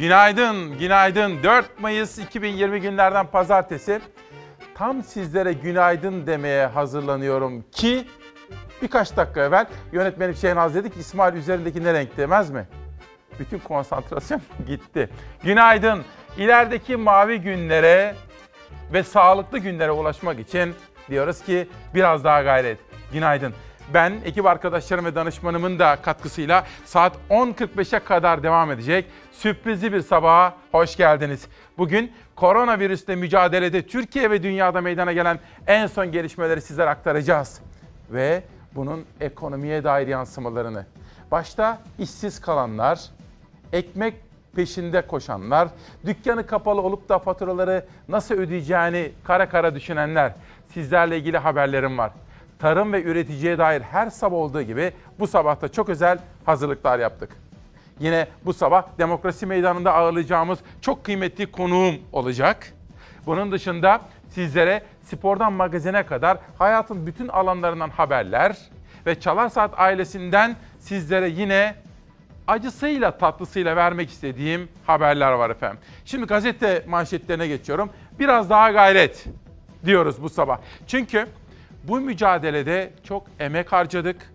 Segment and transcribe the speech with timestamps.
[0.00, 1.42] Günaydın, günaydın.
[1.42, 4.00] 4 Mayıs 2020 günlerden pazartesi.
[4.74, 8.06] Tam sizlere günaydın demeye hazırlanıyorum ki
[8.82, 12.68] birkaç dakika evvel yönetmenim Şehnaz dedi ki İsmail üzerindeki ne renk demez mi?
[13.38, 15.10] Bütün konsantrasyon gitti.
[15.42, 16.04] Günaydın.
[16.36, 18.14] İlerideki mavi günlere
[18.92, 20.74] ve sağlıklı günlere ulaşmak için
[21.10, 22.78] diyoruz ki biraz daha gayret.
[23.12, 23.54] Günaydın.
[23.94, 30.54] Ben ekip arkadaşlarım ve danışmanımın da katkısıyla saat 10.45'e kadar devam edecek sürprizli bir sabaha
[30.72, 31.46] hoş geldiniz.
[31.78, 37.60] Bugün koronavirüsle mücadelede Türkiye ve dünyada meydana gelen en son gelişmeleri sizlere aktaracağız.
[38.10, 38.42] Ve
[38.74, 40.86] bunun ekonomiye dair yansımalarını.
[41.30, 43.00] Başta işsiz kalanlar,
[43.72, 44.14] ekmek
[44.56, 45.68] peşinde koşanlar,
[46.06, 50.32] dükkanı kapalı olup da faturaları nasıl ödeyeceğini kara kara düşünenler.
[50.74, 52.12] Sizlerle ilgili haberlerim var.
[52.60, 57.36] Tarım ve üreticiye dair her sabah olduğu gibi bu sabah da çok özel hazırlıklar yaptık.
[58.00, 62.72] Yine bu sabah demokrasi meydanında ağırlayacağımız çok kıymetli konuğum olacak.
[63.26, 68.56] Bunun dışında sizlere spordan magazine kadar hayatın bütün alanlarından haberler
[69.06, 71.74] ve Çalar Saat ailesinden sizlere yine
[72.46, 75.78] acısıyla tatlısıyla vermek istediğim haberler var efendim.
[76.04, 77.90] Şimdi gazete manşetlerine geçiyorum.
[78.18, 79.24] Biraz daha gayret
[79.84, 80.58] diyoruz bu sabah.
[80.86, 81.26] Çünkü
[81.84, 84.32] bu mücadelede çok emek harcadık.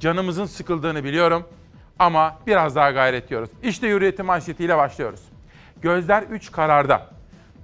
[0.00, 1.44] Canımızın sıkıldığını biliyorum
[1.98, 3.50] ama biraz daha gayret diyoruz.
[3.62, 5.20] İşte Hürriyet'in manşetiyle başlıyoruz.
[5.82, 7.06] Gözler 3 kararda.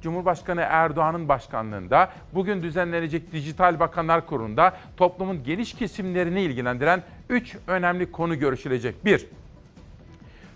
[0.02, 8.38] Cumhurbaşkanı Erdoğan'ın başkanlığında bugün düzenlenecek Dijital Bakanlar Kurulu'nda toplumun geniş kesimlerini ilgilendiren 3 önemli konu
[8.38, 9.04] görüşülecek.
[9.04, 9.26] 1.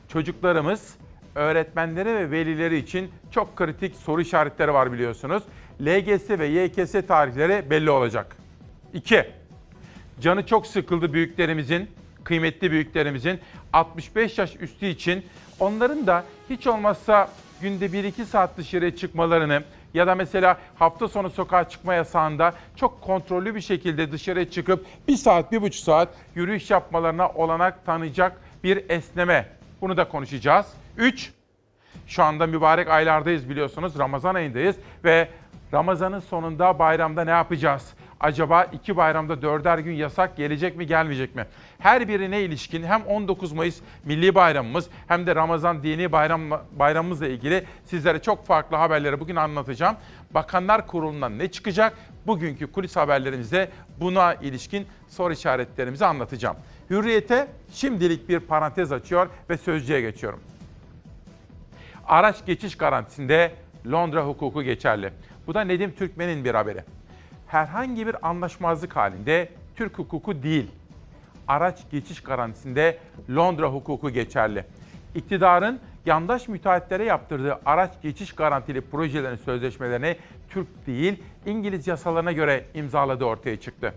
[0.08, 0.96] Çocuklarımız,
[1.34, 5.42] öğretmenleri ve velileri için çok kritik soru işaretleri var biliyorsunuz.
[5.80, 8.36] LGS ve YKS tarihleri belli olacak.
[8.94, 9.24] 2.
[10.20, 11.90] Canı çok sıkıldı büyüklerimizin,
[12.24, 13.40] kıymetli büyüklerimizin
[13.72, 15.24] 65 yaş üstü için
[15.60, 19.62] onların da hiç olmazsa günde 1-2 saat dışarıya çıkmalarını
[19.94, 25.16] ya da mesela hafta sonu sokağa çıkma yasağında çok kontrollü bir şekilde dışarıya çıkıp 1
[25.16, 29.48] saat, 1,5 saat yürüyüş yapmalarına olanak tanıyacak bir esneme.
[29.80, 30.66] Bunu da konuşacağız.
[30.96, 31.32] 3.
[32.06, 33.98] Şu anda mübarek aylardayız biliyorsunuz.
[33.98, 35.28] Ramazan ayındayız ve
[35.72, 37.94] Ramazanın sonunda bayramda ne yapacağız?
[38.20, 41.46] Acaba iki bayramda dörder gün yasak gelecek mi gelmeyecek mi?
[41.78, 46.40] Her birine ilişkin hem 19 Mayıs Milli Bayramımız hem de Ramazan dini bayram,
[46.72, 49.96] bayramımızla ilgili sizlere çok farklı haberleri bugün anlatacağım.
[50.30, 51.92] Bakanlar Kurulu'ndan ne çıkacak?
[52.26, 53.68] Bugünkü kulis haberlerimizde
[54.00, 56.56] buna ilişkin soru işaretlerimizi anlatacağım.
[56.90, 60.40] Hürriyete şimdilik bir parantez açıyor ve sözcüye geçiyorum.
[62.06, 63.52] Araç geçiş garantisinde
[63.92, 65.12] Londra hukuku geçerli.
[65.46, 66.84] Bu da Nedim Türkmen'in bir haberi.
[67.46, 70.70] Herhangi bir anlaşmazlık halinde Türk hukuku değil,
[71.48, 72.98] araç geçiş garantisinde
[73.30, 74.64] Londra hukuku geçerli.
[75.14, 80.16] İktidarın yandaş müteahhitlere yaptırdığı araç geçiş garantili projelerin sözleşmelerini
[80.48, 83.94] Türk değil, İngiliz yasalarına göre imzaladığı ortaya çıktı.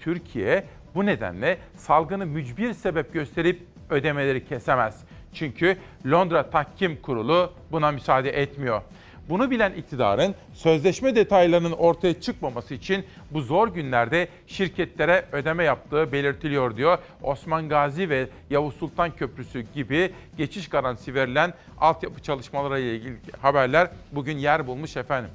[0.00, 0.64] Türkiye
[0.94, 5.04] bu nedenle salgını mücbir sebep gösterip ödemeleri kesemez.
[5.32, 5.76] Çünkü
[6.06, 8.82] Londra Tahkim Kurulu buna müsaade etmiyor.
[9.28, 16.76] Bunu bilen iktidarın sözleşme detaylarının ortaya çıkmaması için bu zor günlerde şirketlere ödeme yaptığı belirtiliyor
[16.76, 16.98] diyor.
[17.22, 23.90] Osman Gazi ve Yavuz Sultan Köprüsü gibi geçiş garantisi verilen altyapı çalışmaları ile ilgili haberler
[24.12, 25.30] bugün yer bulmuş efendim.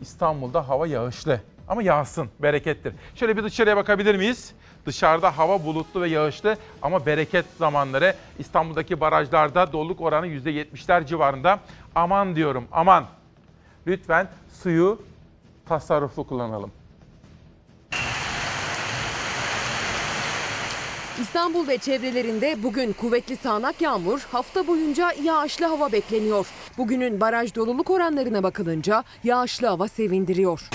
[0.00, 2.94] İstanbul'da hava yağışlı ama yağsın, berekettir.
[3.14, 4.54] Şöyle bir dışarıya bakabilir miyiz?
[4.86, 11.60] Dışarıda hava bulutlu ve yağışlı ama bereket zamanları İstanbul'daki barajlarda doluluk oranı %70'ler civarında.
[11.94, 13.06] Aman diyorum aman.
[13.86, 14.28] Lütfen
[14.62, 15.02] suyu
[15.66, 16.70] tasarruflu kullanalım.
[21.20, 26.46] İstanbul ve çevrelerinde bugün kuvvetli sağanak yağmur, hafta boyunca yağışlı hava bekleniyor.
[26.78, 30.70] Bugünün baraj doluluk oranlarına bakılınca yağışlı hava sevindiriyor.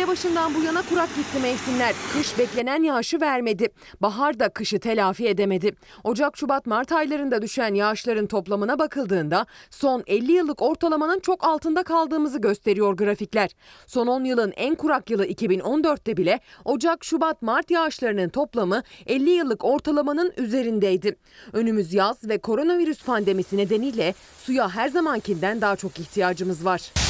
[0.00, 1.94] Sene başından bu yana kurak gitti mevsimler.
[2.12, 3.68] Kış beklenen yağışı vermedi.
[4.00, 5.74] Bahar da kışı telafi edemedi.
[6.04, 12.38] Ocak, Şubat, Mart aylarında düşen yağışların toplamına bakıldığında son 50 yıllık ortalamanın çok altında kaldığımızı
[12.38, 13.50] gösteriyor grafikler.
[13.86, 19.64] Son 10 yılın en kurak yılı 2014'te bile Ocak, Şubat, Mart yağışlarının toplamı 50 yıllık
[19.64, 21.16] ortalamanın üzerindeydi.
[21.52, 24.14] Önümüz yaz ve koronavirüs pandemisi nedeniyle
[24.44, 27.09] suya her zamankinden daha çok ihtiyacımız var.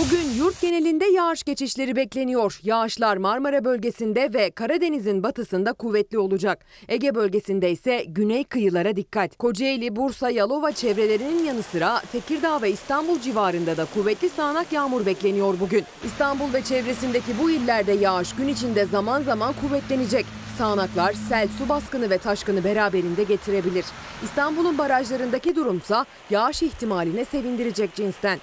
[0.00, 2.60] Bugün yurt genelinde yağış geçişleri bekleniyor.
[2.62, 6.64] Yağışlar Marmara bölgesinde ve Karadeniz'in batısında kuvvetli olacak.
[6.88, 9.36] Ege bölgesinde ise güney kıyılara dikkat.
[9.36, 15.54] Kocaeli, Bursa, Yalova çevrelerinin yanı sıra Tekirdağ ve İstanbul civarında da kuvvetli sağanak yağmur bekleniyor
[15.60, 15.84] bugün.
[16.04, 20.26] İstanbul ve çevresindeki bu illerde yağış gün içinde zaman zaman kuvvetlenecek.
[20.58, 23.84] Sağanaklar sel, su baskını ve taşkını beraberinde getirebilir.
[24.24, 28.38] İstanbul'un barajlarındaki durumsa yağış ihtimaline sevindirecek cinsten.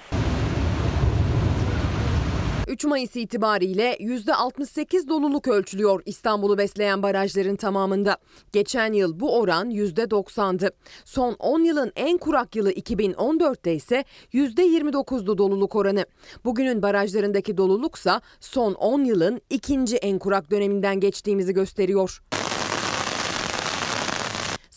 [2.70, 8.16] 3 Mayıs itibariyle %68 doluluk ölçülüyor İstanbul'u besleyen barajların tamamında.
[8.52, 10.70] Geçen yıl bu oran %90'dı.
[11.04, 16.06] Son 10 yılın en kurak yılı 2014'te ise %29'du doluluk oranı.
[16.44, 22.22] Bugünün barajlarındaki doluluksa son 10 yılın ikinci en kurak döneminden geçtiğimizi gösteriyor.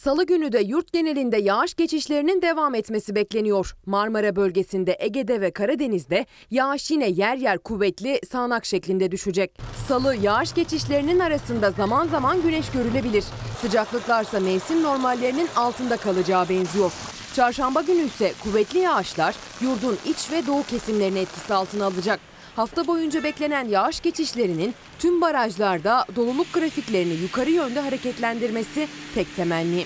[0.04, 3.76] Salı günü de yurt genelinde yağış geçişlerinin devam etmesi bekleniyor.
[3.86, 9.60] Marmara bölgesinde, Ege'de ve Karadeniz'de yağış yine yer yer kuvvetli sağanak şeklinde düşecek.
[9.88, 13.24] Salı yağış geçişlerinin arasında zaman zaman güneş görülebilir.
[13.62, 16.92] Sıcaklıklarsa mevsim normallerinin altında kalacağı benziyor.
[17.36, 22.33] Çarşamba günü ise kuvvetli yağışlar yurdun iç ve doğu kesimlerini etkisi altına alacak.
[22.56, 29.86] Hafta boyunca beklenen yağış geçişlerinin tüm barajlarda doluluk grafiklerini yukarı yönde hareketlendirmesi tek temenni.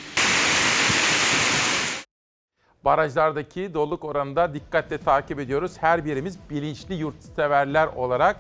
[2.86, 5.72] Barajlardaki doluluk oranında dikkatle takip ediyoruz.
[5.80, 8.40] Her birimiz bilinçli yurtseverler olarak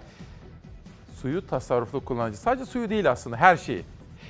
[1.22, 2.40] suyu tasarruflu kullanacağız.
[2.40, 3.84] Sadece suyu değil aslında her şeyi.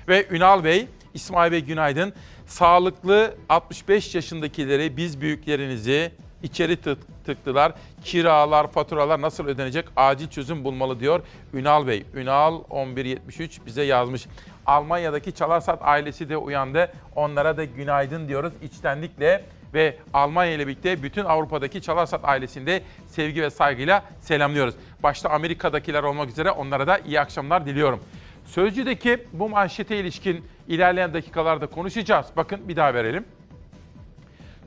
[0.07, 2.13] Ve Ünal Bey, İsmail Bey günaydın.
[2.45, 6.11] Sağlıklı 65 yaşındakileri biz büyüklerinizi
[6.43, 7.71] içeri tık- tıktılar.
[8.03, 9.85] Kiralar, faturalar nasıl ödenecek?
[9.95, 11.21] Acil çözüm bulmalı diyor
[11.53, 12.05] Ünal Bey.
[12.13, 12.61] Ünal
[12.95, 14.27] 1173 bize yazmış.
[14.65, 16.91] Almanya'daki Çalarsat ailesi de uyandı.
[17.15, 19.43] Onlara da günaydın diyoruz içtenlikle
[19.73, 24.75] ve Almanya ile birlikte bütün Avrupa'daki Çalarsat ailesinde sevgi ve saygıyla selamlıyoruz.
[25.03, 27.99] Başta Amerika'dakiler olmak üzere onlara da iyi akşamlar diliyorum.
[28.45, 32.25] Sözcü'deki bu manşete ilişkin ilerleyen dakikalarda konuşacağız.
[32.37, 33.25] Bakın bir daha verelim.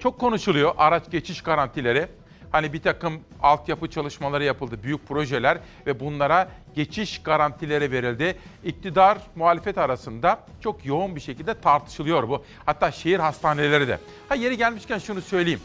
[0.00, 2.06] Çok konuşuluyor araç geçiş garantileri.
[2.52, 8.38] Hani bir takım altyapı çalışmaları yapıldı, büyük projeler ve bunlara geçiş garantileri verildi.
[8.64, 12.44] İktidar, muhalefet arasında çok yoğun bir şekilde tartışılıyor bu.
[12.66, 13.98] Hatta şehir hastaneleri de.
[14.28, 15.60] Ha yeri gelmişken şunu söyleyeyim.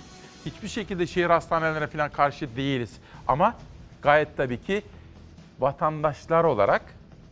[0.46, 2.94] Hiçbir şekilde şehir hastanelerine falan karşı değiliz.
[3.28, 3.56] Ama
[4.02, 4.82] gayet tabii ki
[5.60, 6.82] vatandaşlar olarak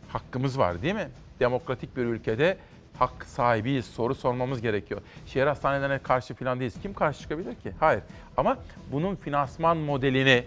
[0.08, 1.08] hakkımız var değil mi?
[1.40, 2.56] Demokratik bir ülkede
[2.98, 3.86] hak sahibiyiz.
[3.86, 5.00] Soru sormamız gerekiyor.
[5.26, 6.74] Şehir hastanelerine karşı falan değiliz.
[6.82, 7.72] Kim karşı çıkabilir ki?
[7.80, 8.02] Hayır.
[8.36, 8.56] Ama
[8.92, 10.44] bunun finansman modelini,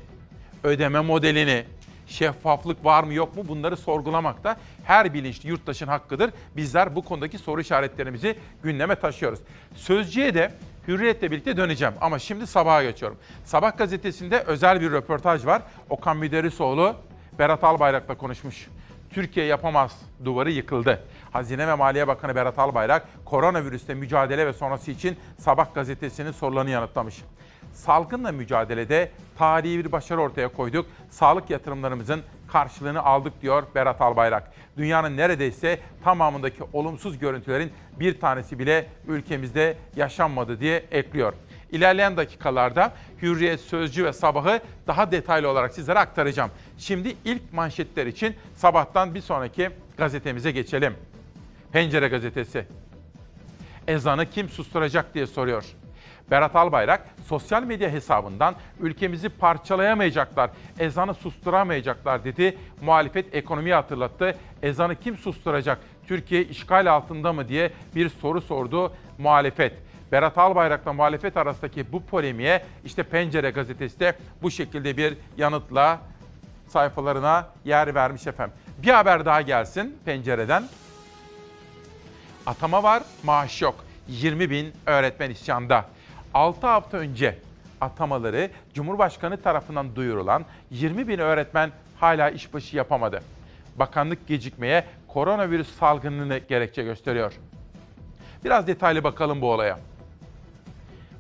[0.64, 1.66] ödeme modelini,
[2.08, 6.32] şeffaflık var mı yok mu bunları sorgulamak da her bilinçli yurttaşın hakkıdır.
[6.56, 9.40] Bizler bu konudaki soru işaretlerimizi gündeme taşıyoruz.
[9.76, 10.52] Sözcüye de
[10.88, 13.18] Hürriyet'le birlikte döneceğim ama şimdi sabaha geçiyorum.
[13.46, 15.62] Sabah gazetesinde özel bir röportaj var.
[15.90, 16.96] Okan Müderrisoğlu
[17.40, 18.68] Berat Albayrak'la konuşmuş.
[19.10, 21.04] Türkiye yapamaz duvarı yıkıldı.
[21.38, 27.24] Hazine ve Maliye Bakanı Berat Albayrak koronavirüsle mücadele ve sonrası için Sabah gazetesinin sorularını yanıtlamış.
[27.74, 30.86] Salgınla mücadelede tarihi bir başarı ortaya koyduk.
[31.10, 34.52] Sağlık yatırımlarımızın karşılığını aldık diyor Berat Albayrak.
[34.78, 41.34] Dünyanın neredeyse tamamındaki olumsuz görüntülerin bir tanesi bile ülkemizde yaşanmadı diye ekliyor.
[41.72, 46.52] İlerleyen dakikalarda Hürriyet Sözcü ve Sabah'ı daha detaylı olarak sizlere aktaracağım.
[46.78, 50.94] Şimdi ilk manşetler için sabahtan bir sonraki gazetemize geçelim.
[51.78, 52.66] Pencere gazetesi.
[53.88, 55.66] Ezanı kim susturacak diye soruyor.
[56.32, 62.58] Berat Albayrak sosyal medya hesabından ülkemizi parçalayamayacaklar, ezanı susturamayacaklar dedi.
[62.82, 64.36] Muhalefet ekonomiyi hatırlattı.
[64.62, 65.80] Ezanı kim susturacak?
[66.08, 69.74] Türkiye işgal altında mı diye bir soru sordu muhalefet.
[70.12, 76.00] Berat Albayrak'la muhalefet arasındaki bu polemiğe işte Pencere gazetesi de bu şekilde bir yanıtla
[76.68, 78.56] sayfalarına yer vermiş efendim.
[78.78, 80.64] Bir haber daha gelsin pencereden.
[82.48, 83.76] Atama var, maaş yok.
[84.08, 85.86] 20 bin öğretmen isyanda.
[86.34, 87.40] 6 hafta önce
[87.82, 93.22] atamaları Cumhurbaşkanı tarafından duyurulan 20 bin öğretmen hala işbaşı yapamadı.
[93.76, 97.34] Bakanlık gecikmeye koronavirüs salgınını gerekçe gösteriyor.
[98.46, 99.80] Biraz detaylı bakalım bu olaya.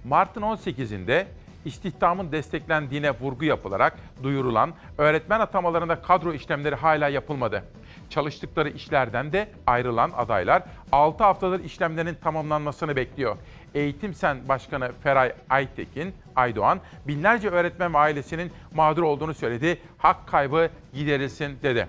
[0.06, 1.26] Mart'ın 18'inde
[1.68, 7.64] istihdamın desteklendiğine vurgu yapılarak duyurulan öğretmen atamalarında kadro işlemleri hala yapılmadı.
[8.10, 13.38] Çalıştıkları işlerden de ayrılan adaylar 6 haftadır işlemlerin tamamlanmasını bekliyor.
[13.76, 19.82] Eğitim Sen Başkanı Feray Aytekin, Aydoğan binlerce öğretmen ve ailesinin mağdur olduğunu söyledi.
[19.98, 21.88] Hak kaybı giderilsin dedi.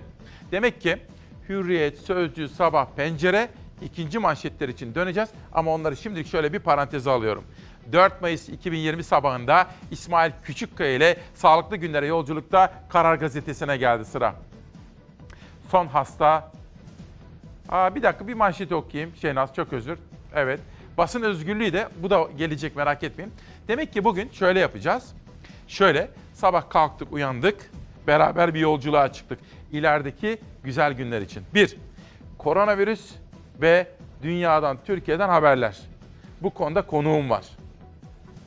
[0.51, 0.97] Demek ki
[1.49, 3.49] Hürriyet, Sözcü, Sabah, Pencere
[3.81, 7.43] ikinci manşetler için döneceğiz ama onları şimdilik şöyle bir paranteze alıyorum.
[7.91, 14.35] 4 Mayıs 2020 sabahında İsmail Küçükkaya ile Sağlıklı Günlere Yolculukta Karar Gazetesi'ne geldi sıra.
[15.71, 16.51] Son hasta...
[17.69, 19.15] Aa, bir dakika bir manşeti okuyayım.
[19.15, 19.99] Şehnaz çok özür.
[20.35, 20.59] Evet.
[20.97, 23.33] Basın özgürlüğü de bu da gelecek merak etmeyin.
[23.67, 25.13] Demek ki bugün şöyle yapacağız.
[25.67, 27.71] Şöyle sabah kalktık uyandık.
[28.07, 29.39] Beraber bir yolculuğa çıktık.
[29.71, 31.43] İlerideki güzel günler için.
[31.53, 31.77] Bir,
[32.37, 33.11] koronavirüs
[33.61, 33.87] ve
[34.23, 35.77] dünyadan, Türkiye'den haberler.
[36.41, 37.45] Bu konuda konuğum var.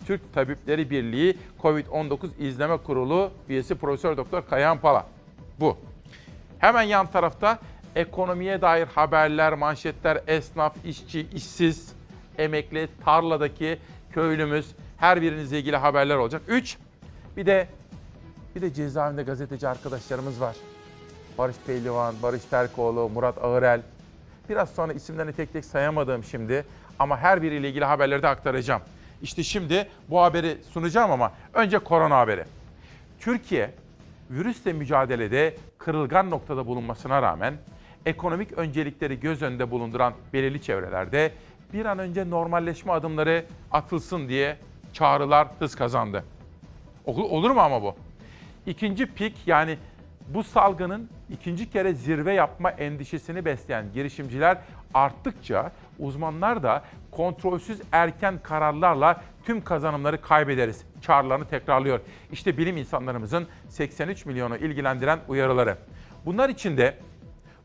[0.06, 5.06] Türk Tabipleri Birliği COVID-19 İzleme Kurulu üyesi Profesör Doktor Kayahan Pala.
[5.60, 5.76] Bu.
[6.58, 7.58] Hemen yan tarafta
[7.96, 11.92] ekonomiye dair haberler, manşetler, esnaf, işçi, işsiz,
[12.38, 13.78] emekli, tarladaki
[14.12, 14.66] köylümüz
[14.98, 16.42] her birinizle ilgili haberler olacak.
[16.48, 16.76] 3.
[17.36, 17.68] Bir de
[18.56, 20.56] bir de cezaevinde gazeteci arkadaşlarımız var.
[21.38, 23.82] Barış Pehlivan, Barış Terkoğlu, Murat Ağırel.
[24.48, 26.64] Biraz sonra isimlerini tek tek sayamadığım şimdi
[26.98, 28.82] ama her biriyle ilgili haberleri de aktaracağım.
[29.22, 32.44] İşte şimdi bu haberi sunacağım ama önce korona haberi.
[33.20, 33.70] Türkiye
[34.30, 37.54] virüsle mücadelede kırılgan noktada bulunmasına rağmen
[38.06, 41.32] ekonomik öncelikleri göz önünde bulunduran belirli çevrelerde
[41.72, 44.56] bir an önce normalleşme adımları atılsın diye
[44.92, 46.24] çağrılar hız kazandı.
[47.06, 47.94] Ol- Olur mu ama bu?
[48.66, 49.78] İkinci pik yani
[50.28, 54.58] bu salgının ikinci kere zirve yapma endişesini besleyen girişimciler
[54.94, 62.00] arttıkça uzmanlar da kontrolsüz erken kararlarla tüm kazanımları kaybederiz çağrılarını tekrarlıyor.
[62.32, 65.76] İşte bilim insanlarımızın 83 milyonu ilgilendiren uyarıları.
[66.26, 66.96] Bunlar içinde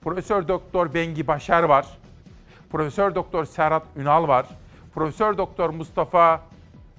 [0.02, 1.88] Profesör Doktor Bengi Başar var.
[2.72, 4.46] Profesör Doktor Serhat Ünal var.
[4.94, 6.42] Profesör Doktor Mustafa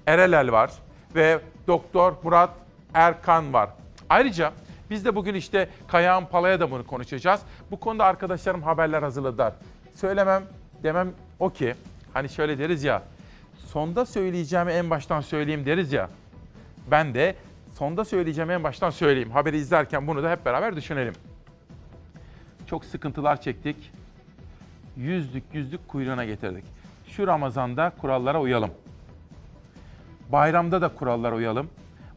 [0.07, 0.71] Erelel var
[1.15, 2.49] ve Doktor Murat
[2.93, 3.69] Erkan var.
[4.09, 4.51] Ayrıca
[4.89, 7.41] biz de bugün işte Kayağan Pala'ya da bunu konuşacağız.
[7.71, 9.53] Bu konuda arkadaşlarım haberler hazırladılar.
[9.95, 10.43] Söylemem
[10.83, 11.75] demem o ki
[12.13, 13.03] hani şöyle deriz ya
[13.69, 16.09] sonda söyleyeceğimi en baştan söyleyeyim deriz ya.
[16.91, 17.35] Ben de
[17.77, 19.31] sonda söyleyeceğimi en baştan söyleyeyim.
[19.31, 21.13] Haberi izlerken bunu da hep beraber düşünelim.
[22.67, 23.91] Çok sıkıntılar çektik.
[24.97, 26.63] Yüzlük yüzlük kuyruğuna getirdik.
[27.07, 28.71] Şu Ramazan'da kurallara uyalım.
[30.29, 31.69] Bayramda da kurallara uyalım.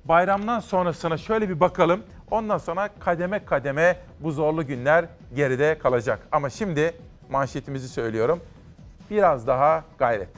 [0.05, 2.03] Bayramdan sonrasına şöyle bir bakalım.
[2.31, 5.05] Ondan sonra kademe kademe bu zorlu günler
[5.37, 6.29] geride kalacak.
[6.33, 6.95] Ama şimdi
[7.31, 8.41] manşetimizi söylüyorum.
[9.13, 10.29] Biraz daha gayret.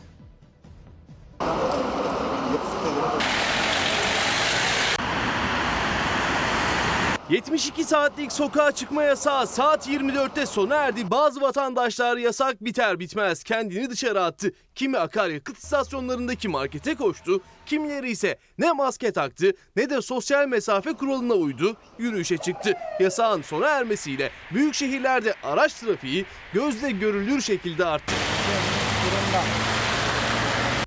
[7.31, 11.11] ...72 saatlik sokağa çıkma yasağı saat 24'te sona erdi.
[11.11, 14.53] Bazı vatandaşlar yasak biter bitmez kendini dışarı attı.
[14.75, 21.35] Kimi akaryakıt istasyonlarındaki markete koştu, kimileri ise ne maske taktı ne de sosyal mesafe kuralına
[21.35, 22.75] uydu, yürüyüşe çıktı.
[23.01, 28.15] Yasağın sona ermesiyle büyük şehirlerde araç trafiği gözle görülür şekilde arttı.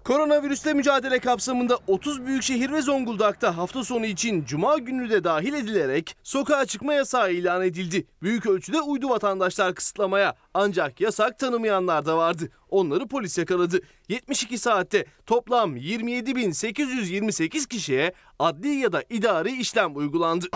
[0.08, 6.16] Koronavirüsle mücadele kapsamında 30 büyükşehir ve Zonguldak'ta hafta sonu için cuma günü de dahil edilerek
[6.24, 8.08] sokağa çıkma yasağı ilan edildi.
[8.22, 12.50] Büyük ölçüde uydu vatandaşlar kısıtlamaya ancak yasak tanımayanlar da vardı.
[12.70, 13.82] Onları polis yakaladı.
[14.10, 20.48] 72 saatte toplam 27.828 kişiye adli ya da idari işlem uygulandı.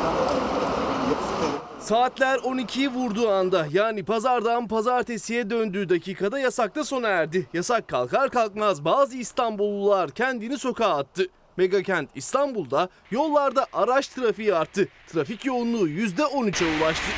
[1.81, 7.47] Saatler 12'yi vurduğu anda yani pazardan pazartesiye döndüğü dakikada yasakta sona erdi.
[7.53, 11.27] Yasak kalkar kalkmaz bazı İstanbullular kendini sokağa attı.
[11.57, 14.87] Megakent İstanbul'da yollarda araç trafiği arttı.
[15.07, 17.11] Trafik yoğunluğu %13'e ulaştı.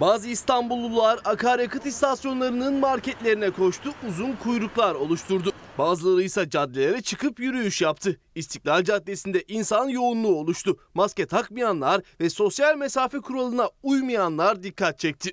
[0.00, 5.52] Bazı İstanbullular akaryakıt istasyonlarının marketlerine koştu, uzun kuyruklar oluşturdu.
[5.78, 8.20] Bazıları ise caddelere çıkıp yürüyüş yaptı.
[8.34, 10.76] İstiklal Caddesi'nde insan yoğunluğu oluştu.
[10.94, 15.30] Maske takmayanlar ve sosyal mesafe kuralına uymayanlar dikkat çekti.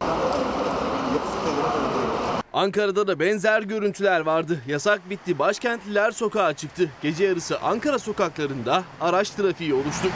[2.53, 4.61] Ankara'da da benzer görüntüler vardı.
[4.67, 6.89] Yasak bitti, başkentliler sokağa çıktı.
[7.01, 10.07] Gece yarısı Ankara sokaklarında araç trafiği oluştu.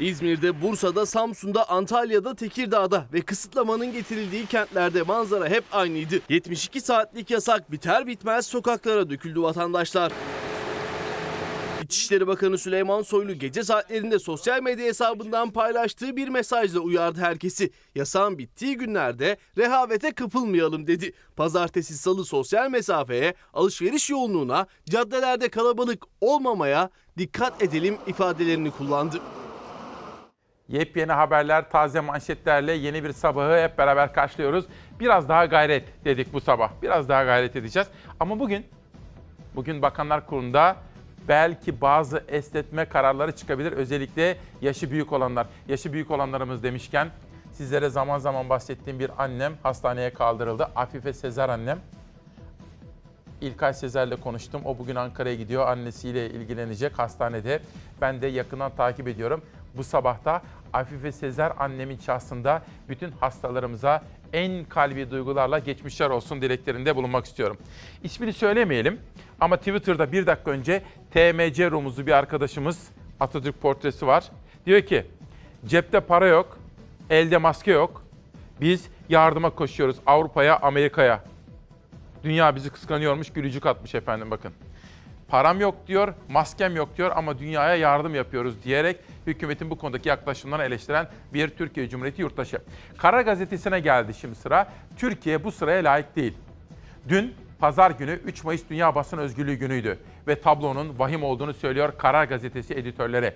[0.00, 6.20] İzmir'de, Bursa'da, Samsun'da, Antalya'da, Tekirdağ'da ve kısıtlamanın getirildiği kentlerde manzara hep aynıydı.
[6.28, 10.12] 72 saatlik yasak biter bitmez sokaklara döküldü vatandaşlar.
[11.82, 17.70] İçişleri Bakanı Süleyman Soylu gece saatlerinde sosyal medya hesabından paylaştığı bir mesajla uyardı herkesi.
[17.94, 21.12] Yasağın bittiği günlerde rehavete kapılmayalım dedi.
[21.36, 29.20] Pazartesi salı sosyal mesafeye, alışveriş yoğunluğuna, caddelerde kalabalık olmamaya dikkat edelim ifadelerini kullandı.
[30.72, 34.64] Yepyeni haberler, taze manşetlerle yeni bir sabahı hep beraber karşılıyoruz.
[35.00, 36.70] Biraz daha gayret dedik bu sabah.
[36.82, 37.88] Biraz daha gayret edeceğiz.
[38.20, 38.66] Ama bugün,
[39.54, 40.76] bugün Bakanlar Kurulu'nda
[41.28, 43.72] belki bazı esnetme kararları çıkabilir.
[43.72, 45.46] Özellikle yaşı büyük olanlar.
[45.68, 47.08] Yaşı büyük olanlarımız demişken
[47.52, 50.68] sizlere zaman zaman bahsettiğim bir annem hastaneye kaldırıldı.
[50.76, 51.78] Afife Sezer annem.
[53.40, 54.62] İlkay Sezer'le konuştum.
[54.64, 55.68] O bugün Ankara'ya gidiyor.
[55.68, 57.60] Annesiyle ilgilenecek hastanede.
[58.00, 59.42] Ben de yakından takip ediyorum.
[59.76, 64.02] Bu sabahta Afife Sezer annemin şahsında bütün hastalarımıza
[64.32, 67.56] en kalbi duygularla geçmişler olsun dileklerinde bulunmak istiyorum.
[68.02, 69.00] İsmini söylemeyelim
[69.40, 72.88] ama Twitter'da bir dakika önce TMC Rumuzlu bir arkadaşımız
[73.20, 74.24] Atatürk portresi var.
[74.66, 75.06] Diyor ki
[75.66, 76.58] cepte para yok,
[77.10, 78.02] elde maske yok,
[78.60, 81.24] Biz yardıma koşuyoruz Avrupa'ya, Amerika'ya.
[82.24, 84.52] Dünya bizi kıskanıyormuş, gülücük atmış efendim bakın.
[85.32, 88.96] Param yok diyor, maskem yok diyor ama dünyaya yardım yapıyoruz diyerek
[89.26, 92.58] hükümetin bu konudaki yaklaşımlarını eleştiren bir Türkiye Cumhuriyeti yurttaşı.
[92.98, 94.68] Karar Gazetesi'ne geldi şimdi sıra.
[94.96, 96.34] Türkiye bu sıraya layık değil.
[97.08, 99.98] Dün pazar günü 3 Mayıs Dünya Basın Özgürlüğü günüydü
[100.28, 103.34] ve tablonun vahim olduğunu söylüyor Karar Gazetesi editörleri.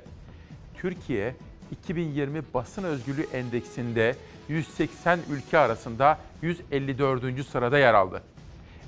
[0.75, 1.35] Türkiye
[1.71, 4.15] 2020 Basın Özgürlüğü Endeksinde
[4.49, 7.47] 180 ülke arasında 154.
[7.47, 8.23] sırada yer aldı.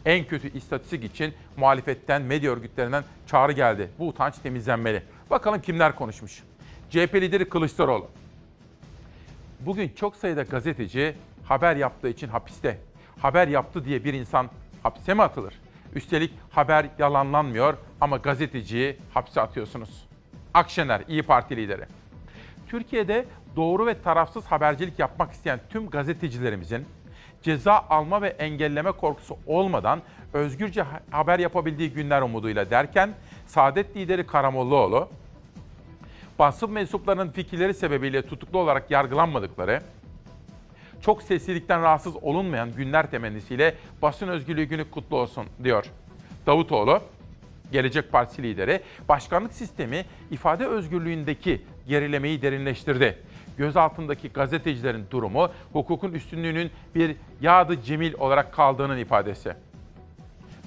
[0.04, 3.90] En kötü istatistik için muhalefetten, medya örgütlerinden çağrı geldi.
[3.98, 5.02] Bu utanç temizlenmeli.
[5.30, 6.42] Bakalım kimler konuşmuş.
[6.90, 8.06] CHP lideri Kılıçdaroğlu.
[9.60, 11.14] Bugün çok sayıda gazeteci
[11.44, 12.78] haber yaptığı için hapiste.
[13.18, 14.50] Haber yaptı diye bir insan
[14.82, 15.54] hapse mi atılır?
[15.94, 20.08] Üstelik haber yalanlanmıyor ama gazeteciyi hapse atıyorsunuz.
[20.54, 21.84] Akşener, İyi Parti lideri.
[22.68, 23.24] Türkiye'de
[23.56, 26.86] doğru ve tarafsız habercilik yapmak isteyen tüm gazetecilerimizin
[27.42, 30.02] ceza alma ve engelleme korkusu olmadan
[30.32, 33.10] özgürce ha- haber yapabildiği günler umuduyla derken
[33.46, 35.08] Saadet lideri Karamollaoğlu,
[36.38, 39.82] basın mensuplarının fikirleri sebebiyle tutuklu olarak yargılanmadıkları,
[41.02, 45.84] çok seslilikten rahatsız olunmayan günler temennisiyle basın özgürlüğü günü kutlu olsun diyor.
[46.46, 47.00] Davutoğlu,
[47.72, 53.18] Gelecek Partisi lideri, başkanlık sistemi ifade özgürlüğündeki gerilemeyi derinleştirdi.
[53.58, 59.54] Gözaltındaki gazetecilerin durumu hukukun üstünlüğünün bir yadı cemil olarak kaldığının ifadesi.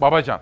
[0.01, 0.41] Babacan,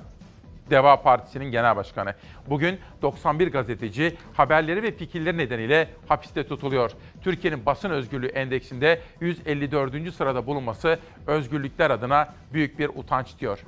[0.70, 2.14] Deva Partisi'nin genel başkanı.
[2.50, 6.92] Bugün 91 gazeteci haberleri ve fikirleri nedeniyle hapiste tutuluyor.
[7.22, 10.14] Türkiye'nin basın özgürlüğü endeksinde 154.
[10.14, 13.60] sırada bulunması özgürlükler adına büyük bir utanç diyor.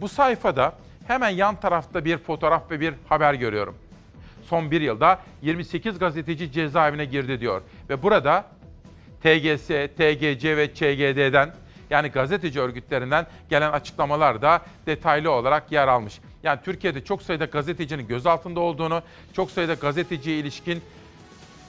[0.00, 0.72] Bu sayfada
[1.06, 3.76] hemen yan tarafta bir fotoğraf ve bir haber görüyorum.
[4.50, 7.62] Son bir yılda 28 gazeteci cezaevine girdi diyor.
[7.90, 8.44] Ve burada
[9.22, 11.54] TGS, TGC ve ÇGD'den
[11.90, 16.20] yani gazeteci örgütlerinden gelen açıklamalar da detaylı olarak yer almış.
[16.42, 20.82] Yani Türkiye'de çok sayıda gazetecinin gözaltında olduğunu, çok sayıda gazeteciye ilişkin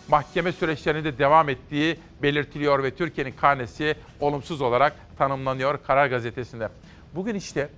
[0.07, 6.69] mahkeme süreçlerinde devam ettiği belirtiliyor ve Türkiye'nin karnesi olumsuz olarak tanımlanıyor Karar Gazetesi'nde.
[7.15, 7.69] Bugün işte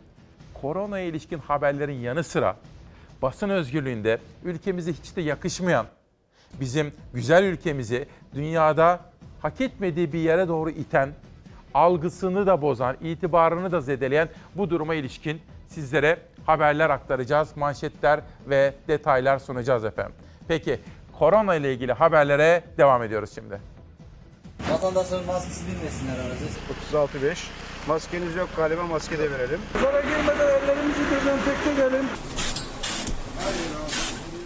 [0.54, 2.56] koronaya ilişkin haberlerin yanı sıra
[3.23, 5.86] basın özgürlüğünde ülkemize hiç de yakışmayan,
[6.59, 8.99] bizim güzel ülkemizi dünyada
[9.41, 11.09] hak etmediği bir yere doğru iten,
[11.73, 19.39] algısını da bozan, itibarını da zedeleyen bu duruma ilişkin sizlere haberler aktaracağız, manşetler ve detaylar
[19.39, 20.13] sunacağız efendim.
[20.47, 20.79] Peki
[21.19, 23.59] korona ile ilgili haberlere devam ediyoruz şimdi.
[24.71, 26.45] Vatandaşların maskesi dinlesinler aracı.
[26.93, 27.47] 36.5.
[27.88, 29.59] Maskeniz yok galiba maske de verelim.
[33.43, 34.02] Hallelujah.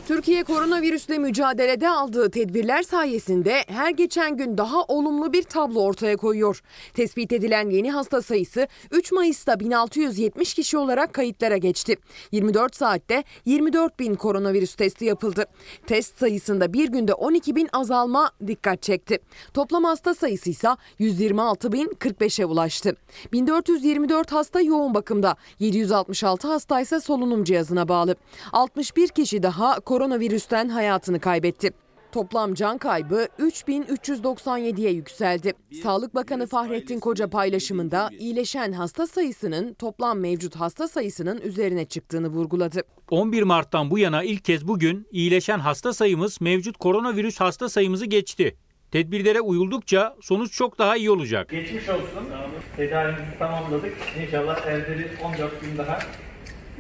[0.08, 6.62] Türkiye koronavirüsle mücadelede aldığı tedbirler sayesinde her geçen gün daha olumlu bir tablo ortaya koyuyor.
[6.94, 11.96] Tespit edilen yeni hasta sayısı 3 Mayıs'ta 1670 kişi olarak kayıtlara geçti.
[12.32, 15.46] 24 saatte 24 bin koronavirüs testi yapıldı.
[15.88, 19.20] Test sayısında bir günde 12 bin azalma dikkat çekti.
[19.54, 22.96] Toplam hasta sayısı ise 126 bin 45'e ulaştı.
[23.32, 28.16] 1424 hasta yoğun bakımda, 766 hasta ise solunum cihazına bağlı.
[28.52, 31.72] 61 kişi daha koronavirüsten hayatını kaybetti.
[32.12, 35.54] Toplam can kaybı 3397'ye yükseldi.
[35.84, 42.82] Sağlık Bakanı Fahrettin Koca paylaşımında iyileşen hasta sayısının toplam mevcut hasta sayısının üzerine çıktığını vurguladı.
[43.10, 48.58] 11 Mart'tan bu yana ilk kez bugün iyileşen hasta sayımız mevcut koronavirüs hasta sayımızı geçti.
[48.92, 51.50] Tedbirlere uyuldukça sonuç çok daha iyi olacak.
[51.50, 52.28] Geçmiş olsun.
[52.76, 53.94] Tedavimizi tamamladık.
[54.26, 56.00] İnşallah evde bir 14 gün daha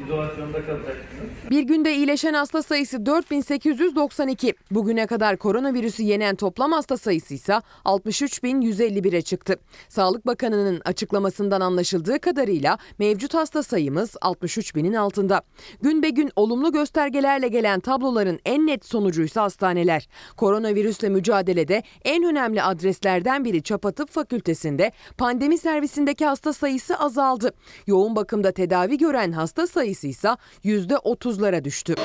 [0.05, 1.49] izolasyonda kalacaksınız.
[1.49, 4.53] Bir günde iyileşen hasta sayısı 4892.
[4.71, 9.55] Bugüne kadar koronavirüsü yenen toplam hasta sayısı ise 63151'e çıktı.
[9.89, 15.41] Sağlık Bakanı'nın açıklamasından anlaşıldığı kadarıyla mevcut hasta sayımız 63 binin altında.
[15.81, 20.07] Gün be gün olumlu göstergelerle gelen tabloların en net sonucuysa hastaneler.
[20.37, 27.51] Koronavirüsle mücadelede en önemli adreslerden biri Çapa Tıp Fakültesi'nde pandemi servisindeki hasta sayısı azaldı.
[27.87, 31.95] Yoğun bakımda tedavi gören hasta sayısı ise %30'lara düştü.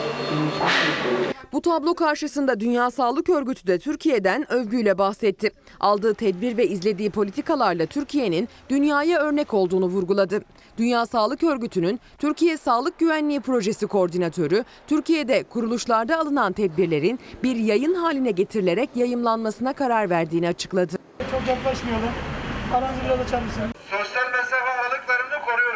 [1.53, 5.51] Bu tablo karşısında Dünya Sağlık Örgütü de Türkiye'den övgüyle bahsetti.
[5.81, 10.45] Aldığı tedbir ve izlediği politikalarla Türkiye'nin dünyaya örnek olduğunu vurguladı.
[10.79, 18.31] Dünya Sağlık Örgütü'nün Türkiye Sağlık Güvenliği Projesi koordinatörü, Türkiye'de kuruluşlarda alınan tedbirlerin bir yayın haline
[18.31, 20.97] getirilerek yayımlanmasına karar verdiğini açıkladı.
[21.31, 22.11] Çok yaklaşmayalım.
[22.75, 23.43] Aranızı biraz açar?
[23.91, 24.82] Sosyal mesafe.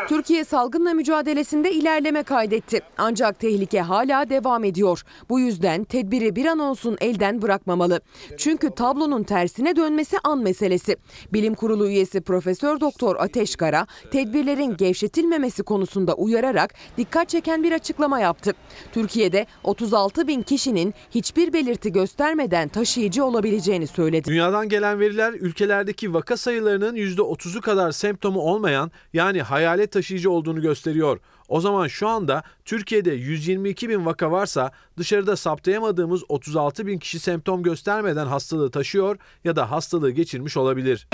[0.08, 2.80] Türkiye salgınla mücadelesinde ilerleme kaydetti.
[2.98, 5.02] Ancak tehlike hala devam ediyor.
[5.28, 8.00] Bu yüzden tedbiri bir an olsun elden bırakmamalı.
[8.36, 10.96] Çünkü tablonun tersine dönmesi an meselesi.
[11.32, 18.20] Bilim Kurulu üyesi Profesör Doktor Ateş Kara, tedbirlerin gevşetilmemesi konusunda uyararak dikkat çeken bir açıklama
[18.20, 18.52] yaptı.
[18.92, 24.30] Türkiye'de 36 bin kişinin hiçbir belirti göstermeden taşıyıcı olabileceğini söyledi.
[24.30, 31.20] Dünyadan gelen veriler ülkelerdeki vaka sayılarının %30'u kadar semptomu olmayan yani hayalet taşıyıcı olduğunu gösteriyor.
[31.48, 37.62] O zaman şu anda Türkiye'de 122 bin vaka varsa dışarıda saptayamadığımız 36 bin kişi semptom
[37.62, 41.08] göstermeden hastalığı taşıyor ya da hastalığı geçirmiş olabilir.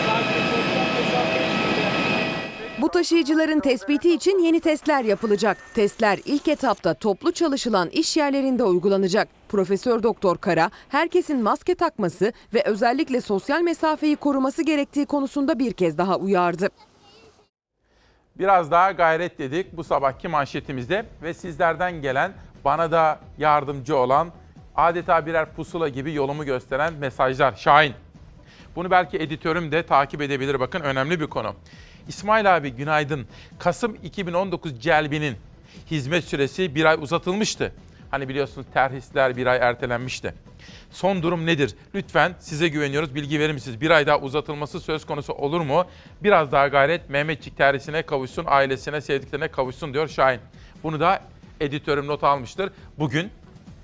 [2.80, 5.58] Bu taşıyıcıların tespiti için yeni testler yapılacak.
[5.74, 9.28] Testler ilk etapta toplu çalışılan iş yerlerinde uygulanacak.
[9.48, 15.98] Profesör Doktor Kara, herkesin maske takması ve özellikle sosyal mesafeyi koruması gerektiği konusunda bir kez
[15.98, 16.68] daha uyardı.
[18.38, 22.32] Biraz daha gayret dedik bu sabahki manşetimizde ve sizlerden gelen
[22.64, 24.32] bana da yardımcı olan
[24.76, 27.54] adeta birer pusula gibi yolumu gösteren mesajlar.
[27.56, 27.94] Şahin.
[28.76, 31.54] Bunu belki editörüm de takip edebilir bakın önemli bir konu.
[32.08, 33.26] İsmail abi günaydın.
[33.58, 35.36] Kasım 2019 celbinin
[35.90, 37.72] hizmet süresi bir ay uzatılmıştı.
[38.12, 40.34] Hani biliyorsunuz terhisler bir ay ertelenmişti.
[40.90, 41.74] Son durum nedir?
[41.94, 43.14] Lütfen size güveniyoruz.
[43.14, 43.80] Bilgi verir misiniz?
[43.80, 45.84] Bir ay daha uzatılması söz konusu olur mu?
[46.22, 50.40] Biraz daha gayret Mehmetçik terhisine kavuşsun, ailesine, sevdiklerine kavuşsun diyor Şahin.
[50.82, 51.22] Bunu da
[51.60, 52.70] editörüm not almıştır.
[52.98, 53.30] Bugün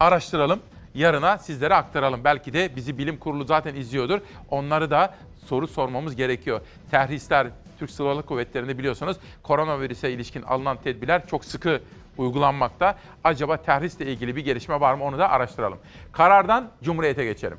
[0.00, 0.60] araştıralım.
[0.94, 2.24] Yarına sizlere aktaralım.
[2.24, 4.20] Belki de bizi bilim kurulu zaten izliyordur.
[4.50, 5.14] Onları da
[5.46, 6.60] soru sormamız gerekiyor.
[6.90, 7.46] Terhisler
[7.78, 11.80] Türk Silahlı Kuvvetleri'nde biliyorsunuz koronavirüse ilişkin alınan tedbirler çok sıkı
[12.18, 12.98] uygulanmakta.
[13.24, 15.78] Acaba terhisle ilgili bir gelişme var mı onu da araştıralım.
[16.12, 17.58] Karardan Cumhuriyet'e geçelim.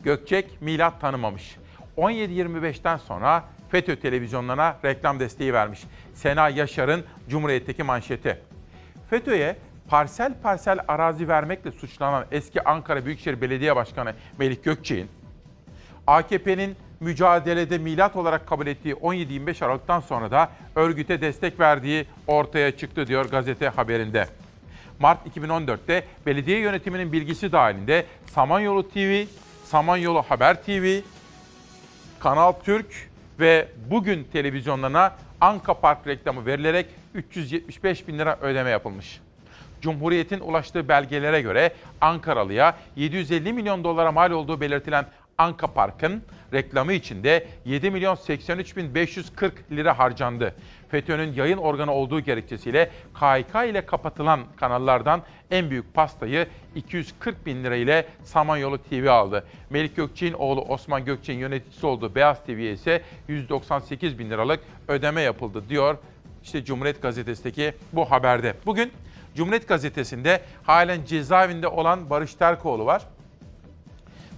[0.00, 1.56] Gökçek milat tanımamış.
[1.96, 5.80] 17.25'ten sonra FETÖ televizyonlarına reklam desteği vermiş.
[6.14, 8.38] Sena Yaşar'ın Cumhuriyet'teki manşeti.
[9.10, 9.56] FETÖ'ye
[9.88, 15.08] parsel parsel arazi vermekle suçlanan eski Ankara Büyükşehir Belediye Başkanı Melik Gökçek'in
[16.06, 23.06] AKP'nin mücadelede milat olarak kabul ettiği 17-25 Aralık'tan sonra da örgüte destek verdiği ortaya çıktı
[23.06, 24.26] diyor gazete haberinde.
[24.98, 29.24] Mart 2014'te belediye yönetiminin bilgisi dahilinde Samanyolu TV,
[29.64, 31.00] Samanyolu Haber TV,
[32.18, 33.10] Kanal Türk
[33.40, 39.20] ve bugün televizyonlarına Anka Park reklamı verilerek 375 bin lira ödeme yapılmış.
[39.80, 45.06] Cumhuriyet'in ulaştığı belgelere göre Ankaralı'ya 750 milyon dolara mal olduğu belirtilen
[45.40, 46.22] Anka Park'ın
[46.52, 50.54] reklamı için de 7 milyon 83 bin 540 lira harcandı.
[50.88, 57.76] FETÖ'nün yayın organı olduğu gerekçesiyle KHK ile kapatılan kanallardan en büyük pastayı 240 bin lira
[57.76, 59.44] ile Samanyolu TV aldı.
[59.70, 65.62] Melik Gökçek'in oğlu Osman Gökçek'in yöneticisi olduğu Beyaz TV'ye ise 198 bin liralık ödeme yapıldı
[65.68, 65.96] diyor.
[66.42, 68.54] İşte Cumhuriyet Gazetesi'ndeki bu haberde.
[68.66, 68.92] Bugün
[69.34, 73.02] Cumhuriyet Gazetesi'nde halen cezaevinde olan Barış Terkoğlu var.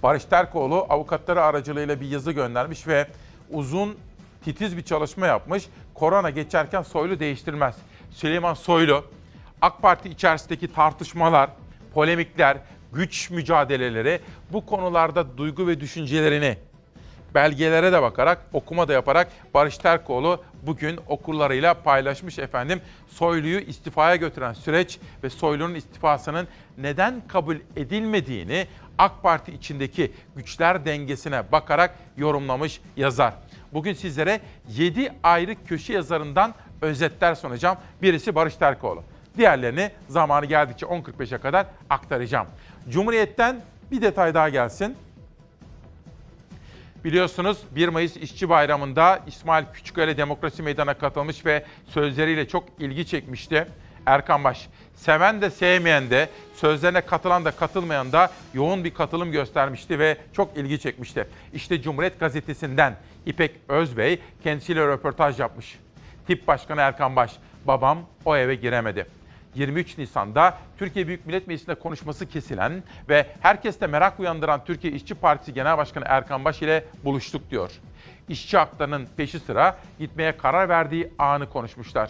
[0.03, 3.07] Barış Terkoğlu avukatları aracılığıyla bir yazı göndermiş ve
[3.51, 3.97] uzun
[4.45, 5.63] titiz bir çalışma yapmış.
[5.93, 7.75] Korona geçerken Soylu değiştirmez.
[8.11, 9.05] Süleyman Soylu,
[9.61, 11.49] AK Parti içerisindeki tartışmalar,
[11.93, 12.57] polemikler,
[12.93, 14.19] güç mücadeleleri
[14.53, 16.57] bu konularda duygu ve düşüncelerini
[17.35, 22.81] belgelere de bakarak, okuma da yaparak Barış Terkoğlu bugün okullarıyla paylaşmış efendim.
[23.07, 31.51] Soylu'yu istifaya götüren süreç ve Soylu'nun istifasının neden kabul edilmediğini AK Parti içindeki güçler dengesine
[31.51, 33.33] bakarak yorumlamış yazar.
[33.73, 37.77] Bugün sizlere 7 ayrı köşe yazarından özetler sunacağım.
[38.01, 39.03] Birisi Barış Terkoğlu.
[39.37, 42.47] Diğerlerini zamanı geldikçe 10.45'e kadar aktaracağım.
[42.89, 44.95] Cumhuriyet'ten bir detay daha gelsin.
[47.03, 53.67] Biliyorsunuz 1 Mayıs İşçi Bayramı'nda İsmail Küçüköy'le Demokrasi Meydanı'na katılmış ve sözleriyle çok ilgi çekmişti.
[54.05, 59.99] Erkan Baş, seven de sevmeyen de, sözlerine katılan da katılmayan da yoğun bir katılım göstermişti
[59.99, 61.27] ve çok ilgi çekmişti.
[61.53, 65.79] İşte Cumhuriyet Gazetesi'nden İpek Özbey kendisiyle röportaj yapmış.
[66.27, 67.31] Tip Başkanı Erkan Baş,
[67.65, 69.07] babam o eve giremedi.
[69.55, 75.53] 23 Nisan'da Türkiye Büyük Millet Meclisi'nde konuşması kesilen ve herkeste merak uyandıran Türkiye İşçi Partisi
[75.53, 77.71] Genel Başkanı Erkan Baş ile buluştuk diyor.
[78.29, 82.09] İşçi haklarının peşi sıra gitmeye karar verdiği anı konuşmuşlar.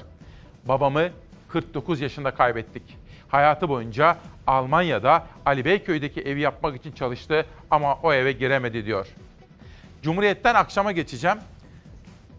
[0.65, 1.09] Babamı
[1.53, 2.97] 49 yaşında kaybettik.
[3.27, 9.07] Hayatı boyunca Almanya'da Ali Beyköy'deki evi yapmak için çalıştı ama o eve giremedi diyor.
[10.01, 11.37] Cumhuriyet'ten akşama geçeceğim.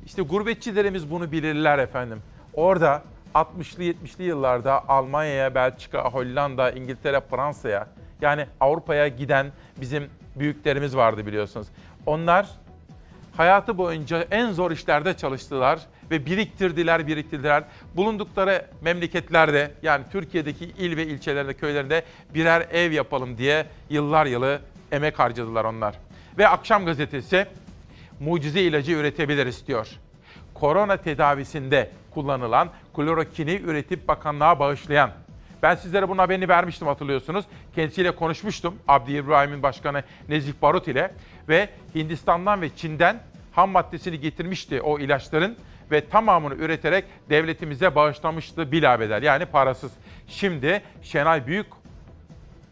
[0.06, 2.22] İşte gurbetçilerimiz bunu bilirler efendim.
[2.54, 3.02] Orada
[3.34, 7.88] 60'lı 70'li yıllarda Almanya'ya, Belçika, Hollanda, İngiltere, Fransa'ya
[8.20, 9.46] yani Avrupa'ya giden
[9.80, 11.66] bizim büyüklerimiz vardı biliyorsunuz.
[12.06, 12.46] Onlar
[13.36, 17.64] hayatı boyunca en zor işlerde çalıştılar ve biriktirdiler, biriktirdiler.
[17.96, 22.02] Bulundukları memleketlerde yani Türkiye'deki il ve ilçelerinde, köylerinde
[22.34, 24.60] birer ev yapalım diye yıllar yılı
[24.92, 25.94] emek harcadılar onlar.
[26.38, 27.46] Ve Akşam Gazetesi
[28.20, 29.88] mucize ilacı üretebiliriz diyor.
[30.54, 35.10] Korona tedavisinde kullanılan klorokini üretip bakanlığa bağışlayan
[35.64, 37.44] ben sizlere bunun haberini vermiştim hatırlıyorsunuz.
[37.74, 38.74] Kendisiyle konuşmuştum.
[38.88, 41.10] Abdi İbrahim'in başkanı Nezih Barut ile
[41.48, 43.20] ve Hindistan'dan ve Çin'den
[43.52, 45.56] ham maddesini getirmişti o ilaçların
[45.90, 49.92] ve tamamını üreterek devletimize bağışlamıştı bilabeder yani parasız.
[50.28, 51.66] Şimdi Şenay Büyük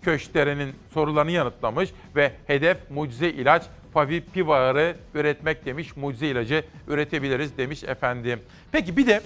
[0.02, 3.62] Köştere'nin sorularını yanıtlamış ve hedef mucize ilaç
[3.94, 5.96] Favipivar'ı üretmek demiş.
[5.96, 8.40] Mucize ilacı üretebiliriz demiş efendim.
[8.72, 9.20] Peki bir de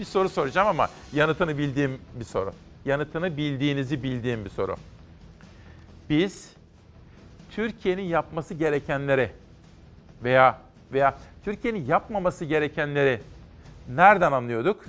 [0.00, 2.52] bir soru soracağım ama yanıtını bildiğim bir soru.
[2.84, 4.76] Yanıtını bildiğinizi bildiğim bir soru.
[6.10, 6.52] Biz
[7.50, 9.30] Türkiye'nin yapması gerekenleri
[10.24, 10.58] veya
[10.92, 13.20] veya Türkiye'nin yapmaması gerekenleri
[13.94, 14.84] nereden anlıyorduk?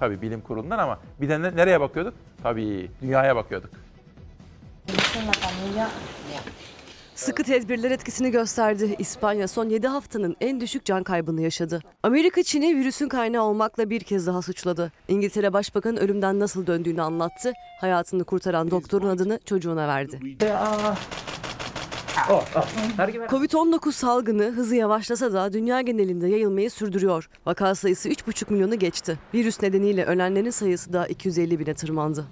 [0.00, 2.14] Tabii bilim kurulundan ama bir de ne- nereye bakıyorduk?
[2.42, 3.70] Tabii dünyaya bakıyorduk.
[7.14, 8.96] Sıkı tedbirler etkisini gösterdi.
[8.98, 11.80] İspanya son 7 haftanın en düşük can kaybını yaşadı.
[12.02, 14.92] Amerika Çin'i virüsün kaynağı olmakla bir kez daha suçladı.
[15.08, 17.52] İngiltere Başbakanı ölümden nasıl döndüğünü anlattı.
[17.80, 20.20] Hayatını kurtaran doktorun adını çocuğuna verdi.
[23.28, 27.28] Covid-19 salgını hızı yavaşlasa da dünya genelinde yayılmayı sürdürüyor.
[27.46, 29.18] Vaka sayısı 3,5 milyonu geçti.
[29.34, 32.24] Virüs nedeniyle ölenlerin sayısı da 250 bine tırmandı.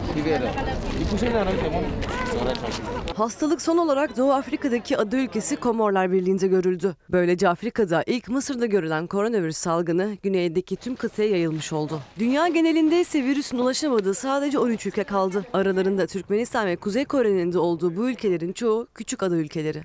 [3.15, 6.97] Hastalık son olarak Doğu Afrika'daki ada ülkesi Komorlar Birliği'nde görüldü.
[7.11, 12.01] Böylece Afrika'da ilk Mısır'da görülen koronavirüs salgını güneydeki tüm kıtaya yayılmış oldu.
[12.19, 15.47] Dünya genelinde ise virüsün ulaşamadığı sadece 13 ülke kaldı.
[15.53, 19.83] Aralarında Türkmenistan ve Kuzey Kore'nin de olduğu bu ülkelerin çoğu küçük ada ülkeleri.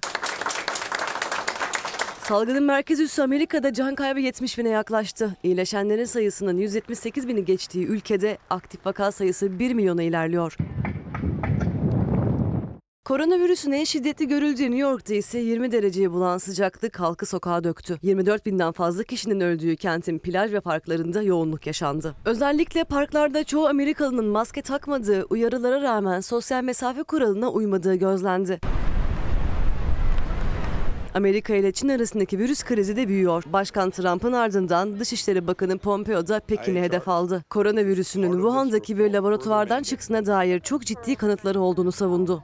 [2.23, 5.35] Salgının merkez üssü Amerika'da can kaybı 70 bine yaklaştı.
[5.43, 10.57] İyileşenlerin sayısının 178 bini geçtiği ülkede aktif vaka sayısı 1 milyona ilerliyor.
[13.05, 17.99] Koronavirüsün en şiddetli görüldüğü New York'ta ise 20 dereceyi bulan sıcaklık halkı sokağa döktü.
[18.01, 22.15] 24 binden fazla kişinin öldüğü kentin plaj ve parklarında yoğunluk yaşandı.
[22.25, 28.59] Özellikle parklarda çoğu Amerikalının maske takmadığı, uyarılara rağmen sosyal mesafe kuralına uymadığı gözlendi.
[31.13, 33.43] Amerika ile Çin arasındaki virüs krizi de büyüyor.
[33.47, 37.43] Başkan Trump'ın ardından Dışişleri Bakanı Pompeo da Pekin'i hedef aldı.
[37.49, 42.43] Koronavirüsünün Wuhan'daki bir laboratuvardan çıktığına dair çok ciddi kanıtları olduğunu savundu.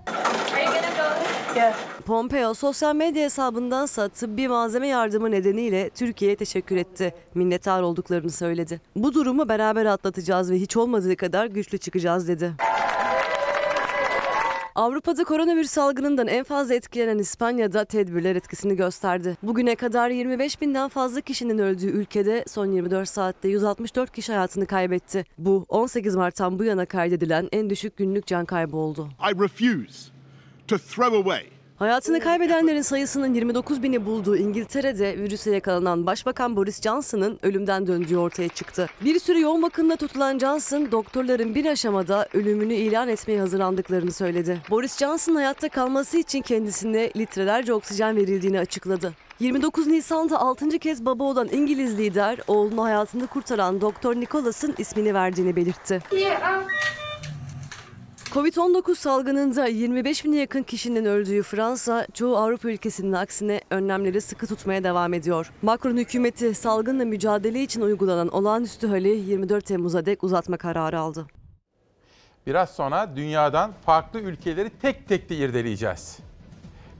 [2.06, 7.14] Pompeo sosyal medya hesabındansa tıbbi malzeme yardımı nedeniyle Türkiye'ye teşekkür etti.
[7.36, 8.82] Minnettar olduklarını söyledi.
[8.96, 12.54] Bu durumu beraber atlatacağız ve hiç olmadığı kadar güçlü çıkacağız dedi.
[14.76, 19.38] Avrupa'da koronavirüs salgınından en fazla etkilenen İspanya'da tedbirler etkisini gösterdi.
[19.44, 25.26] Bugüne kadar 25 binden fazla kişinin öldüğü ülkede son 24 saatte 164 kişi hayatını kaybetti.
[25.38, 29.10] Bu 18 Mart'tan bu yana kaydedilen en düşük günlük can kaybı oldu.
[29.32, 30.21] I refuse
[30.72, 31.44] to throw away
[31.76, 38.50] Hayatını kaybedenlerin sayısının 29 bini bulduğu İngiltere'de virüse yakalanan Başbakan Boris Johnson'ın ölümden döndüğü ortaya
[38.50, 38.88] çıktı.
[39.02, 44.62] Bir süre yoğun bakımda tutulan Johnson, doktorların bir aşamada ölümünü ilan etmeye hazırlandıklarını söyledi.
[44.70, 49.14] Boris Johnson hayatta kalması için kendisine litrelerce oksijen verildiğini açıkladı.
[49.40, 50.80] 29 Nisan'da 6.
[50.80, 56.00] kez baba olan İngiliz lider, oğlunu hayatını kurtaran Doktor Nicholas'ın ismini verdiğini belirtti.
[58.32, 64.84] Covid-19 salgınında 25 bine yakın kişinin öldüğü Fransa, çoğu Avrupa ülkesinin aksine önlemleri sıkı tutmaya
[64.84, 65.52] devam ediyor.
[65.62, 71.26] Macron hükümeti salgınla mücadele için uygulanan olağanüstü hali 24 Temmuz'a dek uzatma kararı aldı.
[72.48, 76.17] Biraz sonra dünyadan farklı ülkeleri tek tek de irdeleyeceğiz.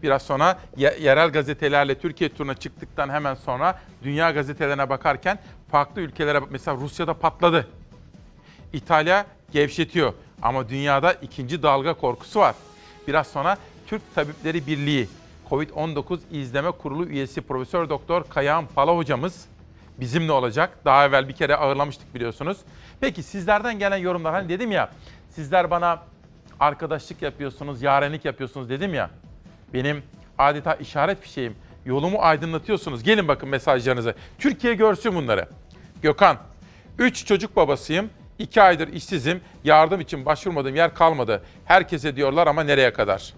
[0.04, 5.40] Biraz sonra ye- yerel gazetelerle Türkiye turuna çıktıktan hemen sonra dünya gazetelerine bakarken
[5.72, 7.68] farklı ülkelere mesela Rusya'da patladı.
[8.74, 12.56] İtalya gevşetiyor ama dünyada ikinci dalga korkusu var.
[13.08, 15.08] Biraz sonra Türk Tabipleri Birliği
[15.50, 19.46] Covid-19 İzleme Kurulu üyesi Profesör Doktor Kayahan Pala hocamız
[20.00, 20.78] bizimle olacak.
[20.86, 22.58] Daha evvel bir kere ağırlamıştık biliyorsunuz.
[23.00, 24.92] Peki sizlerden gelen yorumlar hani dedim ya
[25.30, 26.04] sizler bana
[26.60, 29.10] arkadaşlık yapıyorsunuz, yarenlik yapıyorsunuz dedim ya.
[29.74, 30.04] Benim
[30.38, 31.56] adeta işaret fişeğim.
[31.86, 33.04] Yolumu aydınlatıyorsunuz.
[33.04, 34.16] Gelin bakın mesajlarınızı.
[34.40, 35.48] Türkiye görsün bunları.
[36.02, 36.38] Gökhan,
[37.00, 38.10] 3 çocuk babasıyım.
[38.42, 39.42] 2 aydır işsizim.
[39.64, 41.44] Yardım için başvurmadığım yer kalmadı.
[41.66, 43.34] Herkese diyorlar ama nereye kadar?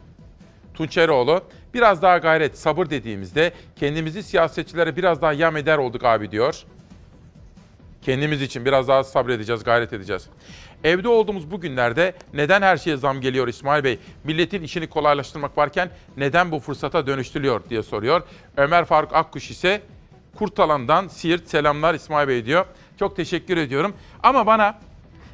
[0.73, 6.31] Tunç Eroğlu, biraz daha gayret, sabır dediğimizde kendimizi siyasetçilere biraz daha yam eder olduk abi
[6.31, 6.63] diyor.
[8.01, 10.29] Kendimiz için biraz daha sabredeceğiz, gayret edeceğiz.
[10.83, 13.99] Evde olduğumuz bu günlerde neden her şeye zam geliyor İsmail Bey?
[14.23, 18.21] Milletin işini kolaylaştırmak varken neden bu fırsata dönüştürülüyor diye soruyor.
[18.57, 19.81] Ömer Faruk Akkuş ise
[20.35, 22.65] Kurtalan'dan Siirt selamlar İsmail Bey diyor.
[22.99, 23.93] Çok teşekkür ediyorum.
[24.23, 24.79] Ama bana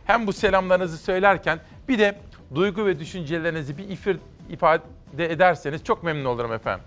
[0.10, 2.18] hem bu selamlarınızı söylerken bir de
[2.56, 4.18] duygu ve düşüncelerinizi bir ifir,
[4.50, 4.82] ifade
[5.20, 6.86] ederseniz çok memnun olurum efendim.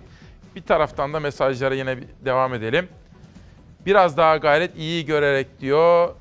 [0.57, 2.89] Bir taraftan da mesajlara yine devam edelim.
[3.87, 6.15] Biraz daha gayret iyi görerek diyor.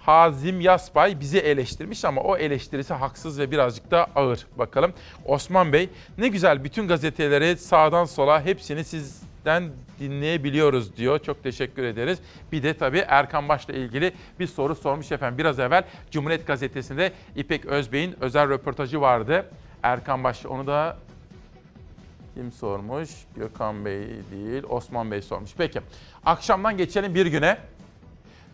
[0.00, 4.46] Hazim Yasbay bizi eleştirmiş ama o eleştirisi haksız ve birazcık da ağır.
[4.58, 4.92] Bakalım
[5.24, 11.18] Osman Bey ne güzel bütün gazeteleri sağdan sola hepsini sizden dinleyebiliyoruz diyor.
[11.18, 12.18] Çok teşekkür ederiz.
[12.52, 15.38] Bir de tabii Erkan Baş'la ilgili bir soru sormuş efendim.
[15.38, 19.50] Biraz evvel Cumhuriyet Gazetesi'nde İpek Özbey'in özel röportajı vardı.
[19.82, 20.96] Erkan Baş onu da
[22.34, 23.10] kim sormuş?
[23.36, 25.50] Gökhan Bey değil, Osman Bey sormuş.
[25.58, 25.80] Peki.
[26.24, 27.58] Akşamdan geçelim bir güne.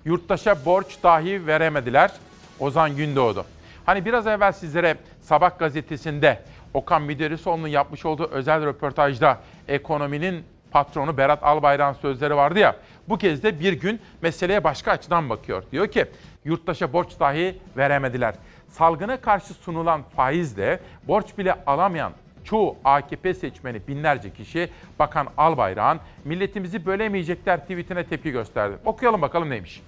[0.05, 2.13] Yurttaşa borç dahi veremediler.
[2.61, 3.45] Ozan Gündoğdu.
[3.87, 6.43] Hani biraz evvel sizlere Sabah gazetesinde
[6.75, 12.77] Okan Müderrisoğlu'nun yapmış olduğu özel röportajda ekonominin patronu Berat Albayrak'ın sözleri vardı ya.
[13.09, 15.63] Bu kez de bir gün meseleye başka açıdan bakıyor.
[15.73, 16.07] Diyor ki
[16.45, 18.35] yurttaşa borç dahi veremediler.
[18.69, 22.13] Salgına karşı sunulan faizle borç bile alamayan
[22.45, 28.77] çoğu AKP seçmeni binlerce kişi Bakan Albayrak'ın milletimizi bölemeyecekler tweetine tepki gösterdi.
[28.85, 29.83] Okuyalım bakalım neymiş.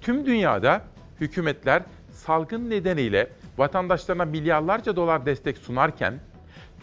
[0.00, 0.82] Tüm dünyada
[1.20, 1.82] hükümetler
[2.12, 6.14] salgın nedeniyle vatandaşlarına milyarlarca dolar destek sunarken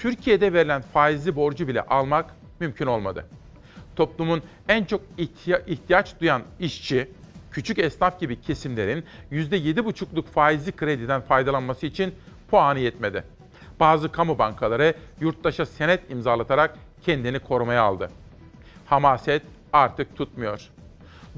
[0.01, 2.25] Türkiye'de verilen faizli borcu bile almak
[2.59, 3.25] mümkün olmadı.
[3.95, 7.09] Toplumun en çok ihtiya- ihtiyaç duyan işçi,
[7.51, 12.15] küçük esnaf gibi kesimlerin %7,5'luk faizli krediden faydalanması için
[12.51, 13.23] puanı yetmedi.
[13.79, 18.09] Bazı kamu bankaları yurttaşa senet imzalatarak kendini korumaya aldı.
[18.85, 20.69] Hamaset artık tutmuyor.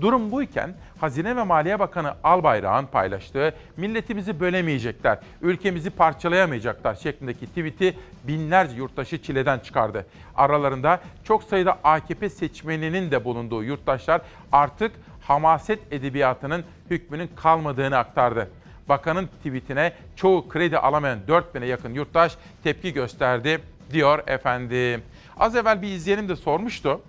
[0.02, 8.76] Durum buyken Hazine ve Maliye Bakanı Albayrak'ın paylaştığı milletimizi bölemeyecekler, ülkemizi parçalayamayacaklar şeklindeki tweet'i binlerce
[8.76, 10.06] yurttaşı çileden çıkardı.
[10.36, 18.50] Aralarında çok sayıda AKP seçmeninin de bulunduğu yurttaşlar artık hamaset edebiyatının hükmünün kalmadığını aktardı.
[18.90, 25.02] Bakanın tweetine çoğu kredi alamayan 4000'e yakın yurttaş tepki gösterdi diyor efendim.
[25.38, 27.02] Az evvel bir izleyenim de sormuştu.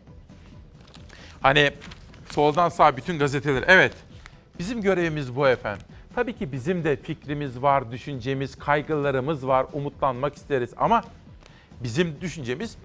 [1.43, 1.71] Hani
[2.35, 3.65] soldan sağ bütün gazeteler.
[3.67, 3.93] Evet
[4.59, 5.87] bizim görevimiz bu efendim.
[6.15, 11.03] Tabii ki bizim de fikrimiz var, düşüncemiz, kaygılarımız var, umutlanmak isteriz ama
[11.83, 12.77] bizim düşüncemiz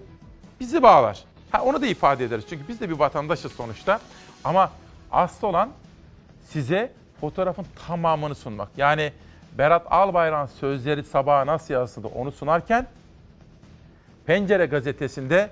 [0.60, 1.24] bizi bağlar.
[1.50, 4.00] Ha, onu da ifade ederiz çünkü biz de bir vatandaşız sonuçta.
[4.44, 4.70] Ama
[5.12, 5.70] asıl olan
[6.48, 8.68] size fotoğrafın tamamını sunmak.
[8.76, 9.12] Yani
[9.58, 12.86] Berat Albayrak'ın sözleri sabaha nasıl yansıdı onu sunarken
[14.26, 15.50] Pencere gazetesinde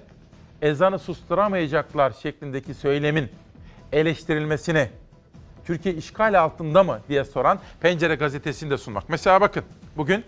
[0.63, 3.29] ezanı susturamayacaklar şeklindeki söylemin
[3.93, 4.89] eleştirilmesini
[5.65, 9.09] Türkiye işgal altında mı diye soran Pencere gazetesinde sunmak.
[9.09, 9.65] Mesela bakın
[9.97, 10.25] bugün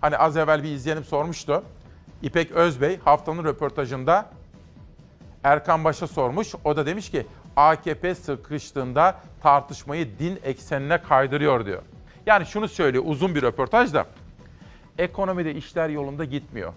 [0.00, 1.62] hani az evvel bir izleyenim sormuştu.
[2.22, 4.30] İpek Özbey haftanın röportajında
[5.44, 6.54] Erkan Baş'a sormuş.
[6.64, 11.82] O da demiş ki AKP sıkıştığında tartışmayı din eksenine kaydırıyor diyor.
[12.26, 14.06] Yani şunu söylüyor uzun bir röportajda.
[14.98, 16.72] Ekonomide işler yolunda gitmiyor.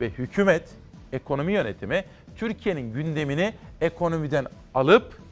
[0.00, 0.68] Ve hükümet,
[1.12, 2.04] ekonomi yönetimi
[2.36, 5.23] Türkiye'nin gündemini ekonomiden alıp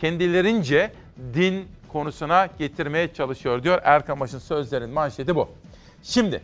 [0.00, 0.92] kendilerince
[1.34, 3.80] din konusuna getirmeye çalışıyor diyor.
[3.84, 5.48] Erkan Baş'ın sözlerinin manşeti bu.
[6.02, 6.42] Şimdi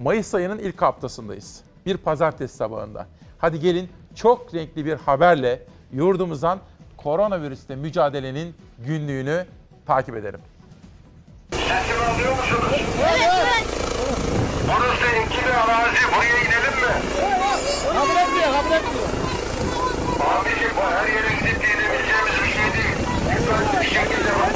[0.00, 1.60] Mayıs ayının ilk haftasındayız.
[1.86, 3.06] Bir pazartesi sabahında.
[3.38, 6.58] Hadi gelin çok renkli bir haberle yurdumuzdan
[6.96, 9.46] koronavirüsle mücadelenin günlüğünü
[9.86, 10.40] takip edelim.
[11.50, 12.82] Teslim alıyor musunuz?
[13.00, 13.66] Evet.
[14.66, 15.96] Burası ikili arazi.
[16.16, 16.92] Buraya gidelim mi?
[17.92, 19.08] Kabul etmiyor, kabul etmiyor.
[20.20, 22.96] Abiciğim bu her yere gidip gidebileceğimiz bir şey değil.
[23.30, 24.50] Lütfen bir şekilde bak.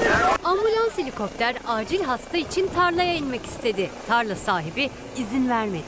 [0.84, 3.90] Ambulans helikopter acil hasta için tarlaya inmek istedi.
[4.08, 5.82] Tarla sahibi izin vermedi.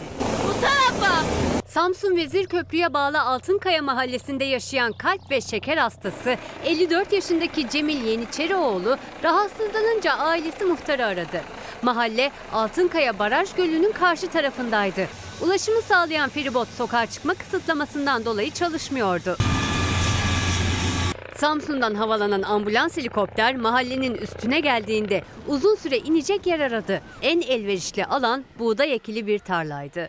[0.48, 1.24] Bu tarafa!
[1.68, 8.98] Samsun Vezir Köprü'ye bağlı Altınkaya mahallesinde yaşayan kalp ve şeker hastası 54 yaşındaki Cemil Yeniçerioğlu
[9.22, 11.40] rahatsızlanınca ailesi muhtarı aradı.
[11.82, 15.08] Mahalle Altınkaya Baraj Gölü'nün karşı tarafındaydı.
[15.40, 19.36] Ulaşımı sağlayan feribot sokağa çıkma kısıtlamasından dolayı çalışmıyordu.
[21.38, 27.00] Samsun'dan havalanan ambulans helikopter mahallenin üstüne geldiğinde uzun süre inecek yer aradı.
[27.22, 30.08] En elverişli alan buğday ekili bir tarlaydı.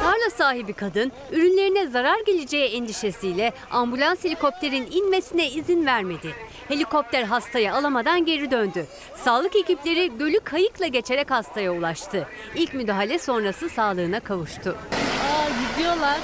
[0.00, 6.34] Tarla sahibi kadın ürünlerine zarar geleceği endişesiyle ambulans helikopterin inmesine izin vermedi.
[6.68, 8.86] Helikopter hastayı alamadan geri döndü.
[9.16, 12.28] Sağlık ekipleri gölü kayıkla geçerek hastaya ulaştı.
[12.54, 14.70] İlk müdahale sonrası sağlığına kavuştu.
[14.70, 16.18] Aa gidiyorlar.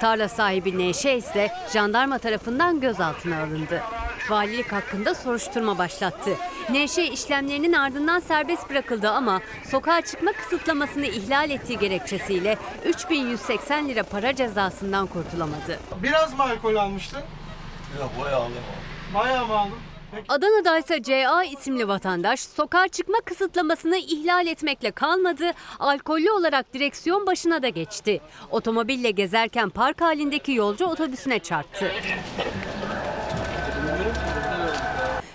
[0.00, 3.82] Tarla sahibi Neşe ise jandarma tarafından gözaltına alındı.
[4.30, 6.30] Valilik hakkında soruşturma başlattı.
[6.70, 9.40] Neşe işlemlerinin ardından serbest bırakıldı ama
[9.70, 15.78] sokağa çıkma kısıtlamasını ihlal ettiği gerekçesiyle 3180 lira para cezasından kurtulamadı.
[16.02, 17.22] Biraz mı alkol almıştın?
[18.00, 18.54] Yok bayağı aldım.
[19.14, 19.89] Bayağı mı aldın?
[20.28, 27.62] Adana'da ise CA isimli vatandaş sokağa çıkma kısıtlamasını ihlal etmekle kalmadı, alkollü olarak direksiyon başına
[27.62, 28.20] da geçti.
[28.50, 31.92] Otomobille gezerken park halindeki yolcu otobüsüne çarptı.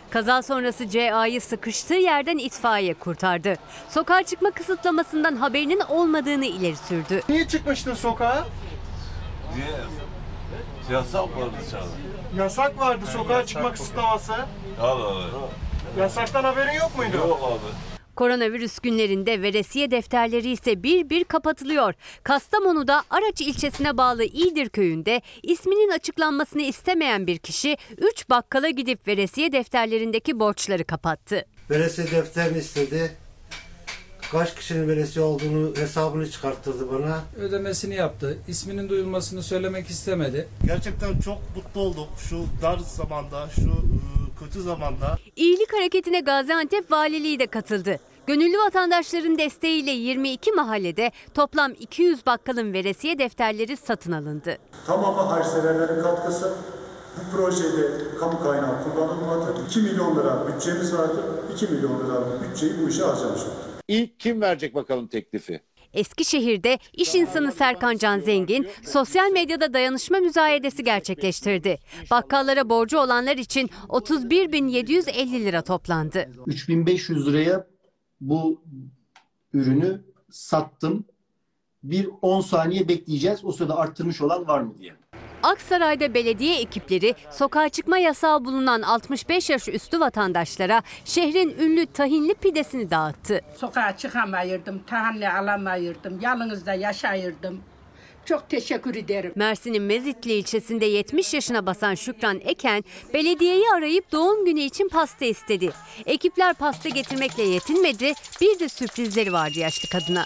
[0.09, 3.53] Kaza sonrası CA'yı sıkıştığı yerden itfaiye kurtardı.
[3.89, 7.21] Sokağa çıkma kısıtlamasından haberinin olmadığını ileri sürdü.
[7.30, 8.47] Niye çıkmıştın sokağa?
[9.55, 9.67] Niye?
[10.91, 12.14] Yasak var dışarıda.
[12.38, 14.33] Yasak vardı sokağa çıkma kısıtlaması.
[14.81, 15.49] Allah Allah.
[15.99, 17.17] Yasaktan haberin yok muydu?
[17.17, 17.95] Yok abi.
[18.15, 21.93] Koronavirüs günlerinde veresiye defterleri ise bir bir kapatılıyor.
[22.23, 29.51] Kastamonu'da Araç ilçesine bağlı İğdir köyünde isminin açıklanmasını istemeyen bir kişi 3 bakkala gidip veresiye
[29.51, 31.45] defterlerindeki borçları kapattı.
[31.69, 33.11] Veresiye defterini istedi.
[34.32, 37.19] Kaç kişinin veresiye olduğunu hesabını çıkarttırdı bana.
[37.39, 38.38] ödemesini yaptı.
[38.47, 40.47] İsminin duyulmasını söylemek istemedi.
[40.65, 45.17] Gerçekten çok mutlu olduk şu dar zamanda, şu ıı, kötü zamanda.
[45.36, 47.99] İyilik hareketine Gaziantep Valiliği de katıldı.
[48.28, 54.57] Gönüllü vatandaşların desteğiyle 22 mahallede toplam 200 bakkalın veresiye defterleri satın alındı.
[54.88, 56.53] Tamamı hayırseverlerin katkısı.
[57.18, 59.53] Bu projede kamu kaynağı kullanılmadı.
[59.70, 61.43] 2 milyon lira bütçemiz vardı.
[61.53, 63.53] 2 milyon lira bütçeyi bu işe harcamış olduk.
[63.88, 65.61] İlk kim verecek bakalım teklifi?
[65.93, 71.78] Eskişehir'de iş insanı Serkan Can Zengin sosyal medyada dayanışma müzayedesi gerçekleştirdi.
[72.11, 76.30] Bakkallara borcu olanlar için 31.750 lira toplandı.
[76.47, 77.68] 3500 liraya
[78.22, 78.61] bu
[79.53, 80.01] ürünü
[80.32, 81.05] sattım.
[81.84, 83.39] Bir 10 saniye bekleyeceğiz.
[83.45, 84.95] O sırada arttırmış olan var mı diye.
[85.46, 92.91] Aksaray'da belediye ekipleri sokağa çıkma yasağı bulunan 65 yaş üstü vatandaşlara şehrin ünlü tahinli pidesini
[92.91, 93.41] dağıttı.
[93.58, 97.62] Sokağa çıkamayırdım, tahanne alamayırdım, yalnızda yaşayırdım.
[98.26, 99.32] Çok teşekkür ederim.
[99.36, 102.84] Mersin'in Mezitli ilçesinde 70 yaşına basan Şükran Eken,
[103.14, 105.72] belediyeyi arayıp doğum günü için pasta istedi.
[106.06, 110.26] Ekipler pasta getirmekle yetinmedi, bir de sürprizleri vardı yaşlı kadına.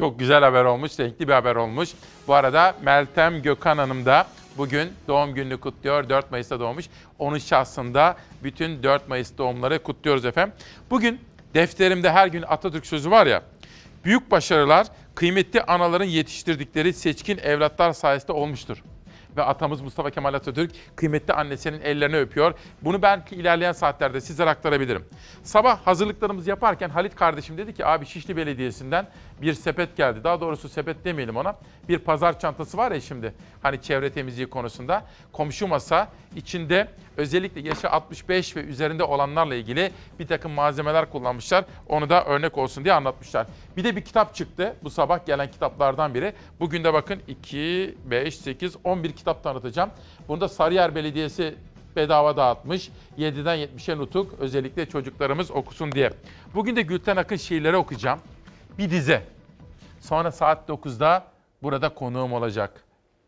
[0.00, 1.88] Çok güzel haber olmuş, renkli bir haber olmuş.
[2.28, 4.26] Bu arada Meltem Gökhan Hanım da
[4.56, 6.08] bugün doğum gününü kutluyor.
[6.08, 6.86] 4 Mayıs'ta doğmuş.
[7.18, 10.54] Onun şahsında bütün 4 Mayıs doğumları kutluyoruz efendim.
[10.90, 11.20] Bugün
[11.54, 13.42] defterimde her gün Atatürk sözü var ya.
[14.04, 18.82] Büyük başarılar kıymetli anaların yetiştirdikleri seçkin evlatlar sayesinde olmuştur
[19.36, 22.54] ve atamız Mustafa Kemal Atatürk kıymetli annesinin ellerini öpüyor.
[22.82, 25.04] Bunu belki ilerleyen saatlerde sizlere aktarabilirim.
[25.42, 29.06] Sabah hazırlıklarımızı yaparken Halit kardeşim dedi ki abi Şişli Belediyesi'nden
[29.42, 30.24] bir sepet geldi.
[30.24, 31.56] Daha doğrusu sepet demeyelim ona.
[31.88, 35.06] Bir pazar çantası var ya şimdi hani çevre temizliği konusunda.
[35.32, 41.64] Komşu masa içinde özellikle yaşı 65 ve üzerinde olanlarla ilgili bir takım malzemeler kullanmışlar.
[41.88, 43.46] Onu da örnek olsun diye anlatmışlar.
[43.76, 46.32] Bir de bir kitap çıktı bu sabah gelen kitaplardan biri.
[46.60, 49.90] Bugün de bakın 2, 5, 8, 11 kitap tanıtacağım.
[50.28, 51.54] Bunu da Sarıyer Belediyesi
[51.96, 52.90] bedava dağıtmış.
[53.18, 56.10] 7'den 70'e nutuk özellikle çocuklarımız okusun diye.
[56.54, 58.20] Bugün de Gülten Akın şiirleri okuyacağım.
[58.80, 59.22] Bir dize.
[60.00, 61.24] Sonra saat 9'da
[61.62, 62.84] burada konuğum olacak.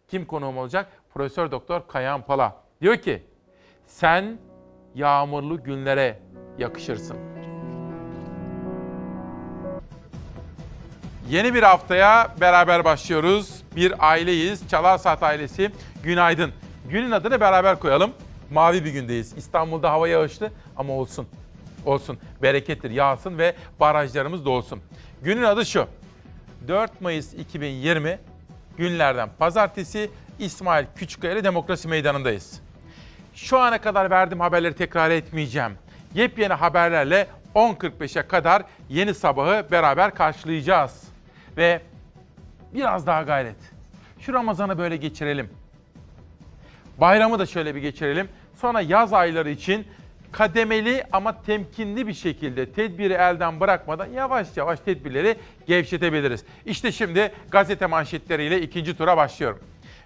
[0.08, 0.86] Kim konuğum olacak?
[1.14, 2.56] Profesör Doktor Kayan Pala.
[2.80, 3.22] Diyor ki
[3.86, 4.38] sen
[4.94, 6.18] yağmurlu günlere
[6.58, 7.16] yakışırsın.
[11.28, 13.62] Yeni bir haftaya beraber başlıyoruz.
[13.76, 14.68] Bir aileyiz.
[14.68, 15.70] Çalar Saat ailesi.
[16.02, 16.52] Günaydın.
[16.88, 18.12] Günün adını beraber koyalım.
[18.50, 19.36] Mavi bir gündeyiz.
[19.36, 21.26] İstanbul'da hava yağışlı ama olsun.
[21.86, 22.18] Olsun.
[22.42, 22.90] Berekettir.
[22.90, 24.82] Yağsın ve barajlarımız dolsun.
[25.22, 25.86] Günün adı şu.
[26.68, 28.18] 4 Mayıs 2020
[28.76, 32.60] günlerden pazartesi İsmail Küçükkaya ile Demokrasi Meydanı'ndayız.
[33.34, 35.72] Şu ana kadar verdiğim haberleri tekrar etmeyeceğim.
[36.14, 41.02] Yepyeni haberlerle 10.45'e kadar yeni sabahı beraber karşılayacağız.
[41.56, 41.80] Ve
[42.74, 43.56] biraz daha gayret.
[44.18, 45.50] Şu Ramazan'ı böyle geçirelim.
[46.98, 48.28] Bayramı da şöyle bir geçirelim.
[48.54, 49.86] Sonra yaz ayları için
[50.32, 56.44] kademeli ama temkinli bir şekilde tedbiri elden bırakmadan yavaş yavaş tedbirleri gevşetebiliriz.
[56.66, 59.58] İşte şimdi gazete manşetleriyle ikinci tura başlıyorum.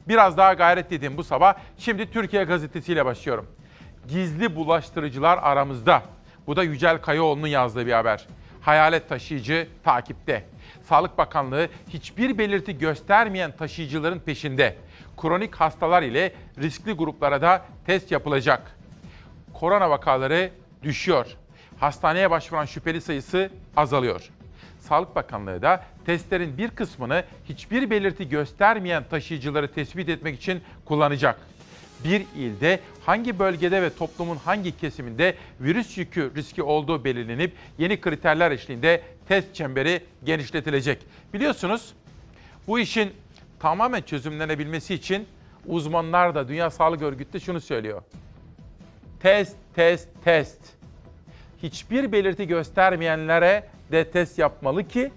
[0.09, 3.47] Biraz daha gayret dediğim bu sabah şimdi Türkiye gazetesiyle başlıyorum.
[4.09, 6.03] Gizli bulaştırıcılar aramızda.
[6.47, 8.27] Bu da Yücel Kayaoğlu'nun yazdığı bir haber.
[8.61, 10.45] Hayalet taşıyıcı takipte.
[10.83, 14.77] Sağlık Bakanlığı hiçbir belirti göstermeyen taşıyıcıların peşinde.
[15.16, 18.77] Kronik hastalar ile riskli gruplara da test yapılacak.
[19.61, 20.51] Korona vakaları
[20.83, 21.27] düşüyor.
[21.81, 24.31] Hastaneye başvuran şüpheli sayısı azalıyor.
[24.81, 31.41] Sağlık Bakanlığı da testlerin bir kısmını hiçbir belirti göstermeyen taşıyıcıları tespit etmek için kullanacak.
[32.05, 38.51] Bir ilde hangi bölgede ve toplumun hangi kesiminde virüs yükü riski olduğu belirlenip yeni kriterler
[38.51, 40.99] eşliğinde test çemberi genişletilecek.
[41.35, 41.93] Biliyorsunuz
[42.67, 43.13] bu işin
[43.61, 45.27] tamamen çözümlenebilmesi için
[45.67, 48.03] uzmanlar da Dünya Sağlık Örgütü de şunu söylüyor.
[49.27, 50.61] Test, test, test.
[51.62, 55.12] Hiçbir belirti göstermeyenlere de test yapmalı ki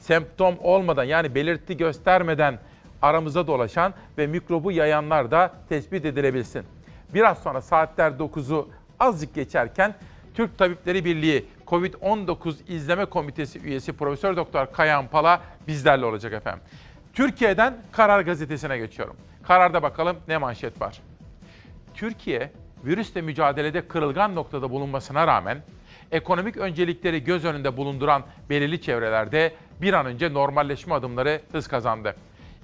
[0.00, 2.58] semptom olmadan yani belirti göstermeden
[3.02, 6.62] aramıza dolaşan ve mikrobu yayanlar da tespit edilebilsin.
[7.14, 8.68] Biraz sonra saatler 9'u
[9.00, 9.94] azıcık geçerken
[10.34, 16.62] Türk Tabipleri Birliği COVID-19 İzleme Komitesi üyesi Profesör Doktor Kayan Pala bizlerle olacak efendim.
[17.12, 19.16] Türkiye'den Karar Gazetesi'ne geçiyorum.
[19.42, 21.00] Kararda bakalım ne manşet var.
[21.94, 22.50] Türkiye
[22.84, 25.62] virüsle mücadelede kırılgan noktada bulunmasına rağmen
[26.12, 32.16] ekonomik öncelikleri göz önünde bulunduran belirli çevrelerde bir an önce normalleşme adımları hız kazandı.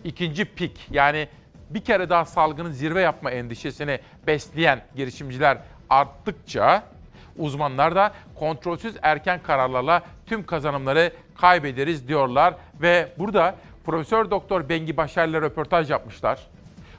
[0.04, 1.28] İkinci pik yani
[1.70, 5.58] bir kere daha salgının zirve yapma endişesini besleyen girişimciler
[5.90, 6.82] arttıkça
[7.36, 13.54] uzmanlar da kontrolsüz erken kararlarla tüm kazanımları kaybederiz diyorlar ve burada
[13.84, 16.46] Profesör Doktor Bengi Başar'la röportaj yapmışlar.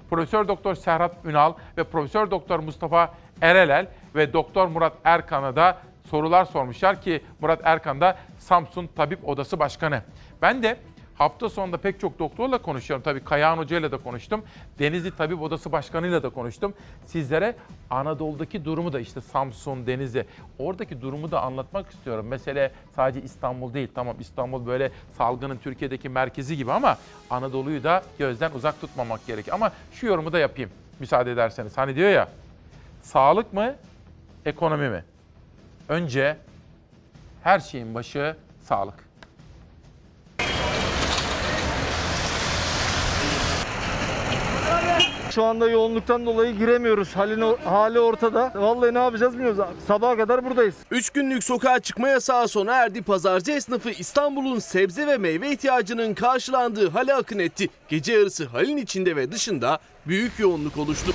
[0.10, 5.78] Profesör Doktor Serhat Ünal ve Profesör Doktor Mustafa Erelel ve Doktor Murat Erkan'a da
[6.10, 10.02] sorular sormuşlar ki Murat Erkan da Samsun Tabip Odası Başkanı.
[10.42, 10.78] Ben de
[11.20, 13.04] hafta sonunda pek çok doktorla konuşuyorum.
[13.04, 14.44] Tabii Kayahan Hoca ile de konuştum.
[14.80, 16.74] Denizli Tabip Odası Başkanı ile de konuştum.
[17.06, 17.56] Sizlere
[17.90, 20.26] Anadolu'daki durumu da işte Samsun, Denizli
[20.60, 22.28] oradaki durumu da anlatmak istiyorum.
[22.28, 23.88] Mesele sadece İstanbul değil.
[23.96, 26.98] Tamam İstanbul böyle salgının Türkiye'deki merkezi gibi ama
[27.30, 29.56] Anadolu'yu da gözden uzak tutmamak gerekiyor.
[29.56, 31.78] Ama şu yorumu da yapayım müsaade ederseniz.
[31.78, 32.30] Hani diyor ya
[33.02, 33.76] sağlık mı,
[34.46, 35.04] ekonomi mi?
[35.90, 36.38] Önce
[37.44, 39.09] her şeyin başı sağlık.
[45.32, 47.16] Şu anda yoğunluktan dolayı giremiyoruz.
[47.16, 48.52] Halin o- hali ortada.
[48.56, 49.74] Vallahi ne yapacağız bilmiyoruz abi.
[49.88, 50.76] Sabaha kadar buradayız.
[50.92, 53.02] 3 günlük sokağa çıkma yasağı sona erdi.
[53.02, 57.70] Pazarcı esnafı İstanbul'un sebze ve meyve ihtiyacının karşılandığı hale akın etti.
[57.90, 61.12] Gece yarısı halin içinde ve dışında büyük yoğunluk oluştu.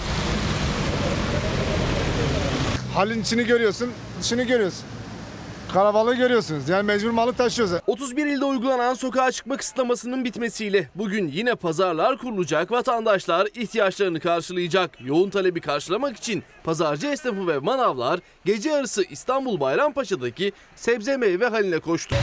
[2.95, 3.91] Halin içini görüyorsun,
[4.21, 4.85] dışını görüyorsun.
[5.75, 6.68] Kalabalığı görüyorsunuz.
[6.68, 7.75] Yani mecbur malı taşıyoruz.
[7.87, 14.91] 31 ilde uygulanan sokağa çıkma kısıtlamasının bitmesiyle bugün yine pazarlar kurulacak, vatandaşlar ihtiyaçlarını karşılayacak.
[15.01, 21.79] Yoğun talebi karşılamak için pazarcı esnafı ve manavlar gece yarısı İstanbul Bayrampaşa'daki sebze meyve haline
[21.79, 22.14] koştu.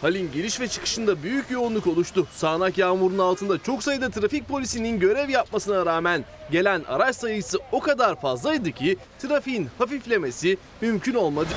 [0.00, 2.26] Halin giriş ve çıkışında büyük yoğunluk oluştu.
[2.32, 8.20] Sağanak yağmurun altında çok sayıda trafik polisinin görev yapmasına rağmen gelen araç sayısı o kadar
[8.20, 11.48] fazlaydı ki trafiğin hafiflemesi mümkün olmadı.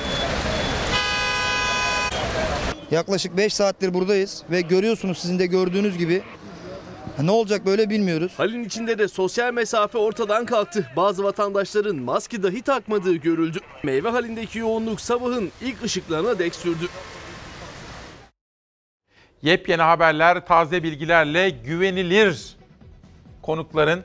[2.90, 6.22] Yaklaşık 5 saattir buradayız ve görüyorsunuz sizin de gördüğünüz gibi
[7.22, 8.32] ne olacak böyle bilmiyoruz.
[8.36, 10.86] Halin içinde de sosyal mesafe ortadan kalktı.
[10.96, 13.58] Bazı vatandaşların maske dahi takmadığı görüldü.
[13.82, 16.88] Meyve halindeki yoğunluk sabahın ilk ışıklarına dek sürdü.
[19.42, 22.56] Yepyeni haberler, taze bilgilerle güvenilir
[23.42, 24.04] konukların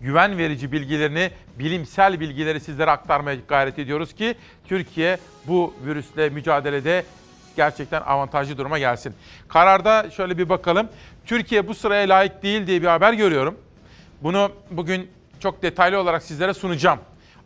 [0.00, 7.04] güven verici bilgilerini, bilimsel bilgileri sizlere aktarmaya gayret ediyoruz ki Türkiye bu virüsle mücadelede
[7.56, 9.14] gerçekten avantajlı duruma gelsin.
[9.48, 10.88] Kararda şöyle bir bakalım.
[11.26, 13.58] Türkiye bu sıraya layık değil diye bir haber görüyorum.
[14.22, 15.10] Bunu bugün
[15.40, 16.98] çok detaylı olarak sizlere sunacağım.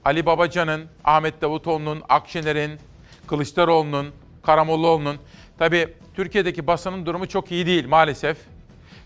[0.05, 2.79] Ali Babacan'ın, Ahmet Davutoğlu'nun, Akşener'in,
[3.27, 4.11] Kılıçdaroğlu'nun,
[4.43, 5.17] Karamollaoğlu'nun.
[5.59, 8.37] Tabii Türkiye'deki basının durumu çok iyi değil maalesef.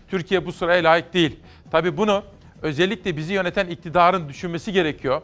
[0.09, 1.39] Türkiye bu sıraya layık değil.
[1.71, 2.23] Tabii bunu
[2.61, 5.21] özellikle bizi yöneten iktidarın düşünmesi gerekiyor.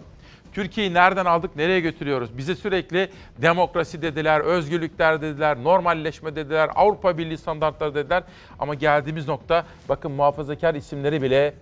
[0.53, 2.38] Türkiye'yi nereden aldık, nereye götürüyoruz?
[2.38, 8.23] Bize sürekli demokrasi dediler, özgürlükler dediler, normalleşme dediler, Avrupa Birliği standartları dediler.
[8.59, 11.53] Ama geldiğimiz nokta bakın muhafazakar isimleri bile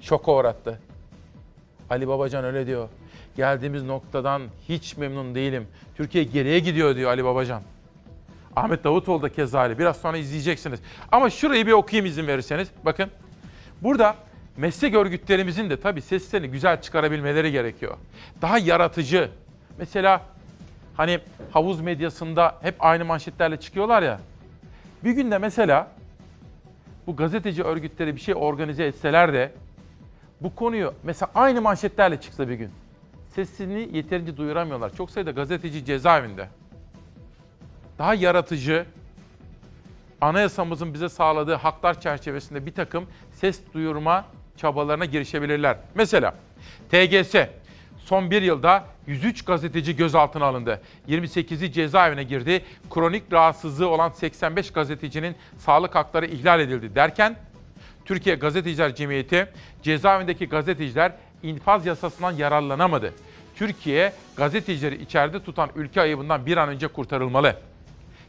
[0.00, 0.80] şoka uğrattı.
[1.90, 2.88] Ali Babacan öyle diyor.
[3.36, 5.66] Geldiğimiz noktadan hiç memnun değilim.
[5.96, 7.62] Türkiye geriye gidiyor diyor Ali Babacan.
[8.56, 9.78] Ahmet Davutoğlu da keza öyle.
[9.78, 10.80] Biraz sonra izleyeceksiniz.
[11.12, 12.68] Ama şurayı bir okuyayım izin verirseniz.
[12.84, 13.10] Bakın
[13.82, 14.14] burada
[14.56, 17.96] meslek örgütlerimizin de tabii seslerini güzel çıkarabilmeleri gerekiyor.
[18.42, 19.30] Daha yaratıcı.
[19.78, 20.22] Mesela
[20.96, 21.20] hani
[21.52, 24.20] havuz medyasında hep aynı manşetlerle çıkıyorlar ya.
[25.04, 25.88] Bir günde mesela
[27.06, 29.52] bu gazeteci örgütleri bir şey organize etseler de
[30.40, 32.70] bu konuyu mesela aynı manşetlerle çıksa bir gün.
[33.34, 34.96] sesini yeterince duyuramıyorlar.
[34.96, 36.48] Çok sayıda gazeteci cezaevinde.
[37.98, 38.86] Daha yaratıcı,
[40.20, 44.24] anayasamızın bize sağladığı haklar çerçevesinde bir takım ses duyurma
[44.56, 45.76] çabalarına girişebilirler.
[45.94, 46.34] Mesela
[46.90, 47.34] TGS
[47.98, 50.80] son bir yılda 103 gazeteci gözaltına alındı.
[51.08, 52.64] 28'i cezaevine girdi.
[52.90, 57.36] Kronik rahatsızlığı olan 85 gazetecinin sağlık hakları ihlal edildi derken
[58.04, 59.48] Türkiye Gazeteciler Cemiyeti
[59.82, 63.12] cezaevindeki gazeteciler infaz yasasından yararlanamadı.
[63.56, 67.56] Türkiye gazetecileri içeride tutan ülke ayıbından bir an önce kurtarılmalı.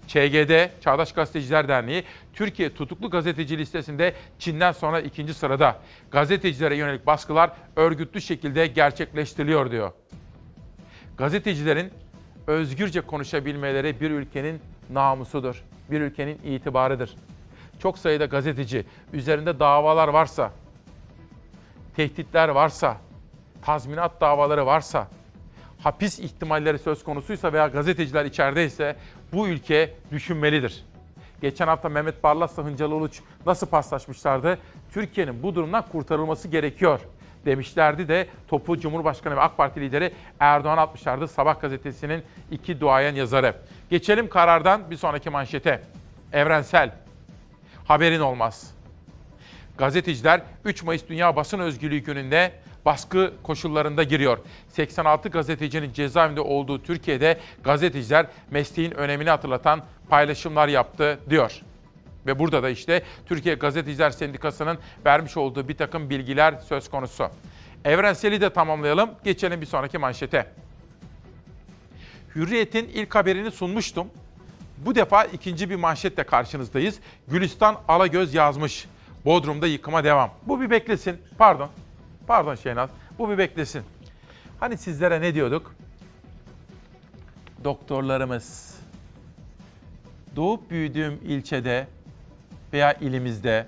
[0.08, 2.04] ÇGD, Çağdaş Gazeteciler Derneği,
[2.34, 5.80] Türkiye tutuklu gazeteci listesinde Çin'den sonra ikinci sırada.
[6.12, 9.92] Gazetecilere yönelik baskılar örgütlü şekilde gerçekleştiriliyor diyor.
[11.18, 11.92] Gazetecilerin
[12.48, 17.16] özgürce konuşabilmeleri bir ülkenin namusudur, bir ülkenin itibarıdır.
[17.80, 20.52] Çok sayıda gazeteci üzerinde davalar varsa,
[21.96, 22.98] tehditler varsa,
[23.62, 25.08] tazminat davaları varsa,
[25.84, 28.96] hapis ihtimalleri söz konusuysa veya gazeteciler içerideyse
[29.36, 30.84] bu ülke düşünmelidir.
[31.42, 34.60] Geçen hafta Mehmet Barlas'la Hıncalı Uluç nasıl paslaşmışlardı?
[34.94, 37.00] Türkiye'nin bu durumdan kurtarılması gerekiyor
[37.46, 41.28] demişlerdi de topu Cumhurbaşkanı ve AK Parti lideri Erdoğan atmışlardı.
[41.28, 43.56] Sabah gazetesinin iki duayen yazarı.
[43.90, 45.82] Geçelim karardan bir sonraki manşete.
[46.34, 46.92] Evrensel.
[47.86, 48.76] Haberin olmaz.
[49.78, 52.52] Gazeteciler 3 Mayıs Dünya Basın Özgürlüğü gününde
[52.86, 54.38] baskı koşullarında giriyor.
[54.70, 61.62] 86 gazetecinin cezaevinde olduğu Türkiye'de gazeteciler mesleğin önemini hatırlatan paylaşımlar yaptı diyor.
[62.26, 67.30] Ve burada da işte Türkiye Gazeteciler Sendikası'nın vermiş olduğu bir takım bilgiler söz konusu.
[67.86, 69.10] Evrenseli de tamamlayalım.
[69.24, 70.48] Geçelim bir sonraki manşete.
[72.36, 74.08] Hürriyet'in ilk haberini sunmuştum.
[74.78, 77.00] Bu defa ikinci bir manşetle karşınızdayız.
[77.28, 78.88] Gülistan Alagöz yazmış.
[79.26, 80.32] Bodrum'da yıkıma devam.
[80.48, 81.22] Bu bir beklesin.
[81.38, 81.70] Pardon.
[82.28, 82.90] Pardon Şehnaz.
[83.20, 83.84] Bu bir beklesin.
[84.60, 85.76] Hani sizlere ne diyorduk?
[87.64, 88.76] Doktorlarımız
[90.36, 91.88] doğup büyüdüğüm ilçede
[92.74, 93.68] veya ilimizde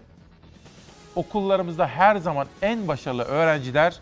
[1.16, 4.00] okullarımızda her zaman en başarılı öğrenciler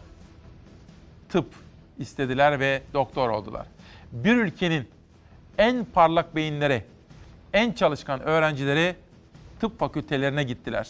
[1.30, 1.54] tıp
[1.98, 3.68] istediler ve doktor oldular.
[4.12, 4.90] Bir ülkenin
[5.58, 6.84] en parlak beyinleri,
[7.54, 8.96] en çalışkan öğrencileri
[9.60, 10.88] tıp fakültelerine gittiler.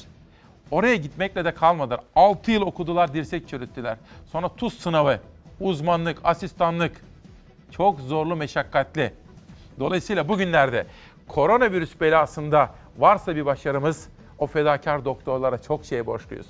[0.72, 2.00] Oraya gitmekle de kalmadılar.
[2.16, 3.98] 6 yıl okudular, dirsek çürüttüler.
[4.32, 5.20] Sonra tuz sınavı,
[5.60, 7.02] uzmanlık, asistanlık.
[7.72, 9.14] Çok zorlu, meşakkatli.
[9.80, 10.86] Dolayısıyla bugünlerde
[11.28, 14.08] koronavirüs belasında varsa bir başarımız
[14.40, 16.48] o fedakar doktorlara çok şey borçluyuz.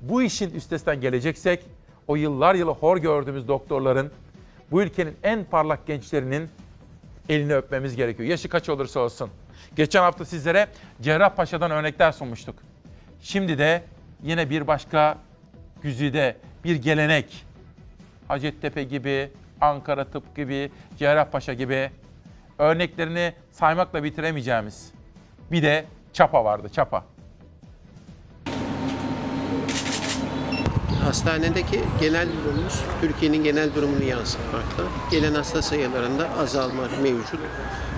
[0.00, 1.64] Bu işin üstesinden geleceksek
[2.08, 4.10] o yıllar yılı hor gördüğümüz doktorların
[4.70, 6.48] bu ülkenin en parlak gençlerinin
[7.28, 8.28] elini öpmemiz gerekiyor.
[8.28, 9.30] Yaşı kaç olursa olsun.
[9.76, 10.66] Geçen hafta sizlere
[11.02, 12.71] Cerrahpaşa'dan örnekler sunmuştuk.
[13.22, 13.82] Şimdi de
[14.22, 15.18] yine bir başka
[15.82, 17.46] güzide bir gelenek.
[18.28, 21.90] Hacettepe gibi, Ankara Tıp gibi, Cerrahpaşa gibi
[22.58, 24.92] örneklerini saymakla bitiremeyeceğimiz.
[25.50, 27.04] Bir de çapa vardı, çapa.
[31.04, 34.82] Hastanedeki genel durumumuz Türkiye'nin genel durumunu yansıtmakta.
[35.10, 37.40] Gelen hasta sayılarında azalma mevcut.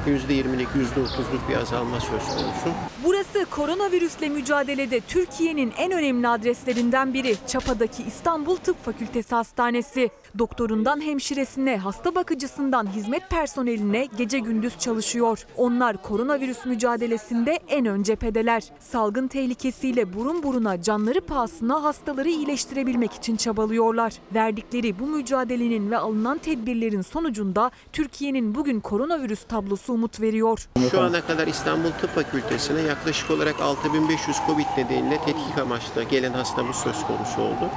[0.07, 2.69] %20'lik, %30'luk bir azalma söz konusu.
[3.05, 7.35] Burası koronavirüsle mücadelede Türkiye'nin en önemli adreslerinden biri.
[7.47, 10.11] Çapa'daki İstanbul Tıp Fakültesi Hastanesi.
[10.39, 15.47] Doktorundan hemşiresine, hasta bakıcısından hizmet personeline gece gündüz çalışıyor.
[15.57, 18.65] Onlar koronavirüs mücadelesinde en ön cephedeler.
[18.81, 24.13] Salgın tehlikesiyle burun buruna canları pahasına hastaları iyileştirebilmek için çabalıyorlar.
[24.35, 30.69] Verdikleri bu mücadelenin ve alınan tedbirlerin sonucunda Türkiye'nin bugün koronavirüs tablosu umut veriyor.
[30.91, 36.77] Şu ana kadar İstanbul Tıp Fakültesi'ne yaklaşık olarak 6500 Covid nedeniyle tetkik amaçlı gelen hastamız
[36.77, 37.71] söz konusu oldu.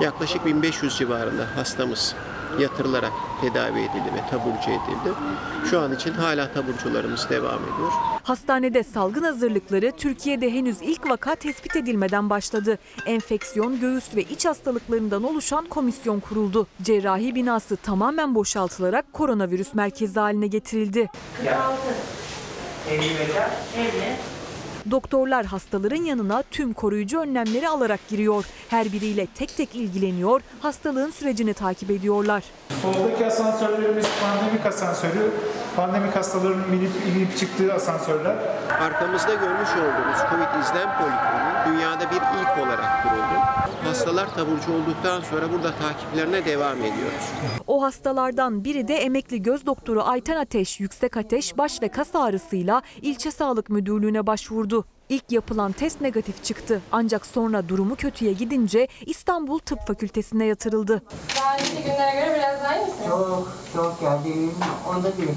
[0.00, 2.14] Yaklaşık 1500 civarında hastamız
[2.60, 5.14] yatırılarak tedavi edildi ve taburcu edildi.
[5.70, 7.92] Şu an için hala taburcularımız devam ediyor.
[8.22, 12.78] Hastanede salgın hazırlıkları Türkiye'de henüz ilk vaka tespit edilmeden başladı.
[13.06, 16.66] Enfeksiyon, göğüs ve iç hastalıklarından oluşan komisyon kuruldu.
[16.82, 21.08] Cerrahi binası tamamen boşaltılarak koronavirüs merkezi haline getirildi.
[22.90, 23.48] 50 metre.
[23.76, 23.88] 50.
[24.90, 28.44] Doktorlar hastaların yanına tüm koruyucu önlemleri alarak giriyor.
[28.68, 32.44] Her biriyle tek tek ilgileniyor, hastalığın sürecini takip ediyorlar.
[32.82, 35.30] Soldaki asansörlerimiz pandemik asansörü.
[35.76, 38.36] Pandemik hastaların binip inip çıktığı asansörler.
[38.80, 43.51] Arkamızda görmüş olduğunuz Covid izlem polikliniği dünyada bir ilk olarak kuruldu.
[43.92, 47.24] Hastalar taburcu olduktan sonra burada takiplerine devam ediyoruz.
[47.66, 52.82] O hastalardan biri de emekli göz doktoru Ayten Ateş yüksek ateş, baş ve kas ağrısıyla
[53.02, 54.84] ilçe sağlık müdürlüğüne başvurdu.
[55.08, 61.02] İlk yapılan test negatif çıktı ancak sonra durumu kötüye gidince İstanbul Tıp Fakültesine yatırıldı.
[61.40, 63.06] Daha önceki günlere göre biraz daha iyi misiniz?
[63.08, 64.50] Çok çok ya değil.
[64.88, 65.28] Onda bir.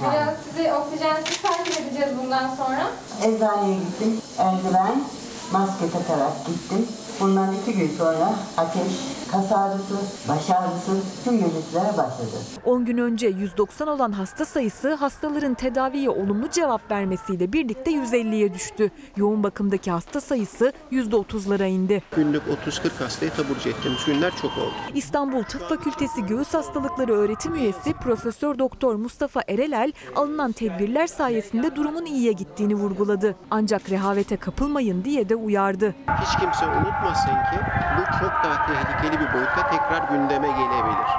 [0.00, 2.90] Biraz sizi oksijensiz takip edeceğiz bundan sonra.
[3.22, 4.20] Eczaneye gittim.
[4.38, 5.04] Eldiven,
[5.52, 6.86] maske takarak gittim.
[7.20, 8.92] Bundan iki gün sonra ateş,
[9.32, 9.94] kas ağrısı,
[10.28, 10.92] baş ağrısı
[11.24, 12.36] tüm belirtiler başladı.
[12.64, 18.90] 10 gün önce 190 olan hasta sayısı hastaların tedaviye olumlu cevap vermesiyle birlikte 150'ye düştü.
[19.16, 22.02] Yoğun bakımdaki hasta sayısı %30'lara indi.
[22.16, 24.72] Günlük 30-40 hastayı taburcu ettiğimiz günler çok oldu.
[24.94, 32.04] İstanbul Tıp Fakültesi Göğüs Hastalıkları Öğretim Üyesi Profesör Doktor Mustafa Erelel alınan tedbirler sayesinde durumun
[32.04, 33.36] iyiye gittiğini vurguladı.
[33.50, 35.94] Ancak rehavete kapılmayın diye de uyardı.
[36.22, 37.58] Hiç kimse unutmasın ki
[37.96, 41.10] bu çok daha tehlikeli bir boyutta tekrar gündeme gelebilir.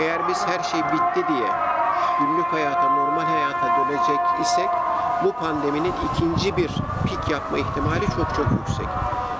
[0.00, 1.48] Eğer biz her şey bitti diye
[2.20, 4.68] günlük hayata, normal hayata dönecek isek
[5.24, 6.70] bu pandeminin ikinci bir
[7.06, 8.88] pik yapma ihtimali çok çok yüksek.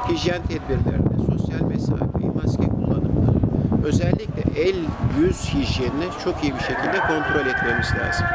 [0.08, 4.84] Hijyen tedbirlerini, sosyal mesafeyi, maske kullanımını, özellikle el
[5.18, 8.26] yüz hijyenini çok iyi bir şekilde kontrol etmemiz lazım.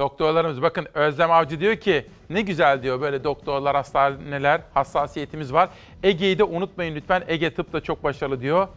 [0.00, 5.68] Doktorlarımız bakın Özlem Avcı diyor ki ne güzel diyor böyle doktorlar, hastaneler, hassasiyetimiz var.
[6.02, 7.24] Ege'yi de unutmayın lütfen.
[7.28, 8.68] Ege Tıp da çok başarılı diyor.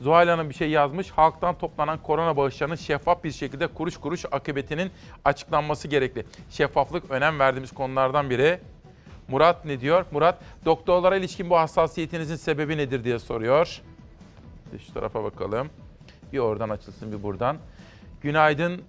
[0.00, 1.10] Zuhal Hanım bir şey yazmış.
[1.10, 4.90] Halktan toplanan korona bağışlarının şeffaf bir şekilde kuruş kuruş akıbetinin
[5.24, 6.24] açıklanması gerekli.
[6.50, 8.60] Şeffaflık önem verdiğimiz konulardan biri.
[9.28, 10.04] Murat ne diyor?
[10.10, 13.80] Murat, doktorlara ilişkin bu hassasiyetinizin sebebi nedir diye soruyor.
[14.86, 15.70] Şu tarafa bakalım.
[16.32, 17.56] Bir oradan açılsın bir buradan.
[18.22, 18.82] Günaydın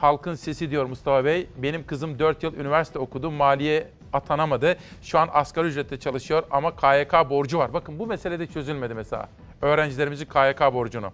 [0.00, 1.46] halkın sesi diyor Mustafa Bey.
[1.56, 4.76] Benim kızım 4 yıl üniversite okudu, maliye atanamadı.
[5.02, 7.72] Şu an asgari ücretle çalışıyor ama KYK borcu var.
[7.72, 9.28] Bakın bu mesele de çözülmedi mesela.
[9.62, 11.12] Öğrencilerimizin KYK borcunu.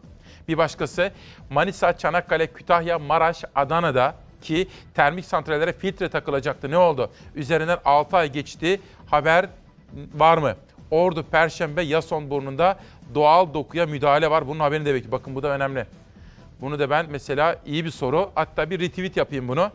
[0.48, 1.12] Bir başkası
[1.50, 6.70] Manisa, Çanakkale, Kütahya, Maraş, Adana'da ki termik santrallere filtre takılacaktı.
[6.70, 7.10] Ne oldu?
[7.34, 8.80] Üzerinden 6 ay geçti.
[9.06, 9.48] Haber
[10.14, 10.54] var mı?
[10.90, 12.78] Ordu, Perşembe, Yasonburnu'nda
[13.14, 14.48] doğal dokuya müdahale var.
[14.48, 15.12] Bunun haberini de bekliyor.
[15.12, 15.86] Bakın bu da önemli.
[16.62, 18.30] Bunu da ben mesela iyi bir soru.
[18.34, 19.70] Hatta bir retweet yapayım bunu.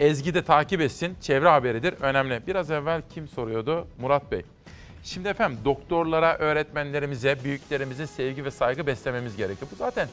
[0.00, 1.16] Ezgi de takip etsin.
[1.20, 1.94] Çevre haberidir.
[2.00, 2.42] Önemli.
[2.46, 3.86] Biraz evvel kim soruyordu?
[4.00, 4.42] Murat Bey.
[5.02, 9.70] Şimdi efendim doktorlara, öğretmenlerimize, büyüklerimizin sevgi ve saygı beslememiz gerekiyor.
[9.72, 10.08] Bu zaten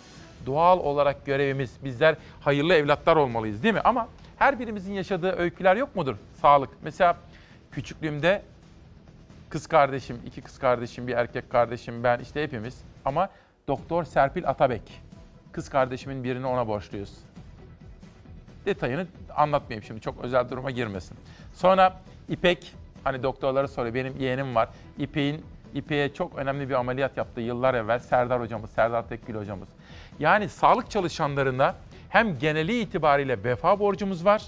[0.45, 1.71] doğal olarak görevimiz.
[1.83, 3.81] Bizler hayırlı evlatlar olmalıyız değil mi?
[3.83, 6.15] Ama her birimizin yaşadığı öyküler yok mudur?
[6.41, 6.69] Sağlık.
[6.81, 7.17] Mesela
[7.71, 8.41] küçüklüğümde
[9.49, 12.81] kız kardeşim, iki kız kardeşim, bir erkek kardeşim, ben işte hepimiz.
[13.05, 13.29] Ama
[13.67, 15.01] Doktor Serpil Atabek.
[15.55, 17.13] Kız kardeşimin birini ona borçluyuz.
[18.65, 21.17] Detayını anlatmayayım şimdi çok özel duruma girmesin.
[21.53, 24.69] Sonra İpek, hani doktorlara soruyor benim yeğenim var.
[24.97, 29.69] İpek'in İpek'e çok önemli bir ameliyat yaptı yıllar evvel Serdar hocamız, Serdar Tekgül hocamız.
[30.19, 31.75] Yani sağlık çalışanlarında
[32.09, 34.43] hem geneli itibariyle vefa borcumuz var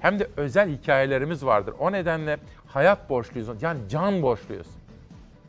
[0.00, 1.74] hem de özel hikayelerimiz vardır.
[1.78, 3.62] O nedenle hayat borçluyuz.
[3.62, 4.68] Yani can borçluyuz.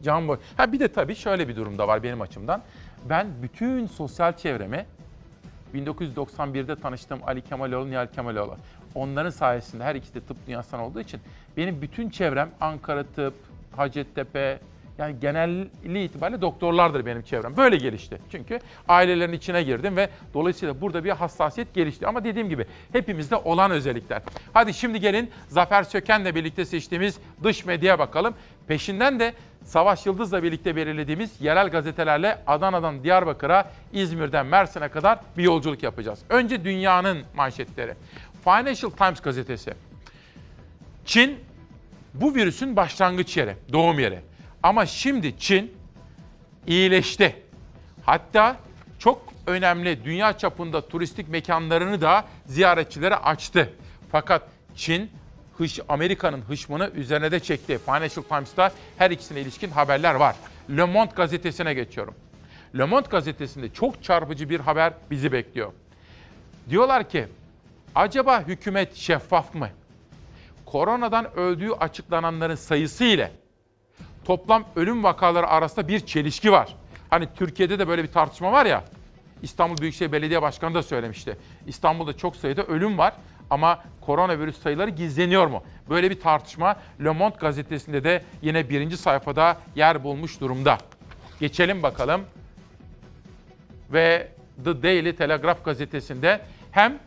[0.03, 0.39] Can borç.
[0.57, 2.61] Ha bir de tabii şöyle bir durumda var benim açımdan.
[3.10, 4.86] Ben bütün sosyal çevremi
[5.76, 8.55] 1991'de tanıştığım Ali Kemaloğlu, Nihal Kemaloğlu.
[8.95, 11.20] Onların sayesinde her ikisi de tıp dünyasından olduğu için
[11.58, 13.34] benim bütün çevrem Ankara Tıp,
[13.76, 14.60] Hacettepe,
[14.97, 17.57] yani genelliği itibariyle doktorlardır benim çevrem.
[17.57, 18.17] Böyle gelişti.
[18.31, 22.07] Çünkü ailelerin içine girdim ve dolayısıyla burada bir hassasiyet gelişti.
[22.07, 24.21] Ama dediğim gibi hepimizde olan özellikler.
[24.53, 28.33] Hadi şimdi gelin Zafer Söken'le birlikte seçtiğimiz dış medyaya bakalım.
[28.67, 29.33] Peşinden de
[29.63, 36.19] Savaş Yıldız'la birlikte belirlediğimiz yerel gazetelerle Adana'dan Diyarbakır'a, İzmir'den Mersin'e kadar bir yolculuk yapacağız.
[36.29, 37.93] Önce dünyanın manşetleri.
[38.43, 39.73] Financial Times gazetesi.
[41.05, 41.39] Çin
[42.13, 44.19] bu virüsün başlangıç yeri, doğum yeri.
[44.68, 45.74] Ama şimdi Çin
[46.68, 47.36] iyileşti.
[48.05, 48.57] Hatta
[48.99, 53.74] çok önemli dünya çapında turistik mekanlarını da ziyaretçilere açtı.
[54.11, 54.41] Fakat
[54.76, 55.11] Çin
[55.57, 57.78] hış, Amerika'nın hışmını üzerine de çekti.
[57.86, 60.36] Financial Times'ta her ikisine ilişkin haberler var.
[60.78, 62.15] Le Monde gazetesine geçiyorum.
[62.78, 65.74] Le Monde gazetesinde çok çarpıcı bir haber bizi bekliyor.
[66.70, 67.28] Diyorlar ki
[67.95, 69.70] acaba hükümet şeffaf mı?
[70.65, 73.32] Koronadan öldüğü açıklananların sayısı ile
[74.28, 76.75] toplam ölüm vakaları arasında bir çelişki var.
[77.09, 78.84] Hani Türkiye'de de böyle bir tartışma var ya.
[79.41, 81.38] İstanbul Büyükşehir Belediye Başkanı da söylemişti.
[81.67, 83.13] İstanbul'da çok sayıda ölüm var
[83.49, 85.63] ama koronavirüs sayıları gizleniyor mu?
[85.89, 90.78] Böyle bir tartışma Le Monde gazetesinde de yine birinci sayfada yer bulmuş durumda.
[91.39, 92.21] Geçelim bakalım.
[93.93, 94.32] Ve
[94.63, 96.99] The Daily Telegraph gazetesinde hem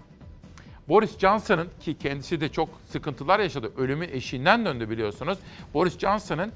[0.89, 3.73] Boris Johnson'ın ki kendisi de çok sıkıntılar yaşadı.
[3.77, 5.39] Ölümün eşiğinden döndü biliyorsunuz.
[5.75, 6.53] Boris Johnson'ın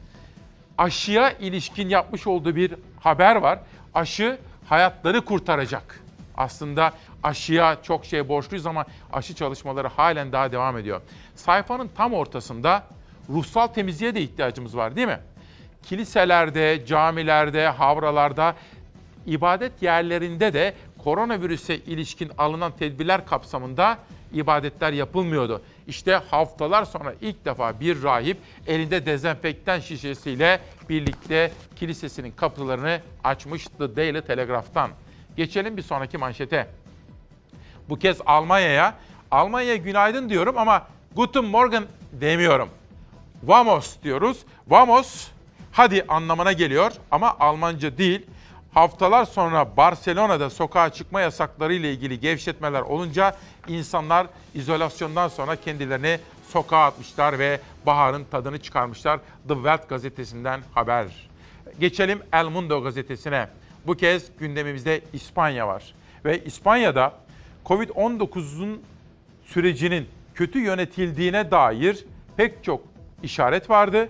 [0.78, 3.58] aşıya ilişkin yapmış olduğu bir haber var.
[3.94, 6.00] Aşı hayatları kurtaracak.
[6.36, 11.00] Aslında aşıya çok şey borçluyuz ama aşı çalışmaları halen daha devam ediyor.
[11.34, 12.82] Sayfanın tam ortasında
[13.30, 15.18] ruhsal temizliğe de ihtiyacımız var değil mi?
[15.82, 18.54] Kiliselerde, camilerde, havralarda,
[19.26, 23.98] ibadet yerlerinde de koronavirüse ilişkin alınan tedbirler kapsamında
[24.32, 25.62] ibadetler yapılmıyordu.
[25.88, 34.20] İşte haftalar sonra ilk defa bir rahip elinde dezenfektan şişesiyle birlikte kilisesinin kapılarını açmıştı Daily
[34.20, 34.90] Telegraph'tan.
[35.36, 36.66] Geçelim bir sonraki manşete.
[37.88, 38.94] Bu kez Almanya'ya,
[39.30, 42.68] Almanya'ya günaydın diyorum ama Guten Morgen demiyorum.
[43.42, 44.38] Vamos diyoruz.
[44.68, 45.28] Vamos
[45.72, 48.26] hadi anlamına geliyor ama Almanca değil.
[48.74, 53.36] Haftalar sonra Barcelona'da sokağa çıkma yasakları ile ilgili gevşetmeler olunca
[53.68, 56.18] insanlar izolasyondan sonra kendilerini
[56.48, 59.20] sokağa atmışlar ve baharın tadını çıkarmışlar.
[59.48, 61.28] The Welt gazetesinden haber.
[61.80, 63.48] Geçelim El Mundo gazetesine.
[63.86, 65.94] Bu kez gündemimizde İspanya var.
[66.24, 67.12] Ve İspanya'da
[67.66, 68.82] Covid-19'un
[69.44, 72.04] sürecinin kötü yönetildiğine dair
[72.36, 72.80] pek çok
[73.22, 74.08] işaret vardı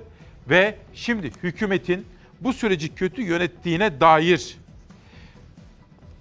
[0.48, 2.06] ve şimdi hükümetin
[2.40, 4.58] bu süreci kötü yönettiğine dair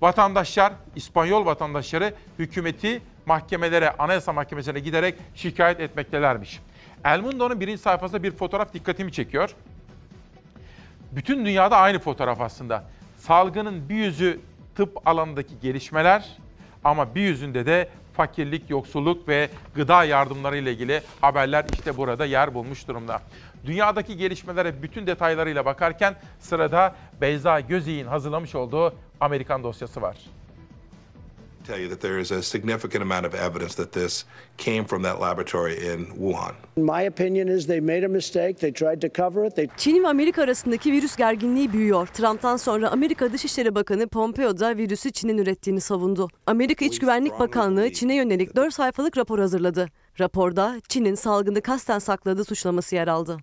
[0.01, 6.59] vatandaşlar, İspanyol vatandaşları hükümeti mahkemelere, anayasa mahkemesine giderek şikayet etmektelermiş.
[7.05, 9.55] El Mundo'nun birinci sayfasında bir fotoğraf dikkatimi çekiyor.
[11.11, 12.83] Bütün dünyada aynı fotoğraf aslında.
[13.17, 14.39] Salgının bir yüzü
[14.75, 16.29] tıp alanındaki gelişmeler
[16.83, 22.53] ama bir yüzünde de fakirlik, yoksulluk ve gıda yardımları ile ilgili haberler işte burada yer
[22.53, 23.21] bulmuş durumda.
[23.65, 30.17] Dünyadaki gelişmelere bütün detaylarıyla bakarken sırada Beyza Gözey'in hazırlamış olduğu Amerikan dosyası var.
[31.63, 34.25] tell you that there is a significant amount of evidence that this
[34.57, 36.55] came from that laboratory in Wuhan.
[36.75, 38.59] My opinion is they made a mistake.
[38.59, 39.55] They tried to cover it.
[39.55, 42.07] They Çin ve Amerika arasındaki virüs gerginliği büyüyor.
[42.07, 46.27] Trump'tan sonra Amerika Dışişleri Bakanı Pompeo da virüsü Çin'in ürettiğini savundu.
[46.47, 49.87] Amerika İç Güvenlik Bakanlığı Çin'e yönelik 4 sayfalık rapor hazırladı.
[50.19, 53.37] Raporda Çin'in salgını kasten sakladığı suçlaması yer aldı.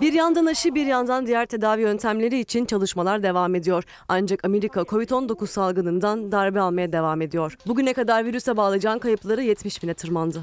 [0.00, 3.84] Bir yandan aşı bir yandan diğer tedavi yöntemleri için çalışmalar devam ediyor.
[4.08, 7.56] Ancak Amerika Covid-19 salgınından darbe almaya devam ediyor.
[7.66, 10.42] Bugüne kadar virüse bağlı can kayıpları 70 bine tırmandı.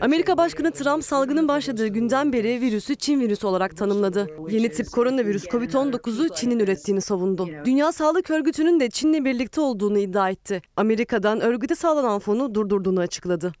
[0.00, 4.28] Amerika Başkanı Trump salgının başladığı günden beri virüsü Çin virüsü olarak tanımladı.
[4.50, 7.48] Yeni tip koronavirüs Covid-19'u Çin'in ürettiğini savundu.
[7.64, 10.62] Dünya Sağlık Örgütü'nün de Çin'le birlikte olduğunu iddia etti.
[10.76, 13.52] Amerika'dan örgüte sağlanan fonu durdurduğunu açıkladı.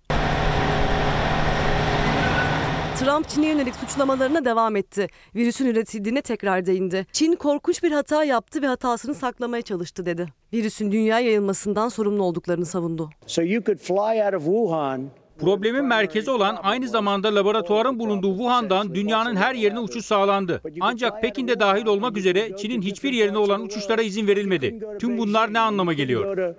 [2.98, 5.06] Trump Çin'e yönelik suçlamalarına devam etti.
[5.34, 7.06] Virüsün üretildiğine tekrar değindi.
[7.12, 10.28] Çin korkunç bir hata yaptı ve hatasını saklamaya çalıştı dedi.
[10.52, 13.10] Virüsün dünya yayılmasından sorumlu olduklarını savundu.
[13.26, 18.94] so you could fly out of Wuhan Problemin merkezi olan aynı zamanda laboratuvarın bulunduğu Wuhan'dan
[18.94, 20.62] dünyanın her yerine uçuş sağlandı.
[20.80, 24.80] Ancak Pekin'de dahil olmak üzere Çin'in hiçbir yerine olan uçuşlara izin verilmedi.
[24.98, 26.54] Tüm bunlar ne anlama geliyor?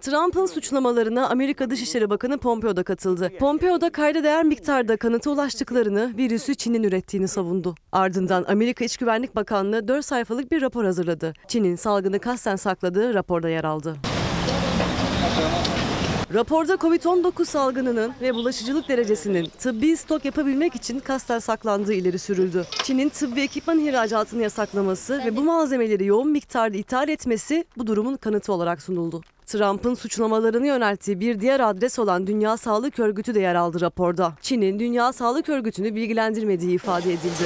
[0.00, 3.32] Trump'ın suçlamalarına Amerika Dışişleri Bakanı Pompeo da katıldı.
[3.38, 7.74] Pompeo da kayda değer miktarda kanıta ulaştıklarını, virüsü Çin'in ürettiğini savundu.
[7.92, 11.32] Ardından Amerika İç Güvenlik Bakanlığı 4 sayfalık bir rapor hazırladı.
[11.48, 13.96] Çin'in salgını kasten sakladığı raporda yer aldı.
[16.34, 22.66] Raporda Covid-19 salgınının ve bulaşıcılık derecesinin tıbbi stok yapabilmek için kasten saklandığı ileri sürüldü.
[22.82, 28.52] Çin'in tıbbi ekipman ihracatını yasaklaması ve bu malzemeleri yoğun miktarda ithal etmesi bu durumun kanıtı
[28.52, 29.20] olarak sunuldu.
[29.46, 34.32] Trump'ın suçlamalarını yönelttiği bir diğer adres olan Dünya Sağlık Örgütü de yer aldı raporda.
[34.40, 37.44] Çin'in Dünya Sağlık Örgütü'nü bilgilendirmediği ifade edildi.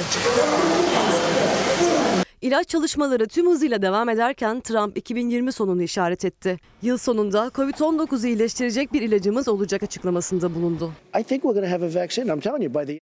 [2.41, 6.57] İlaç çalışmaları tüm hızıyla devam ederken Trump 2020 sonunu işaret etti.
[6.81, 10.91] Yıl sonunda Covid-19'u iyileştirecek bir ilacımız olacak açıklamasında bulundu.
[11.19, 12.33] I think we're going to have a vaccine.
[12.33, 12.99] I'm telling you, by the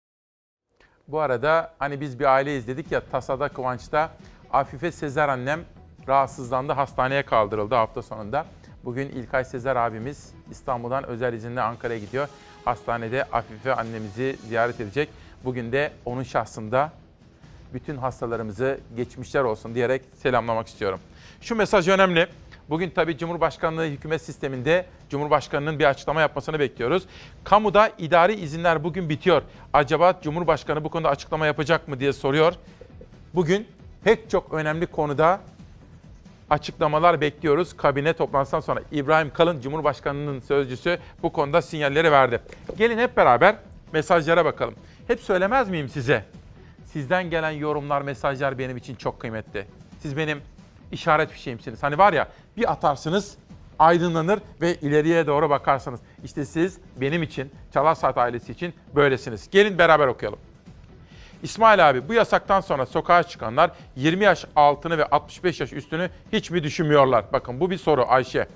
[1.08, 4.10] Bu arada hani biz bir aile izledik ya Tasada Kıvanç'ta
[4.52, 5.60] Afife Sezer annem
[6.08, 8.46] rahatsızlandı hastaneye kaldırıldı hafta sonunda.
[8.84, 12.28] Bugün İlkay Sezer abimiz İstanbul'dan özel izinle Ankara'ya gidiyor.
[12.64, 15.08] Hastanede Afife annemizi ziyaret edecek.
[15.44, 16.92] Bugün de onun şahsında
[17.74, 21.00] bütün hastalarımızı geçmişler olsun diyerek selamlamak istiyorum.
[21.40, 22.26] Şu mesaj önemli.
[22.70, 27.02] Bugün tabii Cumhurbaşkanlığı hükümet sisteminde Cumhurbaşkanı'nın bir açıklama yapmasını bekliyoruz.
[27.44, 29.42] Kamuda idari izinler bugün bitiyor.
[29.72, 32.54] Acaba Cumhurbaşkanı bu konuda açıklama yapacak mı diye soruyor.
[33.34, 33.68] Bugün
[34.04, 35.40] pek çok önemli konuda
[36.50, 37.76] açıklamalar bekliyoruz.
[37.76, 42.40] Kabine toplantısından sonra İbrahim Kalın Cumhurbaşkanı'nın sözcüsü bu konuda sinyalleri verdi.
[42.78, 43.56] Gelin hep beraber
[43.92, 44.74] mesajlara bakalım.
[45.06, 46.24] Hep söylemez miyim size?
[46.92, 49.66] Sizden gelen yorumlar, mesajlar benim için çok kıymetli.
[50.00, 50.42] Siz benim
[50.92, 51.82] işaret fişeğimsiniz.
[51.82, 53.36] Hani var ya bir atarsınız
[53.78, 56.00] aydınlanır ve ileriye doğru bakarsınız.
[56.24, 59.50] İşte siz benim için, Çalar Saat ailesi için böylesiniz.
[59.50, 60.38] Gelin beraber okuyalım.
[61.42, 66.50] İsmail abi bu yasaktan sonra sokağa çıkanlar 20 yaş altını ve 65 yaş üstünü hiç
[66.50, 67.24] mi düşünmüyorlar?
[67.32, 68.48] Bakın bu bir soru Ayşe.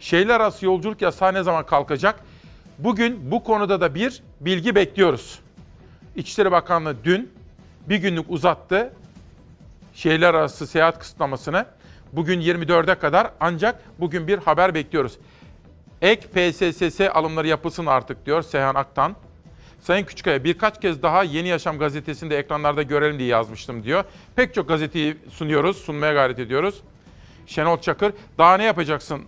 [0.00, 2.20] Şehirler arası yolculuk yasağı ne zaman kalkacak?
[2.78, 5.38] Bugün bu konuda da bir bilgi bekliyoruz.
[6.16, 7.37] İçişleri Bakanlığı dün
[7.88, 8.92] bir günlük uzattı
[9.94, 11.66] şehirler arası seyahat kısıtlamasını.
[12.12, 15.18] Bugün 24'e kadar ancak bugün bir haber bekliyoruz.
[16.02, 19.16] Ek PSSS alımları yapılsın artık diyor Seyhan Aktan.
[19.80, 24.04] Sayın Küçükkaya birkaç kez daha Yeni Yaşam gazetesinde ekranlarda görelim diye yazmıştım diyor.
[24.36, 26.82] Pek çok gazeteyi sunuyoruz, sunmaya gayret ediyoruz.
[27.46, 29.22] Şenol Çakır daha ne yapacaksın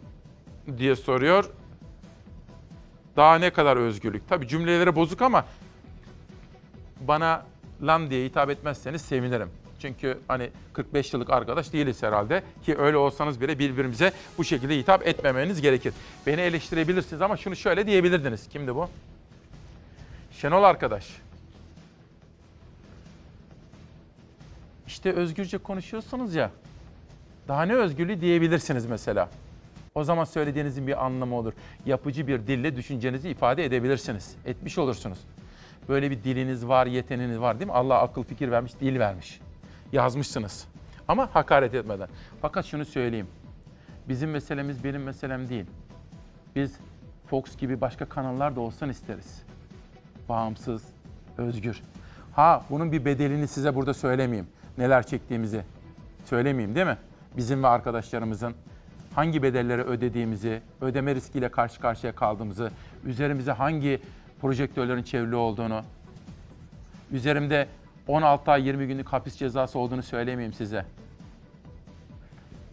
[0.78, 1.50] diye soruyor.
[3.16, 4.28] Daha ne kadar özgürlük?
[4.28, 5.44] Tabii cümleleri bozuk ama
[7.00, 7.42] bana
[7.82, 9.50] lan diye hitap etmezseniz sevinirim.
[9.82, 15.06] Çünkü hani 45 yıllık arkadaş değiliz herhalde ki öyle olsanız bile birbirimize bu şekilde hitap
[15.06, 15.94] etmemeniz gerekir.
[16.26, 18.48] Beni eleştirebilirsiniz ama şunu şöyle diyebilirdiniz.
[18.48, 18.88] Kimdi bu?
[20.32, 21.08] Şenol arkadaş.
[24.86, 26.50] İşte özgürce konuşuyorsunuz ya.
[27.48, 29.28] Daha ne özgürlüğü diyebilirsiniz mesela.
[29.94, 31.52] O zaman söylediğinizin bir anlamı olur.
[31.86, 34.34] Yapıcı bir dille düşüncenizi ifade edebilirsiniz.
[34.46, 35.18] Etmiş olursunuz.
[35.88, 37.74] Böyle bir diliniz var, yeteneğiniz var değil mi?
[37.74, 39.40] Allah akıl fikir vermiş, dil vermiş.
[39.92, 40.66] Yazmışsınız.
[41.08, 42.08] Ama hakaret etmeden.
[42.42, 43.26] Fakat şunu söyleyeyim.
[44.08, 45.66] Bizim meselemiz benim meselem değil.
[46.56, 46.78] Biz
[47.26, 49.42] Fox gibi başka kanallar da olsan isteriz.
[50.28, 50.82] Bağımsız,
[51.38, 51.82] özgür.
[52.32, 54.48] Ha bunun bir bedelini size burada söylemeyeyim.
[54.78, 55.62] Neler çektiğimizi
[56.24, 56.96] söylemeyeyim değil mi?
[57.36, 58.54] Bizim ve arkadaşlarımızın
[59.14, 62.70] hangi bedelleri ödediğimizi, ödeme riskiyle karşı karşıya kaldığımızı,
[63.04, 64.00] üzerimize hangi
[64.40, 65.82] projektörlerin çevrili olduğunu,
[67.12, 67.68] üzerimde
[68.08, 70.84] 16 ay 20 günlük hapis cezası olduğunu söylemeyeyim size.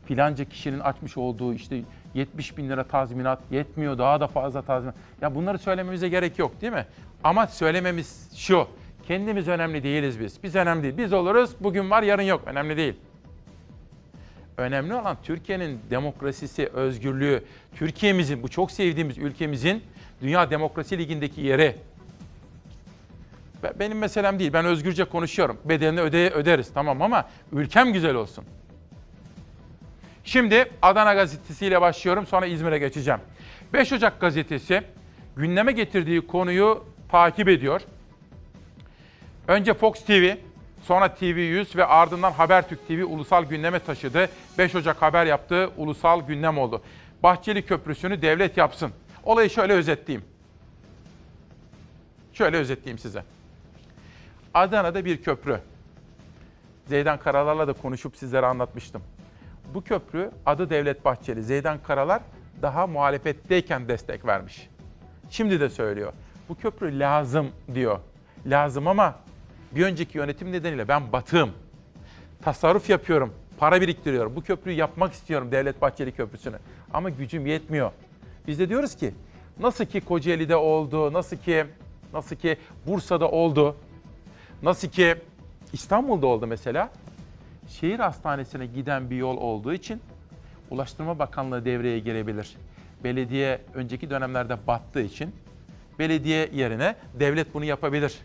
[0.05, 1.81] Filanca kişinin açmış olduğu işte
[2.13, 4.95] 70 bin lira tazminat yetmiyor daha da fazla tazminat.
[5.21, 6.85] Ya bunları söylememize gerek yok değil mi?
[7.23, 8.67] Ama söylememiz şu.
[9.07, 10.43] Kendimiz önemli değiliz biz.
[10.43, 10.97] Biz önemli değil.
[10.97, 12.41] Biz oluruz bugün var yarın yok.
[12.45, 12.93] Önemli değil.
[14.57, 17.43] Önemli olan Türkiye'nin demokrasisi, özgürlüğü,
[17.75, 19.83] Türkiye'mizin, bu çok sevdiğimiz ülkemizin
[20.21, 21.75] Dünya Demokrasi Ligi'ndeki yeri.
[23.79, 24.53] Benim meselem değil.
[24.53, 25.57] Ben özgürce konuşuyorum.
[25.65, 28.43] Bedelini öde öderiz tamam ama ülkem güzel olsun.
[30.23, 33.19] Şimdi Adana gazetesiyle başlıyorum sonra İzmir'e geçeceğim.
[33.73, 34.81] 5 Ocak gazetesi
[35.35, 37.81] gündeme getirdiği konuyu takip ediyor.
[39.47, 40.35] Önce Fox TV,
[40.81, 44.29] sonra TV100 ve ardından Habertürk TV ulusal gündeme taşıdı.
[44.57, 46.81] 5 Ocak haber yaptığı ulusal gündem oldu.
[47.23, 48.91] Bahçeli Köprüsü'nü devlet yapsın.
[49.23, 50.25] Olayı şöyle özetleyeyim.
[52.33, 53.23] Şöyle özetleyeyim size.
[54.53, 55.59] Adana'da bir köprü.
[56.85, 59.01] Zeydan Karalar'la da konuşup sizlere anlatmıştım.
[59.73, 61.43] Bu köprü adı Devlet Bahçeli.
[61.43, 62.21] Zeydan Karalar
[62.61, 64.69] daha muhalefetteyken destek vermiş.
[65.29, 66.13] Şimdi de söylüyor.
[66.49, 67.99] Bu köprü lazım diyor.
[68.45, 69.15] Lazım ama
[69.71, 71.51] bir önceki yönetim nedeniyle ben batığım.
[72.41, 74.35] Tasarruf yapıyorum, para biriktiriyorum.
[74.35, 76.57] Bu köprüyü yapmak istiyorum Devlet Bahçeli Köprüsü'nü.
[76.93, 77.91] Ama gücüm yetmiyor.
[78.47, 79.13] Biz de diyoruz ki
[79.59, 81.65] nasıl ki Kocaeli'de oldu, nasıl ki
[82.13, 82.57] nasıl ki
[82.87, 83.75] Bursa'da oldu,
[84.63, 85.15] nasıl ki
[85.73, 86.89] İstanbul'da oldu mesela.
[87.67, 90.01] Şehir hastanesine giden bir yol olduğu için
[90.69, 92.55] Ulaştırma Bakanlığı devreye girebilir.
[93.03, 95.35] Belediye önceki dönemlerde battığı için
[95.99, 98.17] belediye yerine devlet bunu yapabilir.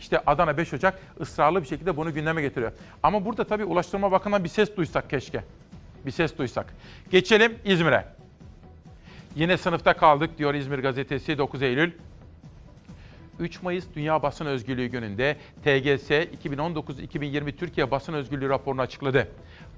[0.00, 2.72] İşte Adana 5 Ocak ısrarlı bir şekilde bunu gündeme getiriyor.
[3.02, 5.44] Ama burada tabii Ulaştırma Bakanı'ndan bir ses duysak keşke.
[6.06, 6.74] Bir ses duysak.
[7.10, 8.04] Geçelim İzmir'e.
[9.36, 11.92] Yine sınıfta kaldık diyor İzmir Gazetesi 9 Eylül.
[13.40, 19.28] 3 Mayıs Dünya Basın Özgürlüğü Günü'nde TGS 2019-2020 Türkiye Basın Özgürlüğü raporunu açıkladı.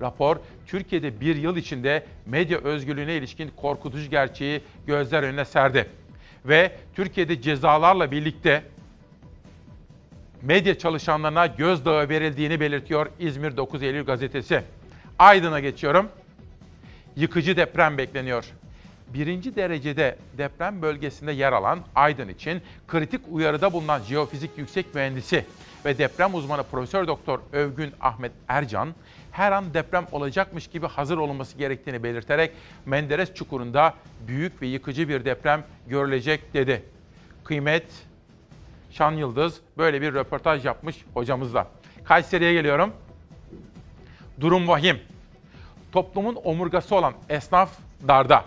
[0.00, 5.90] Rapor, Türkiye'de bir yıl içinde medya özgürlüğüne ilişkin korkutucu gerçeği gözler önüne serdi.
[6.44, 8.62] Ve Türkiye'de cezalarla birlikte
[10.42, 14.62] medya çalışanlarına gözdağı verildiğini belirtiyor İzmir 9 Eylül gazetesi.
[15.18, 16.08] Aydın'a geçiyorum.
[17.16, 18.44] Yıkıcı deprem bekleniyor.
[19.14, 25.44] Birinci derecede deprem bölgesinde yer alan Aydın için kritik uyarıda bulunan jeofizik yüksek mühendisi
[25.84, 28.94] ve deprem uzmanı Profesör Doktor Övgün Ahmet Ercan
[29.32, 32.52] her an deprem olacakmış gibi hazır olunması gerektiğini belirterek
[32.86, 33.94] Menderes Çukuru'nda
[34.26, 36.82] büyük ve yıkıcı bir deprem görülecek dedi.
[37.44, 37.84] Kıymet
[38.92, 41.66] Şan Yıldız böyle bir röportaj yapmış hocamızla.
[42.04, 42.92] Kayseri'ye geliyorum.
[44.40, 44.98] Durum vahim.
[45.92, 47.70] Toplumun omurgası olan esnaf
[48.08, 48.44] darda.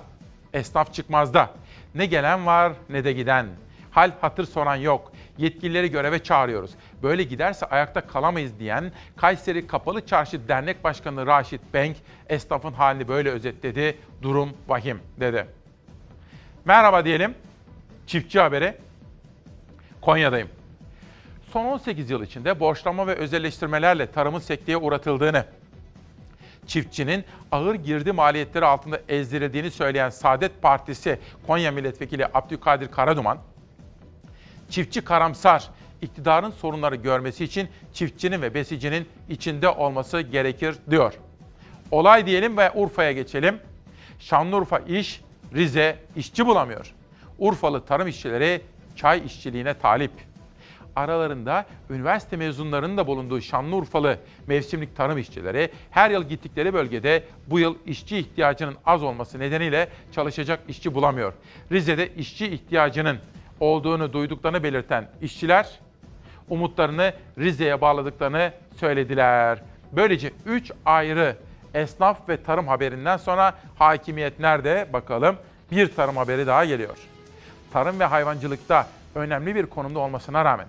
[0.54, 1.50] Esnaf çıkmazda.
[1.96, 3.48] Ne gelen var ne de giden.
[3.92, 5.12] Hal hatır soran yok.
[5.38, 6.72] Yetkilileri göreve çağırıyoruz.
[7.04, 11.98] Böyle giderse ayakta kalamayız diyen Kayseri Kapalı Çarşı Dernek Başkanı Raşit Benk,
[12.30, 13.98] esnafın halini böyle özetledi.
[14.22, 15.48] Durum vahim dedi.
[16.66, 17.36] Merhaba diyelim.
[18.08, 18.85] Çiftçi haberi.
[20.06, 20.50] Konya'dayım.
[21.54, 25.46] Son 18 yıl içinde borçlanma ve özelleştirmelerle tarımın sekteye uğratıldığını,
[26.68, 33.38] çiftçinin ağır girdi maliyetleri altında ezdirildiğini söyleyen Saadet Partisi Konya Milletvekili Abdülkadir Karaduman,
[34.70, 35.70] çiftçi karamsar,
[36.02, 41.14] iktidarın sorunları görmesi için çiftçinin ve besicinin içinde olması gerekir diyor.
[41.92, 43.60] Olay diyelim ve Urfa'ya geçelim.
[44.20, 45.22] Şanlıurfa iş,
[45.54, 46.94] Rize işçi bulamıyor.
[47.40, 48.62] Urfalı tarım işçileri
[48.96, 50.12] çay işçiliğine talip.
[50.96, 54.18] Aralarında üniversite mezunlarının da bulunduğu Şanlıurfalı
[54.48, 60.60] mevsimlik tarım işçileri her yıl gittikleri bölgede bu yıl işçi ihtiyacının az olması nedeniyle çalışacak
[60.68, 61.34] işçi bulamıyor.
[61.72, 63.18] Rize'de işçi ihtiyacının
[63.60, 65.80] olduğunu duyduklarını belirten işçiler
[66.50, 69.62] umutlarını Rize'ye bağladıklarını söylediler.
[69.92, 71.36] Böylece 3 ayrı
[71.74, 75.36] esnaf ve tarım haberinden sonra hakimiyet nerede bakalım.
[75.72, 76.98] Bir tarım haberi daha geliyor.
[77.76, 80.68] Tarım ve hayvancılıkta önemli bir konumda olmasına rağmen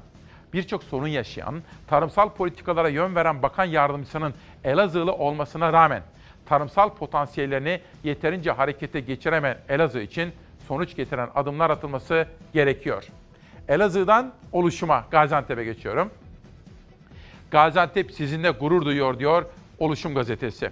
[0.52, 4.34] birçok sorun yaşayan, tarımsal politikalara yön veren bakan yardımcısının
[4.64, 6.02] Elazığlı olmasına rağmen
[6.46, 10.32] tarımsal potansiyellerini yeterince harekete geçiremeyen Elazığ için
[10.68, 13.04] sonuç getiren adımlar atılması gerekiyor.
[13.68, 16.10] Elazığ'dan oluşuma Gaziantep'e geçiyorum.
[17.50, 19.44] Gaziantep sizinle gurur duyuyor diyor
[19.78, 20.70] Oluşum Gazetesi.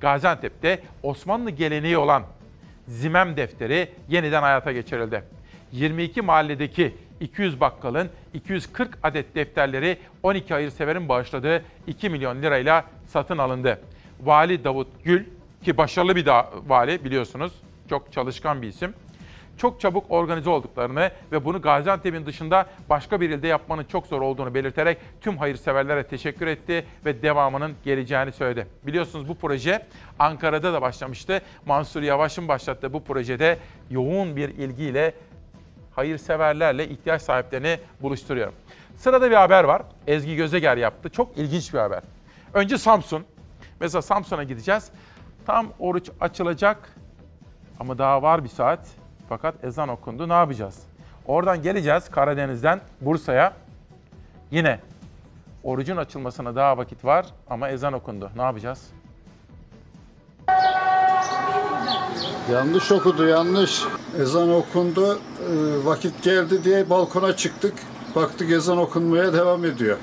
[0.00, 2.22] Gaziantep'te Osmanlı geleneği olan
[2.88, 5.22] Zimem defteri yeniden hayata geçirildi.
[5.72, 13.80] 22 mahalledeki 200 bakkalın 240 adet defterleri 12 hayırseverin bağışladığı 2 milyon lirayla satın alındı.
[14.20, 15.24] Vali Davut Gül
[15.62, 17.52] ki başarılı bir da- vali biliyorsunuz.
[17.90, 18.94] Çok çalışkan bir isim.
[19.58, 24.54] Çok çabuk organize olduklarını ve bunu Gaziantep'in dışında başka bir ilde yapmanın çok zor olduğunu
[24.54, 28.66] belirterek tüm hayırseverlere teşekkür etti ve devamının geleceğini söyledi.
[28.86, 29.86] Biliyorsunuz bu proje
[30.18, 31.40] Ankara'da da başlamıştı.
[31.66, 33.58] Mansur Yavaş'ın başlattığı bu projede
[33.90, 35.14] yoğun bir ilgiyle
[35.96, 38.54] hayırseverlerle ihtiyaç sahiplerini buluşturuyorum.
[38.96, 39.82] Sırada bir haber var.
[40.06, 41.08] Ezgi Gözeger yaptı.
[41.08, 42.02] Çok ilginç bir haber.
[42.54, 43.24] Önce Samsun.
[43.80, 44.90] Mesela Samsun'a gideceğiz.
[45.46, 46.92] Tam oruç açılacak
[47.80, 48.80] ama daha var bir saat.
[49.28, 50.28] Fakat ezan okundu.
[50.28, 50.82] Ne yapacağız?
[51.26, 53.52] Oradan geleceğiz Karadeniz'den Bursa'ya.
[54.50, 54.80] Yine
[55.64, 58.30] orucun açılmasına daha vakit var ama ezan okundu.
[58.36, 58.90] Ne yapacağız?
[62.52, 63.82] Yanlış okudu yanlış.
[64.20, 65.18] Ezan okundu,
[65.84, 67.74] vakit geldi diye balkona çıktık.
[68.14, 69.96] Baktık ezan okunmaya devam ediyor.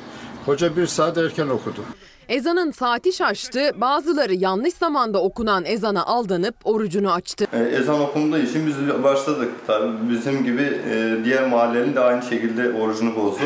[0.45, 1.81] Hoca bir saat erken okudu.
[2.29, 7.45] Ezanın saati şaştı, bazıları yanlış zamanda okunan ezana aldanıp orucunu açtı.
[7.53, 9.51] Ee, Ezan okunduğu için biz başladık.
[9.67, 13.43] Tabii bizim gibi e, diğer mahallenin de aynı şekilde orucunu bozdu.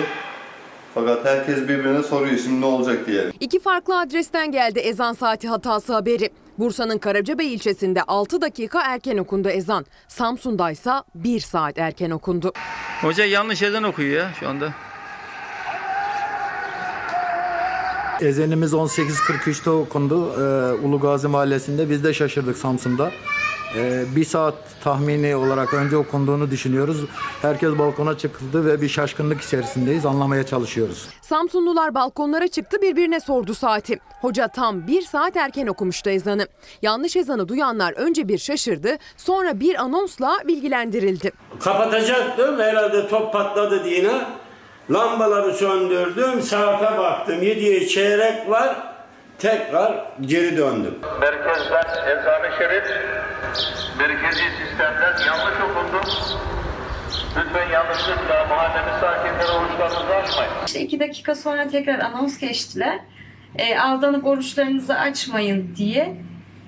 [0.93, 3.23] Fakat herkes birbirine soruyor şimdi ne olacak diye.
[3.39, 6.29] İki farklı adresten geldi ezan saati hatası haberi.
[6.59, 9.85] Bursa'nın Karacabey ilçesinde 6 dakika erken okundu ezan.
[10.07, 12.53] Samsun'da ise 1 saat erken okundu.
[13.01, 14.73] Hoca yanlış ezan okuyor ya şu anda.
[18.22, 21.89] Ezenimiz 18.43'te okundu ee, Ulu Gazi Mahallesi'nde.
[21.89, 23.11] Biz de şaşırdık Samsun'da.
[23.76, 24.53] Ee, bir saat
[24.84, 27.05] tahmini olarak önce okunduğunu düşünüyoruz.
[27.41, 30.05] Herkes balkona çıkıldı ve bir şaşkınlık içerisindeyiz.
[30.05, 31.07] Anlamaya çalışıyoruz.
[31.22, 33.99] Samsunlular balkonlara çıktı birbirine sordu saati.
[34.22, 36.47] Hoca tam 1 saat erken okumuştu ezanı.
[36.82, 41.32] Yanlış ezanı duyanlar önce bir şaşırdı sonra bir anonsla bilgilendirildi.
[41.59, 44.11] Kapatacaktım herhalde top patladı diye.
[44.91, 47.41] Lambaları söndürdüm, saate baktım.
[47.41, 48.75] 7'ye çeyrek var.
[49.39, 50.95] Tekrar geri döndüm.
[51.21, 52.83] Merkezden ezanı şerif,
[53.99, 56.11] merkezi sistemden yanlış okundu.
[57.38, 60.51] Lütfen yanlışlıkla mahallemiz sakinleri oruçlarınızı açmayın.
[60.67, 62.99] İşte iki dakika sonra tekrar anons geçtiler.
[63.55, 66.15] E, aldanıp oruçlarınızı açmayın diye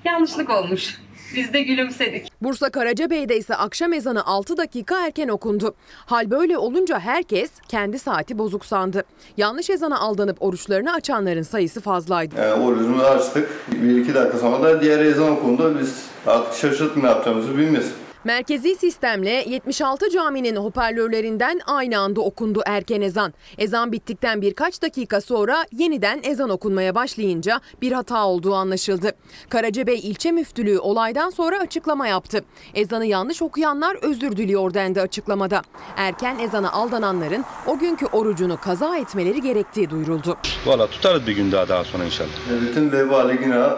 [0.04, 1.00] yanlışlık olmuş.
[1.36, 2.32] Biz de gülümsedik.
[2.42, 5.74] Bursa Karacabey'de ise akşam ezanı 6 dakika erken okundu.
[6.06, 9.04] Hal böyle olunca herkes kendi saati bozuk sandı.
[9.36, 12.34] Yanlış ezana aldanıp oruçlarını açanların sayısı fazlaydı.
[12.38, 13.48] Yani orucumuzu açtık.
[13.72, 15.76] Bir iki dakika sonra da diğer ezan okundu.
[15.80, 17.90] Biz artık şaşırdık ne yapacağımızı bilmiyoruz.
[18.24, 23.34] Merkezi sistemle 76 caminin hoparlörlerinden aynı anda okundu erken ezan.
[23.58, 29.12] Ezan bittikten birkaç dakika sonra yeniden ezan okunmaya başlayınca bir hata olduğu anlaşıldı.
[29.48, 32.44] Karacabey ilçe müftülüğü olaydan sonra açıklama yaptı.
[32.74, 35.62] Ezanı yanlış okuyanlar özür diliyor dendi açıklamada.
[35.96, 40.36] Erken ezana aldananların o günkü orucunu kaza etmeleri gerektiği duyuruldu.
[40.66, 42.30] Valla tutarız bir gün daha daha sonra inşallah.
[42.50, 43.76] Devletin vebali günah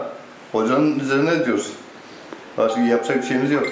[0.53, 1.73] hocanın üzerine diyoruz.
[2.59, 3.67] Başka yapacak bir şeyimiz yok.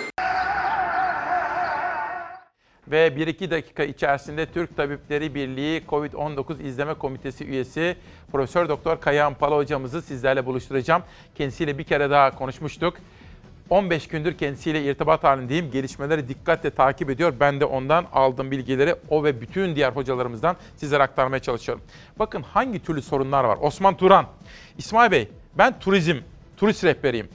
[2.91, 7.97] Ve 1-2 dakika içerisinde Türk Tabipleri Birliği COVID-19 İzleme Komitesi üyesi
[8.33, 11.03] Profesör Doktor Kayahan Pala hocamızı sizlerle buluşturacağım.
[11.35, 12.95] Kendisiyle bir kere daha konuşmuştuk.
[13.71, 15.71] 15 gündür kendisiyle irtibat halindeyim.
[15.71, 17.33] Gelişmeleri dikkatle takip ediyor.
[17.41, 21.85] Ben de ondan aldığım bilgileri o ve bütün diğer hocalarımızdan sizlere aktarmaya çalışıyorum.
[22.19, 23.59] Bakın hangi türlü sorunlar var.
[23.61, 24.27] Osman Turan,
[24.79, 26.17] İsmail Bey ben turizm,
[26.57, 27.29] turist rehberiyim.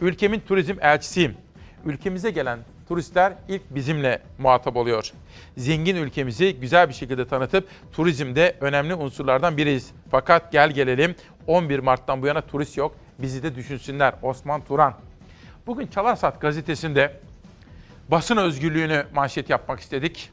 [0.00, 1.36] Ülkemin turizm elçisiyim.
[1.84, 2.58] Ülkemize gelen
[2.92, 5.12] turistler ilk bizimle muhatap oluyor.
[5.56, 9.90] Zengin ülkemizi güzel bir şekilde tanıtıp turizmde önemli unsurlardan biriyiz.
[10.10, 11.14] Fakat gel gelelim
[11.46, 12.94] 11 Mart'tan bu yana turist yok.
[13.18, 14.14] Bizi de düşünsünler.
[14.22, 14.94] Osman Turan.
[15.66, 17.20] Bugün Çalarsat gazetesinde
[18.08, 20.30] basın özgürlüğünü manşet yapmak istedik.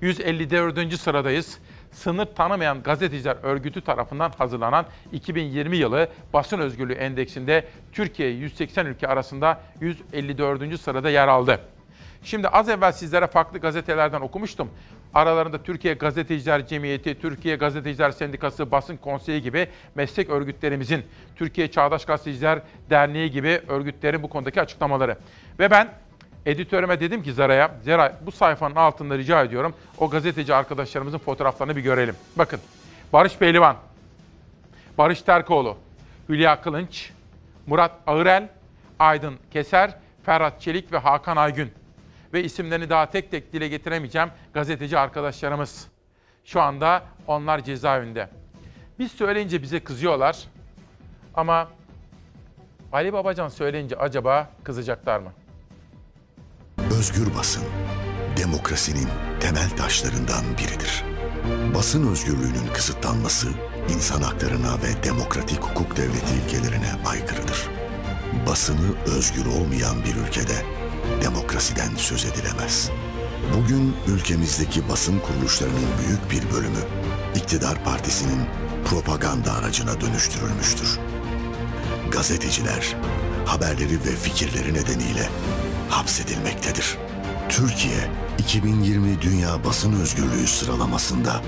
[0.00, 1.00] 154.
[1.00, 1.58] sıradayız.
[1.92, 9.60] Sınır tanımayan gazeteciler örgütü tarafından hazırlanan 2020 yılı basın özgürlüğü endeksinde Türkiye 180 ülke arasında
[9.80, 10.80] 154.
[10.80, 11.60] sırada yer aldı.
[12.24, 14.70] Şimdi az evvel sizlere farklı gazetelerden okumuştum.
[15.14, 21.02] Aralarında Türkiye Gazeteciler Cemiyeti, Türkiye Gazeteciler Sendikası, Basın Konseyi gibi meslek örgütlerimizin,
[21.36, 25.16] Türkiye Çağdaş Gazeteciler Derneği gibi örgütlerin bu konudaki açıklamaları.
[25.58, 25.88] Ve ben
[26.46, 31.82] editörüme dedim ki Zara'ya, Zara bu sayfanın altında rica ediyorum o gazeteci arkadaşlarımızın fotoğraflarını bir
[31.82, 32.14] görelim.
[32.36, 32.60] Bakın
[33.12, 33.76] Barış Pehlivan,
[34.98, 35.76] Barış Terkoğlu,
[36.28, 37.10] Hülya Kılınç,
[37.66, 38.48] Murat Ağırel,
[38.98, 39.94] Aydın Keser,
[40.26, 41.72] Ferhat Çelik ve Hakan Aygün
[42.32, 45.86] ve isimlerini daha tek tek dile getiremeyeceğim gazeteci arkadaşlarımız.
[46.44, 48.28] Şu anda onlar cezaevinde.
[48.98, 50.38] Biz söyleyince bize kızıyorlar
[51.34, 51.68] ama
[52.92, 55.32] Ali Babacan söyleyince acaba kızacaklar mı?
[56.98, 57.64] Özgür basın,
[58.36, 59.08] demokrasinin
[59.40, 61.04] temel taşlarından biridir.
[61.74, 63.48] Basın özgürlüğünün kısıtlanması,
[63.88, 67.68] insan haklarına ve demokratik hukuk devleti ilkelerine aykırıdır.
[68.46, 70.81] Basını özgür olmayan bir ülkede
[71.24, 72.90] demokrasiden söz edilemez.
[73.56, 76.84] Bugün ülkemizdeki basın kuruluşlarının büyük bir bölümü
[77.34, 78.46] iktidar partisinin
[78.84, 80.98] propaganda aracına dönüştürülmüştür.
[82.10, 82.96] Gazeteciler
[83.46, 85.28] haberleri ve fikirleri nedeniyle
[85.88, 86.98] hapsedilmektedir.
[87.48, 91.42] Türkiye 2020 Dünya Basın Özgürlüğü sıralamasında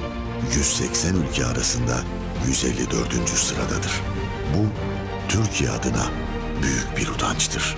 [0.57, 2.01] 180 ülke arasında
[2.47, 3.29] 154.
[3.29, 4.01] sıradadır.
[4.57, 4.67] Bu
[5.29, 6.07] Türkiye adına
[6.63, 7.77] büyük bir utançtır.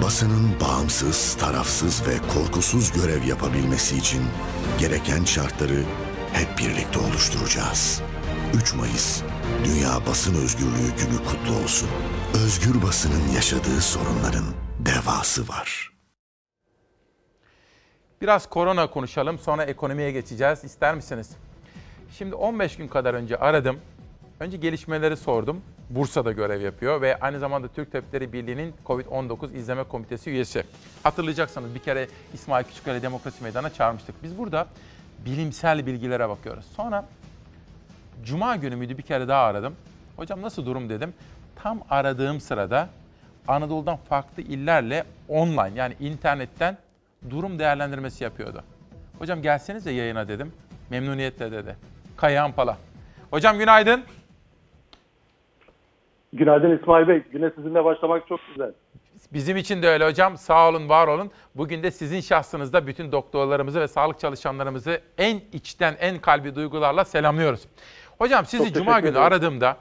[0.00, 4.22] Basının bağımsız, tarafsız ve korkusuz görev yapabilmesi için
[4.78, 5.82] gereken şartları
[6.32, 8.02] hep birlikte oluşturacağız.
[8.54, 9.22] 3 Mayıs
[9.64, 11.88] Dünya Basın Özgürlüğü Günü kutlu olsun.
[12.44, 14.44] Özgür basının yaşadığı sorunların
[14.78, 15.92] devası var.
[18.20, 20.64] Biraz korona konuşalım sonra ekonomiye geçeceğiz.
[20.64, 21.30] İster misiniz?
[22.18, 23.80] Şimdi 15 gün kadar önce aradım.
[24.42, 25.62] Önce gelişmeleri sordum.
[25.90, 30.64] Bursa'da görev yapıyor ve aynı zamanda Türk Tabipleri Birliği'nin COVID-19 İzleme Komitesi üyesi.
[31.02, 34.22] Hatırlayacaksanız bir kere İsmail Küçüköy'le Demokrasi Meydanı'na çağırmıştık.
[34.22, 34.66] Biz burada
[35.26, 36.64] bilimsel bilgilere bakıyoruz.
[36.76, 37.04] Sonra
[38.24, 39.76] Cuma günü müydü bir kere daha aradım.
[40.16, 41.14] Hocam nasıl durum dedim.
[41.56, 42.88] Tam aradığım sırada
[43.48, 46.78] Anadolu'dan farklı illerle online yani internetten
[47.30, 48.62] durum değerlendirmesi yapıyordu.
[49.18, 50.52] Hocam gelseniz de yayına dedim.
[50.90, 51.76] Memnuniyetle dedi.
[52.16, 52.78] Kayahan Pala.
[53.30, 54.04] Hocam günaydın.
[56.32, 57.22] Günaydın İsmail Bey.
[57.32, 58.72] Güne sizinle başlamak çok güzel.
[59.32, 60.36] Bizim için de öyle hocam.
[60.36, 61.30] Sağ olun, var olun.
[61.54, 67.62] Bugün de sizin şahsınızda bütün doktorlarımızı ve sağlık çalışanlarımızı en içten, en kalbi duygularla selamlıyoruz.
[68.18, 69.26] Hocam sizi Çok Cuma günü ederim.
[69.26, 69.76] aradığımda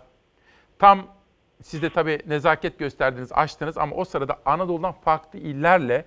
[0.80, 1.08] tam
[1.62, 6.06] siz de tabii nezaket gösterdiniz, açtınız ama o sırada Anadolu'dan farklı illerle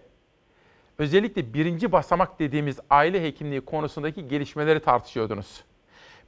[0.99, 5.65] özellikle birinci basamak dediğimiz aile hekimliği konusundaki gelişmeleri tartışıyordunuz.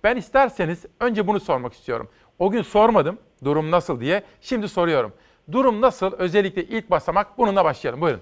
[0.04, 2.08] Ben isterseniz önce bunu sormak istiyorum.
[2.38, 4.22] O gün sormadım durum nasıl diye.
[4.40, 5.12] Şimdi soruyorum.
[5.52, 6.12] Durum nasıl?
[6.18, 8.00] Özellikle ilk basamak bununla başlayalım.
[8.00, 8.20] Buyurun.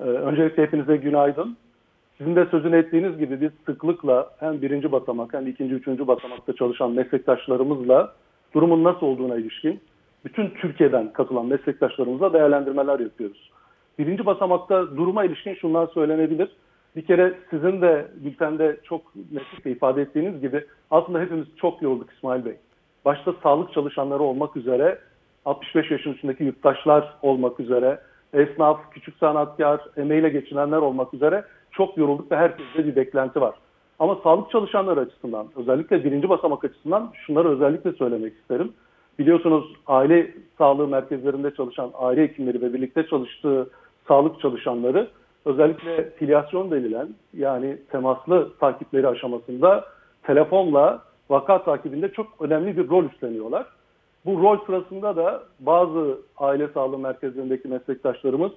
[0.00, 1.56] Ee, öncelikle hepinize günaydın.
[2.18, 6.90] Sizin de sözünü ettiğiniz gibi biz sıklıkla hem birinci basamak hem ikinci, üçüncü basamakta çalışan
[6.90, 8.12] meslektaşlarımızla
[8.54, 9.80] durumun nasıl olduğuna ilişkin
[10.24, 13.50] bütün Türkiye'den katılan meslektaşlarımızla değerlendirmeler yapıyoruz.
[13.98, 16.48] Birinci basamakta duruma ilişkin şunlar söylenebilir.
[16.96, 19.02] Bir kere sizin de bültende çok
[19.32, 22.56] netlikle ifade ettiğiniz gibi aslında hepimiz çok yorulduk İsmail Bey.
[23.04, 24.98] Başta sağlık çalışanları olmak üzere
[25.44, 28.00] 65 yaşın üstündeki yurttaşlar olmak üzere
[28.32, 33.54] esnaf, küçük sanatkar, emeğiyle geçinenler olmak üzere çok yorulduk ve herkeste bir beklenti var.
[33.98, 38.72] Ama sağlık çalışanları açısından, özellikle birinci basamak açısından şunları özellikle söylemek isterim.
[39.18, 43.70] Biliyorsunuz aile sağlığı merkezlerinde çalışan aile hekimleri ve birlikte çalıştığı
[44.08, 45.08] sağlık çalışanları
[45.44, 49.84] özellikle filyasyon denilen yani temaslı takipleri aşamasında
[50.22, 53.66] telefonla vaka takibinde çok önemli bir rol üstleniyorlar.
[54.26, 58.52] Bu rol sırasında da bazı aile sağlığı merkezlerindeki meslektaşlarımız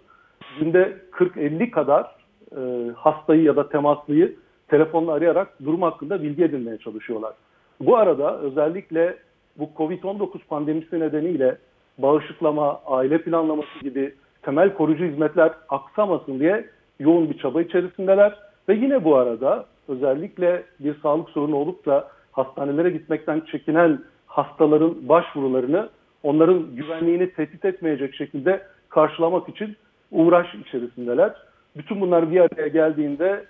[0.59, 2.15] günde 40-50 kadar
[2.51, 4.35] e, hastayı ya da temaslıyı
[4.67, 7.33] telefonla arayarak durum hakkında bilgi edinmeye çalışıyorlar.
[7.79, 9.17] Bu arada özellikle
[9.57, 11.57] bu Covid-19 pandemisi nedeniyle
[11.97, 16.69] bağışıklama, aile planlaması gibi temel koruyucu hizmetler aksamasın diye
[16.99, 18.39] yoğun bir çaba içerisindeler.
[18.69, 22.07] Ve yine bu arada özellikle bir sağlık sorunu olup da
[22.37, 25.89] hastanelere gitmekten çekinen hastaların başvurularını
[26.23, 29.75] onların güvenliğini tehdit etmeyecek şekilde karşılamak için
[30.11, 31.33] uğraş içerisindeler.
[31.75, 33.45] Bütün bunlar bir araya geldiğinde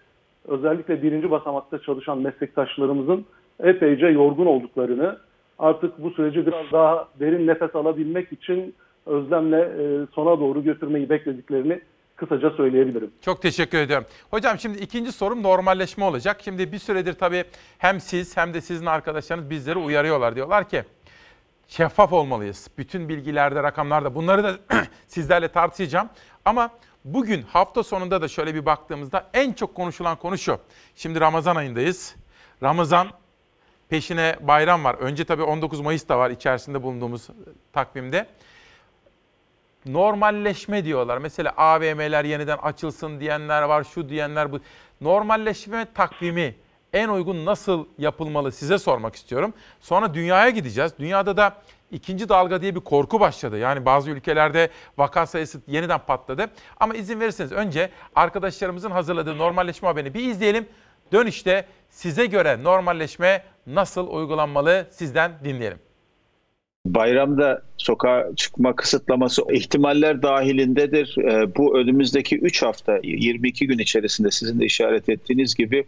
[0.47, 3.25] özellikle birinci basamakta çalışan meslektaşlarımızın
[3.63, 5.17] epeyce yorgun olduklarını,
[5.59, 11.81] artık bu süreci biraz daha derin nefes alabilmek için özlemle e, sona doğru götürmeyi beklediklerini
[12.17, 13.11] kısaca söyleyebilirim.
[13.21, 14.07] Çok teşekkür ediyorum.
[14.31, 16.41] Hocam şimdi ikinci sorum normalleşme olacak.
[16.43, 17.43] Şimdi bir süredir tabii
[17.77, 20.35] hem siz hem de sizin arkadaşlarınız bizleri uyarıyorlar.
[20.35, 20.83] Diyorlar ki
[21.67, 22.67] şeffaf olmalıyız.
[22.77, 24.57] Bütün bilgilerde, rakamlarda bunları da
[25.07, 26.09] sizlerle tartışacağım.
[26.45, 26.69] Ama
[27.05, 30.59] bugün hafta sonunda da şöyle bir baktığımızda en çok konuşulan konu şu.
[30.95, 32.15] Şimdi Ramazan ayındayız.
[32.63, 33.07] Ramazan
[33.89, 34.95] peşine bayram var.
[34.95, 37.27] Önce tabii 19 Mayıs da var içerisinde bulunduğumuz
[37.73, 38.27] takvimde
[39.87, 41.17] normalleşme diyorlar.
[41.17, 44.59] Mesela AVM'ler yeniden açılsın diyenler var, şu diyenler bu.
[45.01, 46.55] Normalleşme takvimi
[46.93, 49.53] en uygun nasıl yapılmalı size sormak istiyorum.
[49.79, 50.91] Sonra dünyaya gideceğiz.
[50.99, 51.55] Dünyada da
[51.91, 53.57] ikinci dalga diye bir korku başladı.
[53.57, 56.45] Yani bazı ülkelerde vaka sayısı yeniden patladı.
[56.79, 60.67] Ama izin verirseniz önce arkadaşlarımızın hazırladığı normalleşme haberini bir izleyelim.
[61.11, 65.86] Dönüşte size göre normalleşme nasıl uygulanmalı sizden dinleyelim.
[66.93, 71.15] Bayramda sokağa çıkma kısıtlaması ihtimaller dahilindedir.
[71.17, 75.85] Ee, bu önümüzdeki 3 hafta 22 gün içerisinde sizin de işaret ettiğiniz gibi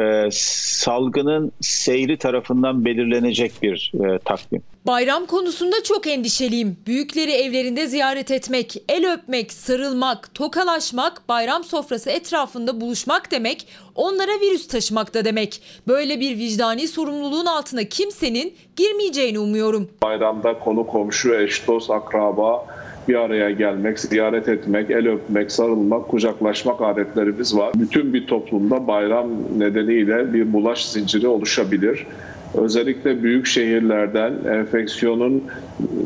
[0.00, 4.62] e, salgının seyri tarafından belirlenecek bir e, takvim.
[4.86, 6.76] Bayram konusunda çok endişeliyim.
[6.86, 14.68] Büyükleri evlerinde ziyaret etmek, el öpmek, sarılmak, tokalaşmak, bayram sofrası etrafında buluşmak demek, onlara virüs
[14.68, 15.62] taşımak da demek.
[15.88, 19.90] Böyle bir vicdani sorumluluğun altına kimsenin girmeyeceğini umuyorum.
[20.02, 22.66] Bayramda konu komşu, eş, dost, akraba
[23.08, 27.72] bir araya gelmek, ziyaret etmek, el öpmek, sarılmak, kucaklaşmak adetlerimiz var.
[27.74, 29.26] Bütün bir toplumda bayram
[29.58, 32.06] nedeniyle bir bulaş zinciri oluşabilir.
[32.54, 35.44] Özellikle büyük şehirlerden, enfeksiyonun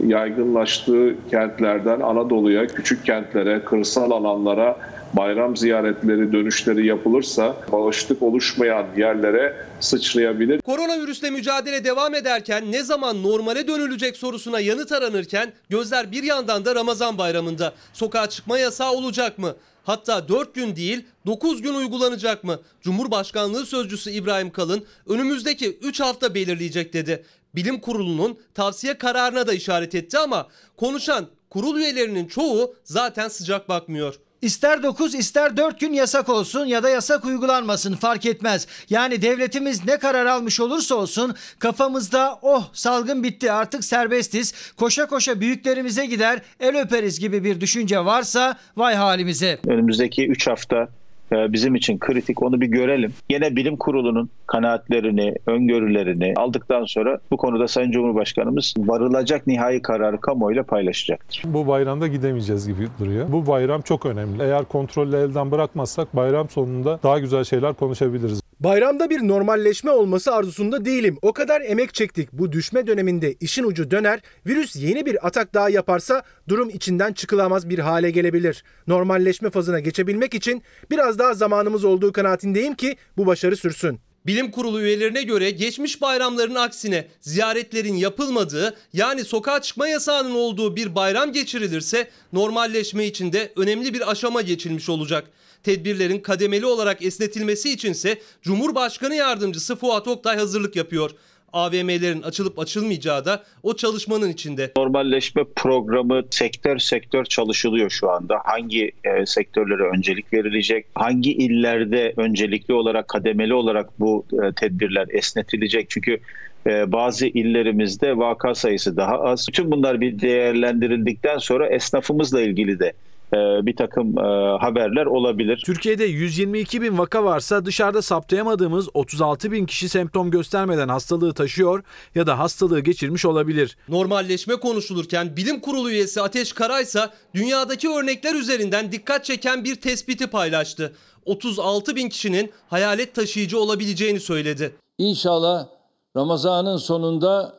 [0.07, 4.77] yaygınlaştığı kentlerden Anadolu'ya, küçük kentlere, kırsal alanlara
[5.13, 10.61] bayram ziyaretleri, dönüşleri yapılırsa bağışıklık oluşmayan yerlere sıçrayabilir.
[10.61, 16.75] Koronavirüsle mücadele devam ederken ne zaman normale dönülecek sorusuna yanıt aranırken gözler bir yandan da
[16.75, 17.73] Ramazan bayramında.
[17.93, 19.55] Sokağa çıkma yasağı olacak mı?
[19.85, 22.61] Hatta 4 gün değil 9 gün uygulanacak mı?
[22.81, 27.25] Cumhurbaşkanlığı Sözcüsü İbrahim Kalın önümüzdeki 3 hafta belirleyecek dedi.
[27.55, 34.15] Bilim Kurulu'nun tavsiye kararına da işaret etti ama konuşan kurul üyelerinin çoğu zaten sıcak bakmıyor.
[34.43, 38.67] İster 9 ister 4 gün yasak olsun ya da yasak uygulanmasın fark etmez.
[38.91, 45.41] Yani devletimiz ne karar almış olursa olsun kafamızda oh salgın bitti artık serbestiz koşa koşa
[45.41, 49.59] büyüklerimize gider el öperiz gibi bir düşünce varsa vay halimize.
[49.67, 50.89] Önümüzdeki 3 hafta
[51.33, 53.13] bizim için kritik onu bir görelim.
[53.31, 60.63] Yine bilim kurulunun kanaatlerini, öngörülerini aldıktan sonra bu konuda Sayın Cumhurbaşkanımız varılacak nihai kararı kamuoyuyla
[60.63, 61.43] paylaşacaktır.
[61.47, 63.33] Bu bayramda gidemeyeceğiz gibi duruyor.
[63.33, 64.43] Bu bayram çok önemli.
[64.43, 68.43] Eğer kontrolü elden bırakmazsak bayram sonunda daha güzel şeyler konuşabiliriz.
[68.65, 71.19] Bayramda bir normalleşme olması arzusunda değilim.
[71.23, 72.33] O kadar emek çektik.
[72.33, 77.69] Bu düşme döneminde işin ucu döner, virüs yeni bir atak daha yaparsa durum içinden çıkılamaz
[77.69, 78.65] bir hale gelebilir.
[78.87, 84.01] Normalleşme fazına geçebilmek için biraz daha zamanımız olduğu kanaatindeyim ki bu başarı sürsün.
[84.27, 90.95] Bilim kurulu üyelerine göre geçmiş bayramların aksine ziyaretlerin yapılmadığı yani sokağa çıkma yasağının olduğu bir
[90.95, 95.25] bayram geçirilirse normalleşme için de önemli bir aşama geçilmiş olacak.
[95.63, 101.11] Tedbirlerin kademeli olarak esnetilmesi içinse Cumhurbaşkanı Yardımcısı Fuat Oktay hazırlık yapıyor.
[101.53, 104.73] AVM'lerin açılıp açılmayacağı da o çalışmanın içinde.
[104.77, 108.41] Normalleşme programı sektör sektör çalışılıyor şu anda.
[108.45, 110.87] Hangi e, sektörlere öncelik verilecek?
[110.95, 115.91] Hangi illerde öncelikli olarak kademeli olarak bu e, tedbirler esnetilecek?
[115.91, 116.21] Çünkü
[116.67, 119.49] e, bazı illerimizde vaka sayısı daha az.
[119.49, 122.93] Bütün bunlar bir değerlendirildikten sonra esnafımızla ilgili de
[123.37, 124.23] bir takım e,
[124.61, 125.63] haberler olabilir.
[125.67, 131.85] Türkiye'de 122 bin vaka varsa dışarıda saptayamadığımız 36 bin kişi semptom göstermeden hastalığı taşıyor
[132.15, 133.77] ya da hastalığı geçirmiş olabilir.
[133.89, 140.93] Normalleşme konuşulurken bilim kurulu üyesi Ateş Karaysa dünyadaki örnekler üzerinden dikkat çeken bir tespiti paylaştı.
[141.27, 144.77] 36 bin kişinin hayalet taşıyıcı olabileceğini söyledi.
[144.99, 145.69] İnşallah
[146.17, 147.55] Ramazan'ın sonunda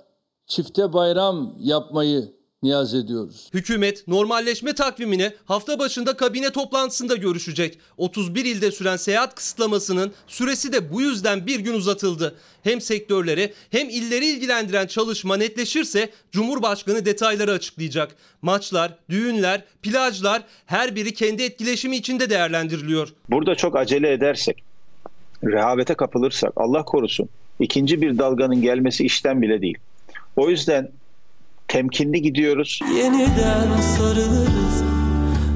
[0.47, 3.49] çifte bayram yapmayı niyaz ediyoruz.
[3.53, 7.77] Hükümet normalleşme takvimini hafta başında kabine toplantısında görüşecek.
[7.97, 12.35] 31 ilde süren seyahat kısıtlamasının süresi de bu yüzden bir gün uzatıldı.
[12.63, 18.15] Hem sektörleri hem illeri ilgilendiren çalışma netleşirse Cumhurbaşkanı detayları açıklayacak.
[18.41, 23.09] Maçlar, düğünler, plajlar her biri kendi etkileşimi içinde değerlendiriliyor.
[23.29, 24.63] Burada çok acele edersek,
[25.43, 27.29] rehavete kapılırsak Allah korusun
[27.59, 29.77] ikinci bir dalganın gelmesi işten bile değil.
[30.35, 30.91] O yüzden
[31.67, 32.79] temkinli gidiyoruz.
[32.97, 34.83] Yeniden sarılırız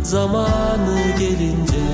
[0.03, 1.87] zamanı gelince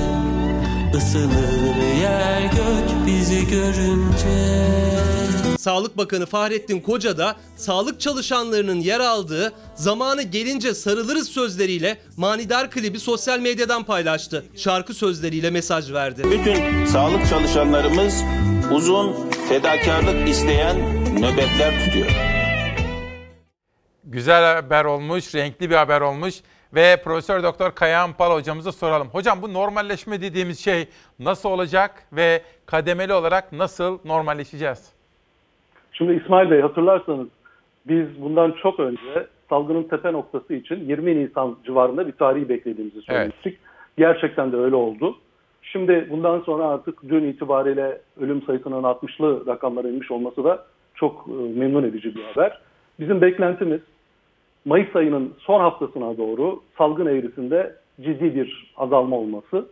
[0.94, 4.64] ısınır yer gök bizi görünce.
[5.58, 13.00] Sağlık Bakanı Fahrettin Koca da sağlık çalışanlarının yer aldığı zamanı gelince sarılırız sözleriyle manidar klibi
[13.00, 14.44] sosyal medyadan paylaştı.
[14.56, 16.22] Şarkı sözleriyle mesaj verdi.
[16.24, 18.14] Bütün sağlık çalışanlarımız
[18.72, 20.76] uzun fedakarlık isteyen
[21.20, 22.33] nöbetler tutuyor.
[24.06, 26.34] Güzel haber olmuş, renkli bir haber olmuş
[26.74, 29.08] ve Profesör Doktor Kayahan Pal hocamıza soralım.
[29.12, 34.92] Hocam bu normalleşme dediğimiz şey nasıl olacak ve kademeli olarak nasıl normalleşeceğiz?
[35.92, 37.28] Şimdi İsmail Bey hatırlarsanız
[37.88, 43.58] biz bundan çok önce salgının tepe noktası için 20 Nisan civarında bir tarihi beklediğimizi söylemiştik.
[43.98, 45.16] Gerçekten de öyle oldu.
[45.62, 50.64] Şimdi bundan sonra artık dün itibariyle ölüm sayısının 60'lı rakamlara inmiş olması da
[50.94, 52.60] çok e, memnun edici bir haber.
[53.00, 53.80] Bizim beklentimiz
[54.64, 59.68] Mayıs ayının son haftasına doğru salgın eğrisinde ciddi bir azalma olması.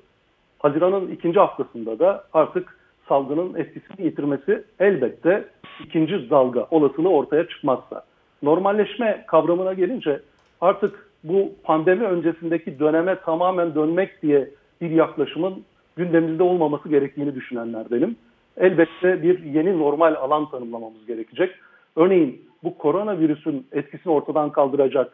[0.59, 2.78] Haziran'ın ikinci haftasında da artık
[3.09, 5.44] salgının etkisini yitirmesi elbette
[5.85, 8.05] ikinci dalga olasılığı ortaya çıkmazsa.
[8.43, 10.20] Normalleşme kavramına gelince
[10.60, 14.51] artık bu pandemi öncesindeki döneme tamamen dönmek diye
[14.81, 15.64] bir yaklaşımın
[15.97, 18.16] gündemimizde olmaması gerektiğini düşünenlerdenim.
[18.56, 21.51] Elbette bir yeni normal alan tanımlamamız gerekecek.
[21.97, 25.12] Örneğin bu koronavirüsün etkisini ortadan kaldıracak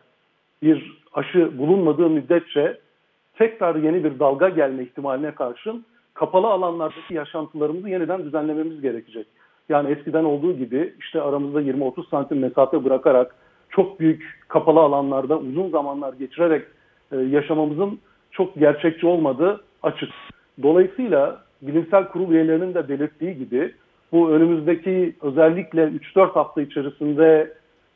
[0.62, 2.78] bir aşı bulunmadığı müddetçe
[3.34, 5.84] tekrar yeni bir dalga gelme ihtimaline karşın
[6.14, 9.26] kapalı alanlardaki yaşantılarımızı yeniden düzenlememiz gerekecek.
[9.68, 13.34] Yani eskiden olduğu gibi işte aramızda 20-30 santim mesafe bırakarak
[13.70, 16.66] çok büyük kapalı alanlarda uzun zamanlar geçirerek
[17.12, 17.98] e, yaşamamızın
[18.30, 20.10] çok gerçekçi olmadığı açık.
[20.62, 23.74] Dolayısıyla bilimsel kurul üyelerinin de belirttiği gibi
[24.12, 27.52] bu önümüzdeki özellikle 3-4 hafta içerisinde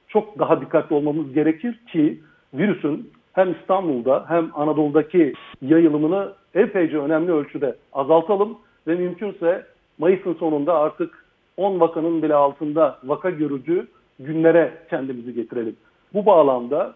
[0.08, 2.20] çok daha dikkatli olmamız gerekir ki
[2.54, 9.66] virüsün hem İstanbul'da hem Anadolu'daki yayılımını epeyce önemli ölçüde azaltalım ve mümkünse
[9.98, 11.24] Mayıs'ın sonunda artık
[11.56, 13.86] 10 vakanın bile altında vaka görücü
[14.18, 15.76] günlere kendimizi getirelim.
[16.14, 16.94] Bu bağlamda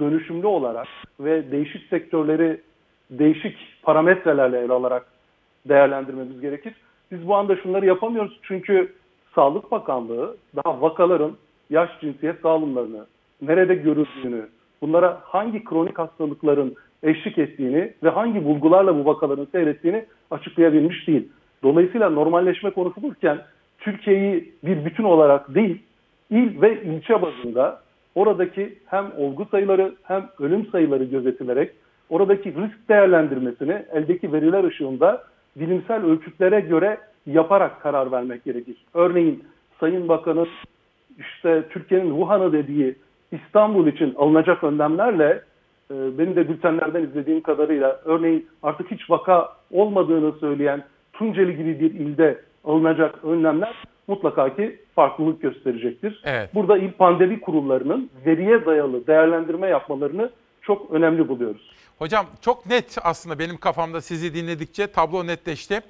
[0.00, 0.88] dönüşümlü olarak
[1.20, 2.60] ve değişik sektörleri
[3.10, 5.06] değişik parametrelerle ele alarak
[5.68, 6.74] değerlendirmemiz gerekir.
[7.12, 8.92] Biz bu anda şunları yapamıyoruz çünkü
[9.34, 11.32] Sağlık Bakanlığı daha vakaların
[11.70, 13.06] yaş cinsiyet dağılımlarını,
[13.42, 14.48] nerede görüldüğünü,
[14.82, 21.28] bunlara hangi kronik hastalıkların eşlik ettiğini ve hangi bulgularla bu vakaların seyrettiğini açıklayabilmiş değil.
[21.62, 23.38] Dolayısıyla normalleşme konuşulurken
[23.78, 25.82] Türkiye'yi bir bütün olarak değil,
[26.30, 27.80] il ve ilçe bazında
[28.14, 31.70] oradaki hem olgu sayıları hem ölüm sayıları gözetilerek
[32.10, 38.76] oradaki risk değerlendirmesini eldeki veriler ışığında bilimsel ölçütlere göre yaparak karar vermek gerekir.
[38.94, 39.44] Örneğin
[39.80, 40.48] Sayın Bakan'ın
[41.18, 42.96] işte Türkiye'nin Wuhan'ı dediği
[43.32, 45.42] İstanbul için alınacak önlemlerle
[45.90, 51.90] e, benim de bültenlerden izlediğim kadarıyla örneğin artık hiç vaka olmadığını söyleyen Tunceli gibi bir
[51.94, 53.74] ilde alınacak önlemler
[54.08, 56.22] mutlaka ki farklılık gösterecektir.
[56.24, 56.54] Evet.
[56.54, 60.30] Burada il pandemi kurullarının veriye dayalı değerlendirme yapmalarını
[60.62, 61.70] çok önemli buluyoruz.
[61.98, 65.80] Hocam çok net aslında benim kafamda sizi dinledikçe tablo netleşti.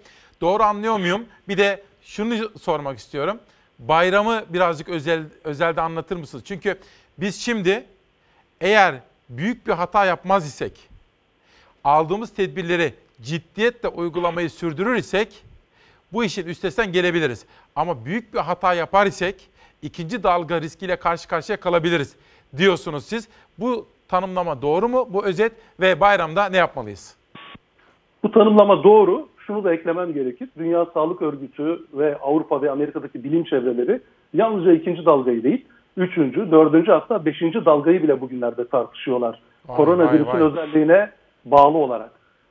[0.40, 1.26] Doğru anlıyor muyum?
[1.48, 3.40] Bir de şunu sormak istiyorum.
[3.78, 6.44] Bayramı birazcık özel özelde anlatır mısınız?
[6.46, 6.78] Çünkü
[7.18, 7.84] biz şimdi
[8.60, 8.94] eğer
[9.28, 10.88] büyük bir hata yapmaz isek,
[11.84, 15.42] aldığımız tedbirleri ciddiyetle uygulamayı sürdürür isek
[16.12, 17.44] bu işin üstesinden gelebiliriz.
[17.76, 19.48] Ama büyük bir hata yapar isek
[19.82, 22.16] ikinci dalga riskiyle karşı karşıya kalabiliriz
[22.56, 23.28] diyorsunuz siz.
[23.58, 25.08] Bu tanımlama doğru mu?
[25.10, 27.16] Bu özet ve bayramda ne yapmalıyız?
[28.22, 29.28] Bu tanımlama doğru.
[29.46, 30.48] Şunu da eklemem gerekir.
[30.58, 34.00] Dünya Sağlık Örgütü ve Avrupa ve Amerika'daki bilim çevreleri
[34.34, 35.64] yalnızca ikinci dalgayı değil,
[35.96, 39.42] üçüncü, dördüncü hatta beşinci dalgayı bile bugünlerde tartışıyorlar.
[39.68, 40.48] Vay, Koronavirüsün vay, vay.
[40.48, 41.10] özelliğine
[41.44, 42.10] bağlı olarak.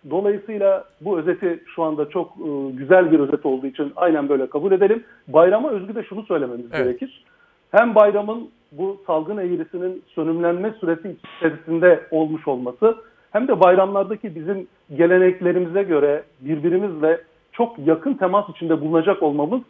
[0.09, 4.71] Dolayısıyla bu özeti şu anda çok e, güzel bir özet olduğu için aynen böyle kabul
[4.71, 5.03] edelim.
[5.27, 6.85] Bayrama özgü de şunu söylememiz Evet.
[6.85, 7.23] gerekir.
[7.71, 12.95] Hem bayramın bu salgın eğrisinin sönümlenme süresi içerisinde olmuş olması
[13.31, 17.21] hem de bayramlardaki bizim geleneklerimize göre birbirimizle
[17.51, 19.61] çok yakın temas içinde bulunacak olmamız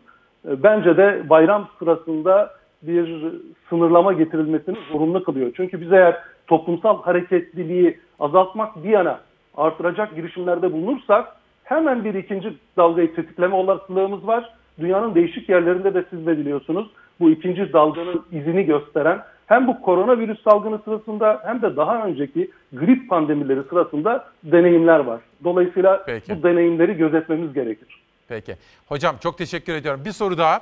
[0.48, 2.52] e, bence de bayram sırasında
[2.82, 3.34] bir
[3.70, 5.52] sınırlama getirilmesini zorunlu kılıyor.
[5.56, 6.18] Çünkü biz eğer
[6.48, 9.20] toplumsal hareketliliği azaltmak bir yana
[9.58, 14.54] artıracak girişimlerde bulunursak hemen bir ikinci dalgayı tetikleme olasılığımız var.
[14.80, 16.88] Dünyanın değişik yerlerinde de siz de biliyorsunuz
[17.22, 23.10] bu ikinci dalganın izini gösteren hem bu koronavirüs salgını sırasında hem de daha önceki grip
[23.10, 25.22] pandemileri sırasında deneyimler var.
[25.44, 26.38] Dolayısıyla Peki.
[26.38, 28.02] bu deneyimleri gözetmemiz gerekir.
[28.28, 28.56] Peki.
[28.88, 30.02] Hocam çok teşekkür ediyorum.
[30.06, 30.62] Bir soru daha.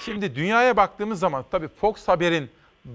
[0.00, 2.50] Şimdi dünyaya baktığımız zaman tabii Fox Haber'in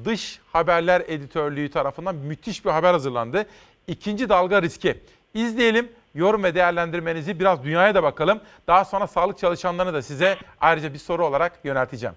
[0.05, 3.45] dış haberler editörlüğü tarafından müthiş bir haber hazırlandı.
[3.87, 4.95] İkinci dalga riski.
[5.33, 5.89] İzleyelim.
[6.15, 8.39] Yorum ve değerlendirmenizi biraz dünyaya da bakalım.
[8.67, 12.15] Daha sonra sağlık çalışanlarına da size ayrıca bir soru olarak yönelteceğim.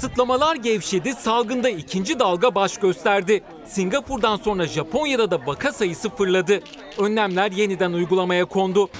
[0.00, 3.42] Kısıtlamalar gevşedi, salgında ikinci dalga baş gösterdi.
[3.66, 6.60] Singapur'dan sonra Japonya'da da vaka sayısı fırladı.
[6.98, 8.90] Önlemler yeniden uygulamaya kondu.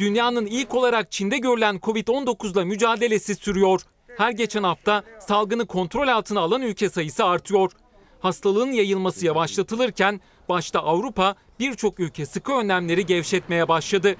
[0.00, 3.80] Dünyanın ilk olarak Çin'de görülen Covid-19'la mücadelesi sürüyor.
[4.16, 7.72] Her geçen hafta salgını kontrol altına alan ülke sayısı artıyor.
[8.20, 14.16] Hastalığın yayılması yavaşlatılırken başta Avrupa birçok ülke sıkı önlemleri gevşetmeye başladı.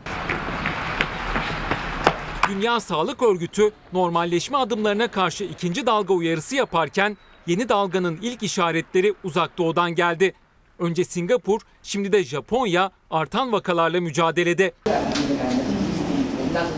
[2.49, 7.17] Dünya Sağlık Örgütü normalleşme adımlarına karşı ikinci dalga uyarısı yaparken
[7.47, 10.35] yeni dalganın ilk işaretleri uzak doğudan geldi.
[10.79, 14.73] Önce Singapur, şimdi de Japonya artan vakalarla mücadelede.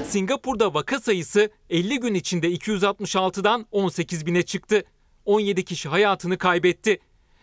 [0.07, 4.85] Singapur'da vaka sayısı 50 gün içinde 266'dan 18 bine çıktı.
[5.25, 7.01] 17 kişi hayatını kaybetti.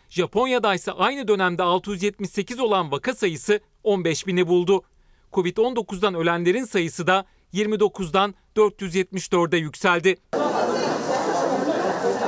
[0.10, 4.84] Japonya'da ise aynı dönemde 678 olan vaka sayısı 15 bini buldu.
[5.34, 7.26] Covid-19'dan ölenlerin sayısı da
[7.56, 10.16] 29'dan 474'e yükseldi.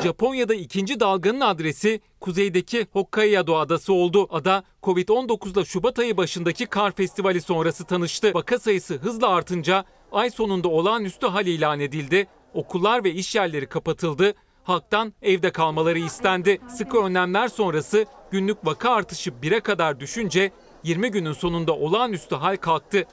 [0.04, 4.28] Japonya'da ikinci dalganın adresi kuzeydeki Hokkaido adası oldu.
[4.30, 8.34] Ada Covid-19'la Şubat ayı başındaki kar festivali sonrası tanıştı.
[8.34, 12.28] Vaka sayısı hızla artınca ay sonunda olağanüstü hal ilan edildi.
[12.54, 14.34] Okullar ve iş yerleri kapatıldı.
[14.64, 16.60] Halktan evde kalmaları istendi.
[16.70, 20.52] Sıkı önlemler sonrası günlük vaka artışı 1'e kadar düşünce
[20.84, 23.06] 20 günün sonunda olağanüstü hal kalktı.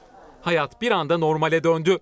[0.45, 1.99] Hayat bir anda normale döndü.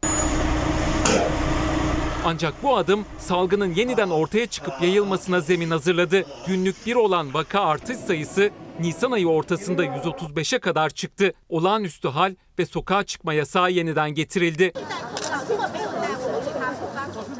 [2.26, 6.26] Ancak bu adım salgının yeniden ortaya çıkıp yayılmasına zemin hazırladı.
[6.48, 11.34] Günlük bir olan vaka artış sayısı Nisan ayı ortasında 135'e kadar çıktı.
[11.50, 14.74] Olağanüstü hal ve sokağa çıkma yasağı yeniden getirildi.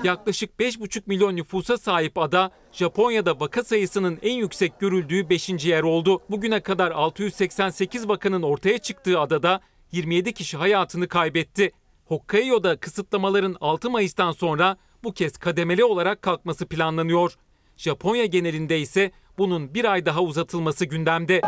[0.04, 5.66] Yaklaşık 5,5 milyon nüfusa sahip ada, Japonya'da vaka sayısının en yüksek görüldüğü 5.
[5.66, 6.22] yer oldu.
[6.30, 9.62] Bugüne kadar 688 vakanın ortaya çıktığı adada
[9.94, 11.72] 27 kişi hayatını kaybetti.
[12.06, 17.34] Hokkaido'da kısıtlamaların 6 Mayıs'tan sonra bu kez kademeli olarak kalkması planlanıyor.
[17.78, 21.42] Japonya genelinde ise bunun bir ay daha uzatılması gündemde.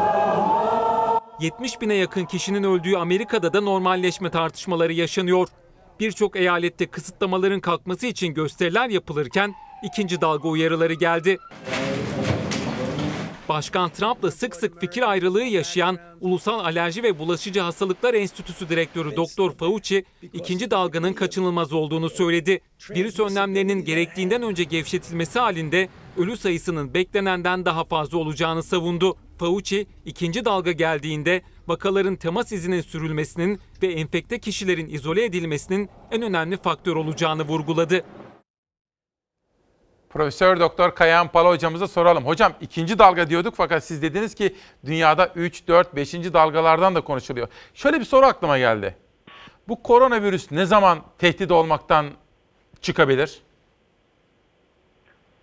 [1.39, 5.47] 70 bine yakın kişinin öldüğü Amerika'da da normalleşme tartışmaları yaşanıyor.
[5.99, 9.53] Birçok eyalette kısıtlamaların kalkması için gösteriler yapılırken
[9.83, 11.37] ikinci dalga uyarıları geldi.
[13.49, 19.51] Başkan Trump'la sık sık fikir ayrılığı yaşayan Ulusal Alerji ve Bulaşıcı Hastalıklar Enstitüsü Direktörü Doktor
[19.51, 22.61] Fauci, ikinci dalganın kaçınılmaz olduğunu söyledi.
[22.89, 29.17] Virüs önlemlerinin gerektiğinden önce gevşetilmesi halinde ölü sayısının beklenenden daha fazla olacağını savundu.
[29.37, 36.57] Fauci, ikinci dalga geldiğinde vakaların temas izinin sürülmesinin ve enfekte kişilerin izole edilmesinin en önemli
[36.57, 38.03] faktör olacağını vurguladı.
[40.15, 42.25] Profesör Doktor Kayahan Pala hocamıza soralım.
[42.25, 44.55] Hocam ikinci dalga diyorduk fakat siz dediniz ki
[44.85, 46.13] dünyada 3, 4, 5.
[46.13, 47.47] dalgalardan da konuşuluyor.
[47.73, 48.95] Şöyle bir soru aklıma geldi.
[49.67, 52.05] Bu koronavirüs ne zaman tehdit olmaktan
[52.81, 53.41] çıkabilir?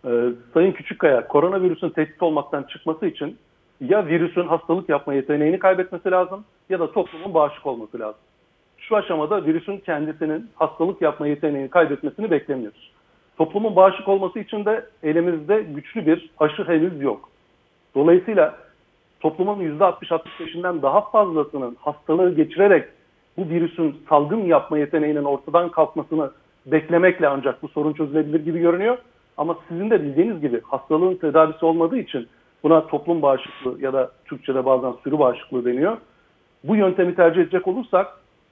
[0.05, 0.11] Ee,
[0.55, 3.39] Sayın Küçükkaya, koronavirüsün tehdit olmaktan çıkması için
[3.81, 8.21] ya virüsün hastalık yapma yeteneğini kaybetmesi lazım ya da toplumun bağışık olması lazım.
[8.79, 12.92] Şu aşamada virüsün kendisinin hastalık yapma yeteneğini kaybetmesini beklemiyoruz.
[13.43, 17.29] Toplumun bağışık olması için de elimizde güçlü bir aşı henüz yok.
[17.95, 18.59] Dolayısıyla
[19.21, 22.89] toplumun %60-65'inden daha fazlasının hastalığı geçirerek
[23.37, 26.31] bu virüsün salgın yapma yeteneğinin ortadan kalkmasını
[26.67, 28.99] beklemekle ancak bu sorun çözülebilir gibi görünüyor.
[29.37, 32.29] Ama sizin de bildiğiniz gibi hastalığın tedavisi olmadığı için
[32.63, 35.97] buna toplum bağışıklığı ya da Türkçe'de bazen sürü bağışıklığı deniyor.
[36.65, 38.07] Bu yöntemi tercih edecek olursak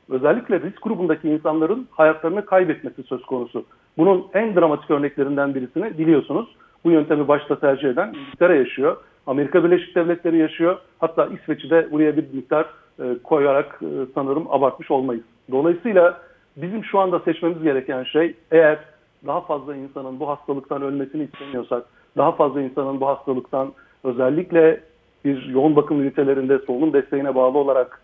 [0.09, 3.65] özellikle risk grubundaki insanların hayatlarını kaybetmesi söz konusu.
[3.99, 6.49] Bunun en dramatik örneklerinden birisini biliyorsunuz.
[6.85, 8.97] Bu yöntemi başta tercih eden İngiltere yaşıyor.
[9.27, 10.79] Amerika Birleşik Devletleri yaşıyor.
[10.99, 12.67] Hatta İsveç'i de buraya bir miktar
[12.99, 15.25] e, koyarak e, sanırım abartmış olmayız.
[15.51, 16.21] Dolayısıyla
[16.57, 18.79] bizim şu anda seçmemiz gereken şey eğer
[19.27, 21.85] daha fazla insanın bu hastalıktan ölmesini istemiyorsak,
[22.17, 23.73] daha fazla insanın bu hastalıktan
[24.05, 24.81] özellikle
[25.25, 28.01] bir yoğun bakım ünitelerinde solunum desteğine bağlı olarak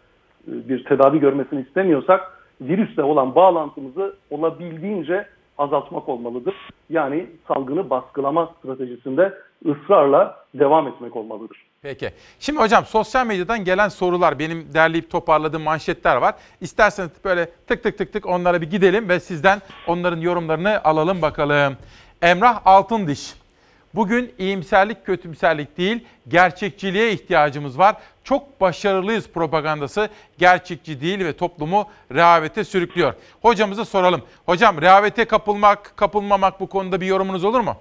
[0.49, 2.21] e, bir tedavi görmesini istemiyorsak
[2.61, 5.27] virüsle olan bağlantımızı olabildiğince
[5.59, 6.55] azaltmak olmalıdır.
[6.91, 9.35] Yani salgını baskılama stratejisinde
[9.67, 11.67] ısrarla devam etmek olmalıdır.
[11.83, 12.11] Peki.
[12.41, 16.35] Şimdi hocam sosyal medyadan gelen sorular, benim derleyip toparladığım manşetler var.
[16.61, 21.77] İsterseniz böyle tık tık tık tık onlara bir gidelim ve sizden onların yorumlarını alalım bakalım.
[22.23, 23.46] Emrah Altındiş.
[23.95, 27.97] Bugün iyimserlik kötümserlik değil, gerçekçiliğe ihtiyacımız var.
[28.25, 30.09] Çok başarılıyız propagandası
[30.39, 33.15] gerçekçi değil ve toplumu rehavete sürüklüyor.
[33.43, 34.23] Hocamıza soralım.
[34.47, 37.77] Hocam rehavete kapılmak, kapılmamak bu konuda bir yorumunuz olur mu?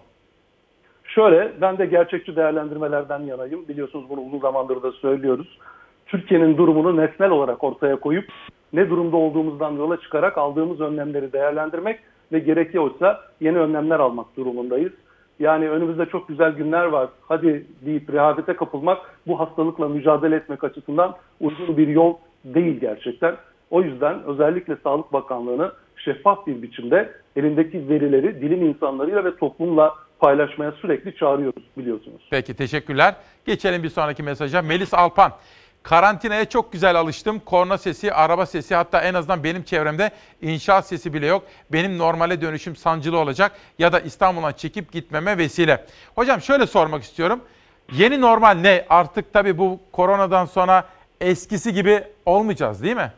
[1.04, 3.68] Şöyle, ben de gerçekçi değerlendirmelerden yanayım.
[3.68, 5.58] Biliyorsunuz bunu uzun zamandır da söylüyoruz.
[6.06, 8.32] Türkiye'nin durumunu nesnel olarak ortaya koyup
[8.74, 12.00] ne durumda olduğumuzdan yola çıkarak aldığımız önlemleri değerlendirmek
[12.32, 14.92] ve gerekiyorsa yeni önlemler almak durumundayız.
[15.40, 17.10] Yani önümüzde çok güzel günler var.
[17.22, 18.98] Hadi deyip rehavete kapılmak
[19.28, 23.36] bu hastalıkla mücadele etmek açısından uygun bir yol değil gerçekten.
[23.70, 30.72] O yüzden özellikle Sağlık Bakanlığı'nı şeffaf bir biçimde elindeki verileri bilim insanlarıyla ve toplumla paylaşmaya
[30.72, 32.22] sürekli çağırıyoruz biliyorsunuz.
[32.32, 33.16] Peki teşekkürler.
[33.46, 34.62] Geçelim bir sonraki mesaja.
[34.62, 35.32] Melis Alpan.
[35.90, 37.40] Karantinaya çok güzel alıştım.
[37.46, 41.44] Korna sesi, araba sesi hatta en azından benim çevremde inşaat sesi bile yok.
[41.74, 45.86] Benim normale dönüşüm sancılı olacak ya da İstanbul'a çekip gitmeme vesile.
[46.16, 47.40] Hocam şöyle sormak istiyorum.
[47.92, 48.86] Yeni normal ne?
[48.90, 50.84] Artık tabii bu koronadan sonra
[51.22, 53.12] eskisi gibi olmayacağız değil mi?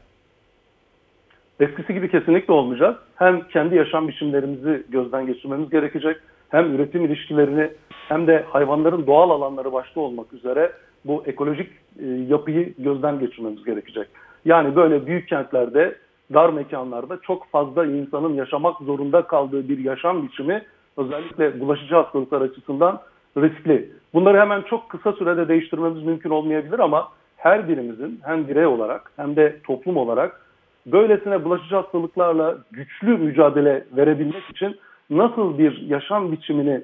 [1.59, 2.95] Eskisi gibi kesinlikle olmayacağız.
[3.15, 6.17] Hem kendi yaşam biçimlerimizi gözden geçirmemiz gerekecek.
[6.49, 7.71] Hem üretim ilişkilerini
[8.07, 10.71] hem de hayvanların doğal alanları başta olmak üzere
[11.07, 11.69] bu ekolojik
[11.99, 14.07] e, yapıyı gözden geçirmemiz gerekecek.
[14.45, 15.95] Yani böyle büyük kentlerde,
[16.33, 20.63] dar mekanlarda çok fazla insanın yaşamak zorunda kaldığı bir yaşam biçimi
[20.97, 23.01] özellikle bulaşıcı hastalıklar açısından
[23.37, 23.89] riskli.
[24.13, 27.07] Bunları hemen çok kısa sürede değiştirmemiz mümkün olmayabilir ama
[27.37, 30.41] her birimizin hem birey olarak hem de toplum olarak
[30.85, 34.75] böylesine bulaşıcı hastalıklarla güçlü mücadele verebilmek için
[35.09, 36.83] nasıl bir yaşam biçimini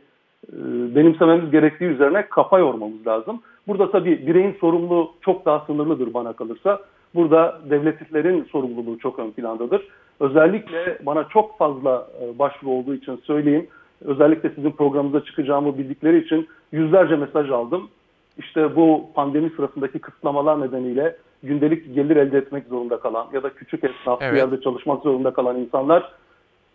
[0.95, 3.41] benimsememiz gerektiği üzerine kafa yormamız lazım.
[3.67, 6.79] Burada tabii bireyin sorumluluğu çok daha sınırlıdır bana kalırsa.
[7.15, 9.87] Burada devletlerin sorumluluğu çok ön plandadır.
[10.19, 13.67] Özellikle bana çok fazla e, başvuru olduğu için söyleyeyim.
[14.05, 17.89] Özellikle sizin programınıza çıkacağımı bildikleri için yüzlerce mesaj aldım.
[18.37, 23.83] İşte bu pandemi sırasındaki kısıtlamalar nedeniyle gündelik gelir elde etmek zorunda kalan ya da küçük
[23.83, 24.37] esnaf bir Evet.
[24.37, 26.11] yerde çalışmak zorunda kalan insanlar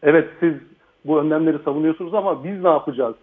[0.03, 0.55] evet siz
[1.09, 3.15] bu önlemleri savunuyorsunuz ama biz ne yapacağız?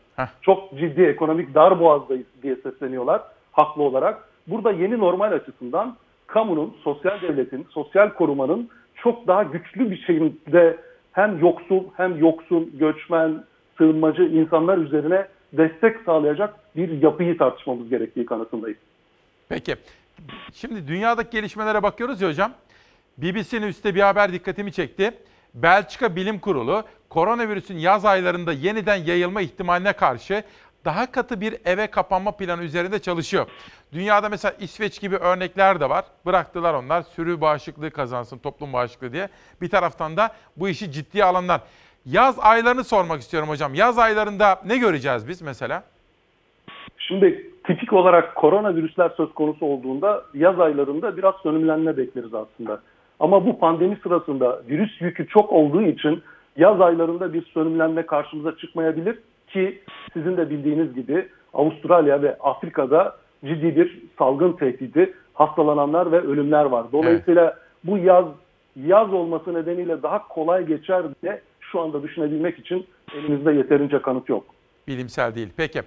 [0.41, 3.21] Çok ciddi ekonomik dar boğazdayız diye sesleniyorlar
[3.51, 4.29] haklı olarak.
[4.47, 5.95] Burada yeni normal açısından
[6.27, 10.77] kamunun, sosyal devletin, sosyal korumanın çok daha güçlü bir şekilde
[11.11, 13.43] hem yoksul hem yoksun, göçmen,
[13.77, 18.77] sığınmacı insanlar üzerine destek sağlayacak bir yapıyı tartışmamız gerektiği kanısındayız.
[19.49, 19.75] Peki.
[20.53, 22.51] Şimdi dünyadaki gelişmelere bakıyoruz ya hocam.
[23.17, 25.11] BBC News'te bir haber dikkatimi çekti.
[25.55, 30.43] Belçika Bilim Kurulu koronavirüsün yaz aylarında yeniden yayılma ihtimaline karşı
[30.85, 33.47] daha katı bir eve kapanma planı üzerinde çalışıyor.
[33.93, 36.05] Dünyada mesela İsveç gibi örnekler de var.
[36.25, 39.29] Bıraktılar onlar sürü bağışıklığı kazansın, toplum bağışıklığı diye.
[39.61, 41.61] Bir taraftan da bu işi ciddiye alanlar.
[42.05, 43.73] Yaz aylarını sormak istiyorum hocam.
[43.73, 45.83] Yaz aylarında ne göreceğiz biz mesela?
[46.97, 52.81] Şimdi tipik olarak koronavirüsler söz konusu olduğunda yaz aylarında biraz sönümlenme bekleriz aslında.
[53.19, 56.23] Ama bu pandemi sırasında virüs yükü çok olduğu için
[56.57, 59.81] yaz aylarında bir sönümlenme karşımıza çıkmayabilir ki
[60.13, 63.15] sizin de bildiğiniz gibi Avustralya ve Afrika'da
[63.45, 66.85] ciddi bir salgın tehdidi, hastalananlar ve ölümler var.
[66.91, 68.25] Dolayısıyla bu yaz
[68.75, 74.45] yaz olması nedeniyle daha kolay geçer diye şu anda düşünebilmek için elimizde yeterince kanıt yok.
[74.87, 75.49] Bilimsel değil.
[75.57, 75.81] Peki.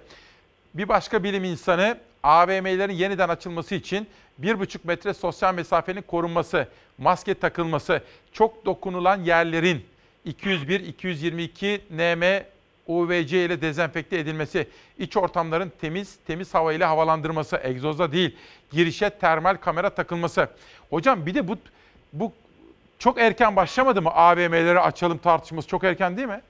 [0.73, 4.07] Bir başka bilim insanı AVM'lerin yeniden açılması için
[4.41, 6.67] 1,5 metre sosyal mesafenin korunması,
[6.97, 8.01] maske takılması,
[8.33, 9.85] çok dokunulan yerlerin
[10.27, 12.43] 201-222 nm
[12.87, 14.67] UVC ile dezenfekte edilmesi,
[14.97, 18.35] iç ortamların temiz, temiz hava ile havalandırması, egzoza değil,
[18.71, 20.47] girişe termal kamera takılması.
[20.89, 21.55] Hocam bir de bu
[22.13, 22.31] bu
[22.99, 26.41] çok erken başlamadı mı AVM'leri açalım tartışması çok erken değil mi?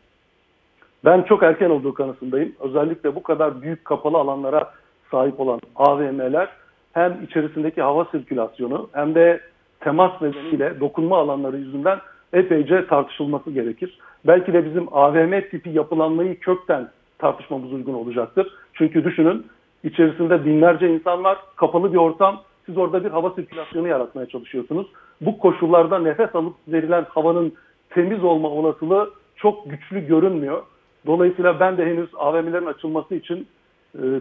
[1.05, 2.55] Ben çok erken olduğu kanısındayım.
[2.59, 4.73] Özellikle bu kadar büyük kapalı alanlara
[5.11, 6.49] sahip olan AVM'ler
[6.94, 9.41] hem içerisindeki hava sirkülasyonu hem de
[9.80, 11.99] temas nedeniyle dokunma alanları yüzünden
[12.34, 13.99] epeyce tartışılması gerekir.
[14.27, 18.53] Belki de bizim AVM tipi yapılanmayı kökten tartışmamız uygun olacaktır.
[18.73, 19.45] Çünkü düşünün
[19.84, 22.41] içerisinde binlerce insan var, kapalı bir ortam.
[22.65, 24.88] Siz orada bir hava sirkülasyonu yaratmaya çalışıyorsunuz.
[25.22, 27.53] Bu koşullarda nefes alıp verilen havanın
[27.90, 30.64] temiz olma olasılığı çok güçlü görünmüyor.
[31.06, 33.48] Dolayısıyla ben de henüz AVM'lerin açılması için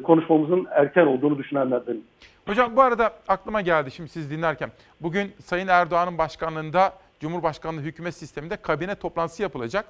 [0.03, 2.03] konuşmamızın erken olduğunu düşünenlerdenim.
[2.47, 4.71] Hocam bu arada aklıma geldi şimdi siz dinlerken.
[5.01, 9.85] Bugün Sayın Erdoğan'ın başkanlığında Cumhurbaşkanlığı hükümet sisteminde kabine toplantısı yapılacak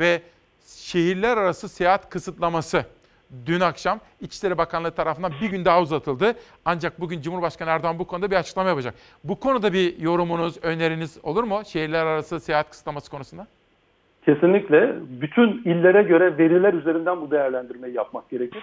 [0.00, 0.22] ve
[0.66, 2.84] şehirler arası seyahat kısıtlaması
[3.46, 6.34] dün akşam İçişleri Bakanlığı tarafından bir gün daha uzatıldı.
[6.64, 8.94] Ancak bugün Cumhurbaşkanı Erdoğan bu konuda bir açıklama yapacak.
[9.24, 11.60] Bu konuda bir yorumunuz, öneriniz olur mu?
[11.66, 13.46] Şehirler arası seyahat kısıtlaması konusunda?
[14.24, 18.62] Kesinlikle bütün illere göre veriler üzerinden bu değerlendirmeyi yapmak gerekir.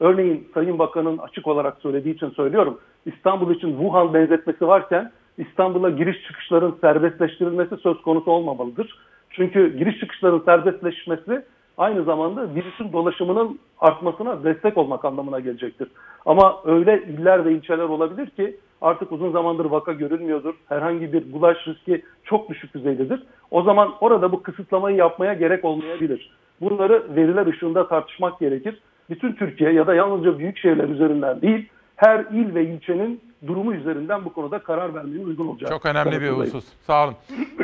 [0.00, 2.78] Örneğin Sayın Bakan'ın açık olarak söylediği için söylüyorum.
[3.06, 8.98] İstanbul için Wuhan benzetmesi varken İstanbul'a giriş çıkışların serbestleştirilmesi söz konusu olmamalıdır.
[9.30, 11.44] Çünkü giriş çıkışların serbestleşmesi
[11.78, 15.88] aynı zamanda virüsün dolaşımının artmasına destek olmak anlamına gelecektir.
[16.26, 20.54] Ama öyle iller ve ilçeler olabilir ki artık uzun zamandır vaka görülmüyordur.
[20.68, 23.22] Herhangi bir bulaş riski çok düşük düzeydedir.
[23.50, 26.30] O zaman orada bu kısıtlamayı yapmaya gerek olmayabilir.
[26.60, 28.80] Bunları veriler ışığında tartışmak gerekir.
[29.10, 34.24] Bütün Türkiye ya da yalnızca büyük şehirler üzerinden değil, her il ve ilçenin durumu üzerinden
[34.24, 35.70] bu konuda karar vermenin uygun olacak.
[35.70, 36.64] Çok önemli bir husus.
[36.86, 37.14] Sağ olun.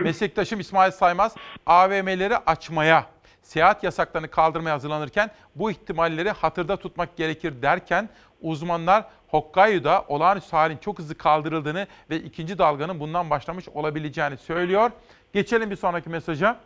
[0.03, 1.37] Meslektaşım İsmail Saymaz,
[1.67, 3.07] AVM'leri açmaya,
[3.43, 8.09] seyahat yasaklarını kaldırmaya hazırlanırken bu ihtimalleri hatırda tutmak gerekir derken
[8.43, 14.91] uzmanlar Hokkaido'da olağanüstü halin çok hızlı kaldırıldığını ve ikinci dalganın bundan başlamış olabileceğini söylüyor.
[15.33, 16.57] Geçelim bir sonraki mesaja.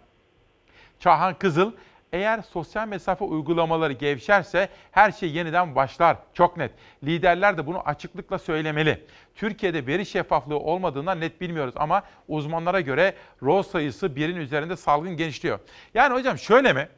[0.98, 1.72] Çağhan Kızıl,
[2.12, 6.16] eğer sosyal mesafe uygulamaları gevşerse her şey yeniden başlar.
[6.34, 6.70] Çok net.
[7.04, 9.04] Liderler de bunu açıklıkla söylemeli.
[9.34, 15.58] Türkiye'de veri şeffaflığı olmadığından net bilmiyoruz ama uzmanlara göre RO sayısı birin üzerinde salgın genişliyor.
[15.94, 16.88] Yani hocam şöyle mi?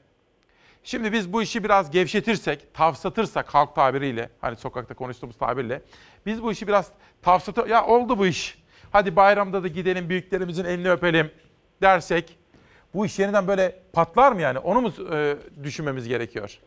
[0.85, 5.83] Şimdi biz bu işi biraz gevşetirsek, tavsatırsak halk tabiriyle, hani sokakta konuştuğumuz tabirle,
[6.27, 8.63] biz bu işi biraz tavsatır, ya oldu bu iş.
[8.93, 11.31] Hadi bayramda da gidelim büyüklerimizin elini öpelim
[11.83, 12.39] dersek,
[12.95, 14.59] bu iş yeniden böyle patlar mı yani?
[14.59, 16.59] Onu mu e, düşünmemiz gerekiyor?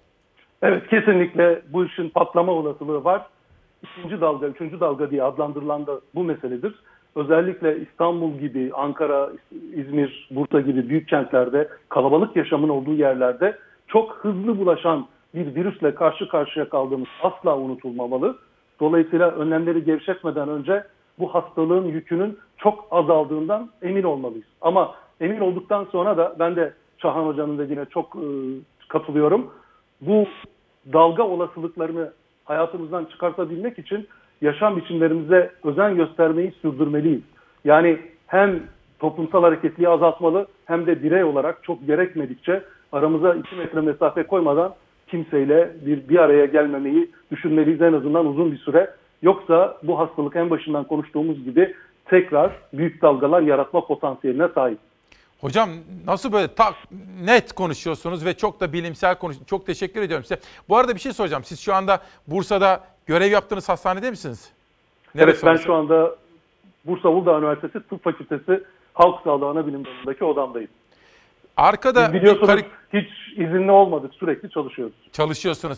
[0.62, 3.28] Evet kesinlikle bu işin patlama olasılığı var.
[3.84, 6.76] İkinci dalga, üçüncü dalga diye adlandırılan da bu meseledir.
[7.16, 9.30] Özellikle İstanbul gibi, Ankara,
[9.76, 13.58] İzmir, Bursa gibi büyük kentlerde kalabalık yaşamın olduğu yerlerde
[13.88, 18.38] çok hızlı bulaşan bir virüsle karşı karşıya kaldığımız asla unutulmamalı.
[18.80, 20.84] Dolayısıyla önlemleri gevşetmeden önce
[21.20, 24.48] bu hastalığın yükünün çok azaldığından emin olmalıyız.
[24.62, 28.26] Ama emin olduktan sonra da ben de Çahan Hoca'nın dediğine çok e,
[28.88, 29.52] katılıyorum.
[30.02, 30.26] Bu
[30.94, 32.14] dalga olasılıklarını
[32.46, 34.08] hayatımızdan çıkartabilmek için
[34.42, 37.22] yaşam biçimlerimize özen göstermeyi sürdürmeliyiz.
[37.66, 38.64] Yani hem
[39.00, 44.74] toplumsal hareketliği azaltmalı hem de birey olarak çok gerekmedikçe aramıza 2 metre mesafe koymadan
[45.08, 48.90] kimseyle bir, bir araya gelmemeyi düşünmeliyiz en azından uzun bir süre.
[49.22, 51.76] Yoksa bu hastalık en başından konuştuğumuz gibi
[52.06, 54.80] tekrar büyük dalgalar yaratma potansiyeline sahip.
[55.42, 55.70] Hocam
[56.06, 56.76] nasıl böyle tak
[57.24, 59.38] net konuşuyorsunuz ve çok da bilimsel konuş.
[59.48, 60.40] Çok teşekkür ediyorum size.
[60.70, 61.44] Bu arada bir şey soracağım.
[61.44, 64.50] Siz şu anda Bursa'da görev yaptığınız hastanede misiniz?
[65.16, 65.64] Neresi evet ben orası?
[65.64, 66.16] şu anda
[66.86, 68.64] Bursa Uludağ Üniversitesi Tıp Fakültesi
[68.94, 70.70] Halk Sağlığı Ana Bilim Dalı'ndaki odamdayım.
[71.58, 72.66] Arkada Biz biliyorsunuz karik...
[72.94, 74.14] hiç izinli olmadık.
[74.14, 74.94] Sürekli çalışıyoruz.
[75.12, 75.78] Çalışıyorsunuz.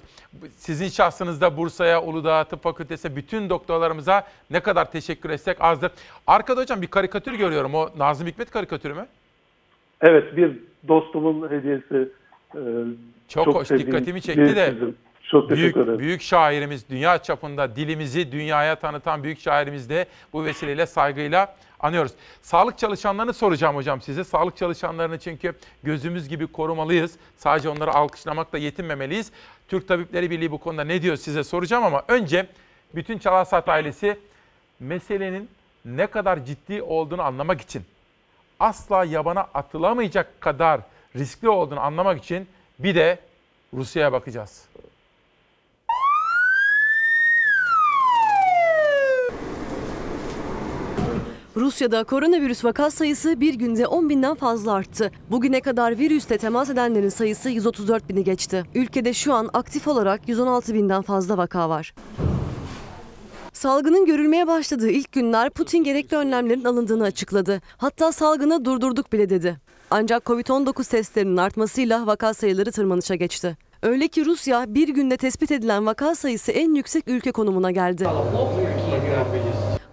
[0.58, 5.92] Sizin şahsınızda Bursa'ya, Uludağ Tıp Fakültesi bütün doktorlarımıza ne kadar teşekkür etsek azdır.
[6.28, 7.76] Arkada hocam bir karikatür görüyorum.
[7.76, 9.08] O Nazım Hikmet karikatürü mü?
[10.02, 12.10] Evet bir dostumun hediyesi.
[12.56, 12.62] E,
[13.28, 14.74] çok, çok hoş dikkatimi çekti de.
[15.30, 21.56] Çok büyük, büyük şairimiz, dünya çapında dilimizi dünyaya tanıtan büyük şairimiz de bu vesileyle saygıyla
[21.80, 22.12] anıyoruz.
[22.42, 24.24] Sağlık çalışanlarını soracağım hocam size.
[24.24, 25.54] Sağlık çalışanlarını çünkü
[25.84, 27.18] gözümüz gibi korumalıyız.
[27.36, 29.32] Sadece onları alkışlamakla yetinmemeliyiz.
[29.68, 32.48] Türk Tabipleri Birliği bu konuda ne diyor size soracağım ama önce
[32.96, 34.18] bütün Çalasat ailesi
[34.80, 35.50] meselenin
[35.86, 37.84] ne kadar ciddi olduğunu anlamak için
[38.60, 40.82] asla yabana atılamayacak kadar
[41.16, 42.48] riskli olduğunu anlamak için
[42.80, 43.20] bir de
[43.74, 44.68] Rusya'ya bakacağız.
[51.56, 55.12] Rusya'da koronavirüs vaka sayısı bir günde 10 binden fazla arttı.
[55.32, 58.64] Bugüne kadar virüsle temas edenlerin sayısı 134 bini geçti.
[58.76, 61.94] Ülkede şu an aktif olarak 116 binden fazla vaka var.
[63.58, 67.62] Salgının görülmeye başladığı ilk günler Putin gerekli önlemlerin alındığını açıkladı.
[67.78, 69.58] Hatta salgını durdurduk bile dedi.
[69.92, 73.58] Ancak Covid-19 testlerinin artmasıyla vaka sayıları tırmanışa geçti.
[73.84, 78.08] Öyle ki Rusya bir günde tespit edilen vaka sayısı en yüksek ülke konumuna geldi.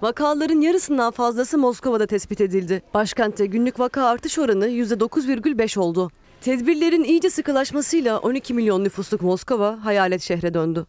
[0.02, 2.82] Vakaların yarısından fazlası Moskova'da tespit edildi.
[2.94, 6.10] Başkentte günlük vaka artış oranı %9,5 oldu.
[6.40, 10.86] Tedbirlerin iyice sıkılaşmasıyla 12 milyon nüfusluk Moskova hayalet şehre döndü.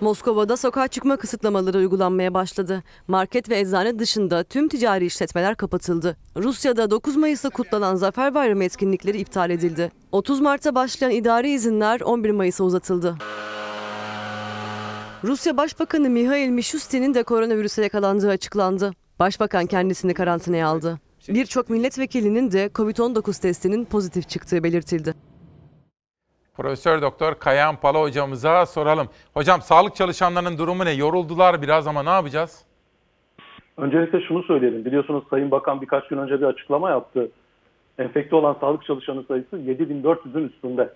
[0.00, 2.82] Moskova'da sokağa çıkma kısıtlamaları uygulanmaya başladı.
[3.08, 6.16] Market ve eczane dışında tüm ticari işletmeler kapatıldı.
[6.36, 9.92] Rusya'da 9 Mayıs'ta kutlanan Zafer Bayramı etkinlikleri iptal edildi.
[10.12, 13.16] 30 Mart'ta başlayan idari izinler 11 Mayıs'a uzatıldı.
[15.24, 18.92] Rusya Başbakanı Mihail Mishustin'in de koronavirüse yakalandığı açıklandı.
[19.18, 21.00] Başbakan kendisini karantinaya aldı.
[21.28, 25.14] Birçok milletvekilinin de Covid-19 testinin pozitif çıktığı belirtildi.
[26.58, 29.08] Profesör Doktor Kayahan Pala hocamıza soralım.
[29.34, 30.92] Hocam sağlık çalışanlarının durumu ne?
[30.92, 32.64] Yoruldular biraz ama ne yapacağız?
[33.76, 34.84] Öncelikle şunu söyleyelim.
[34.84, 37.30] Biliyorsunuz Sayın Bakan birkaç gün önce bir açıklama yaptı.
[37.98, 40.90] Enfekte olan sağlık çalışanı sayısı 7400'ün üstünde.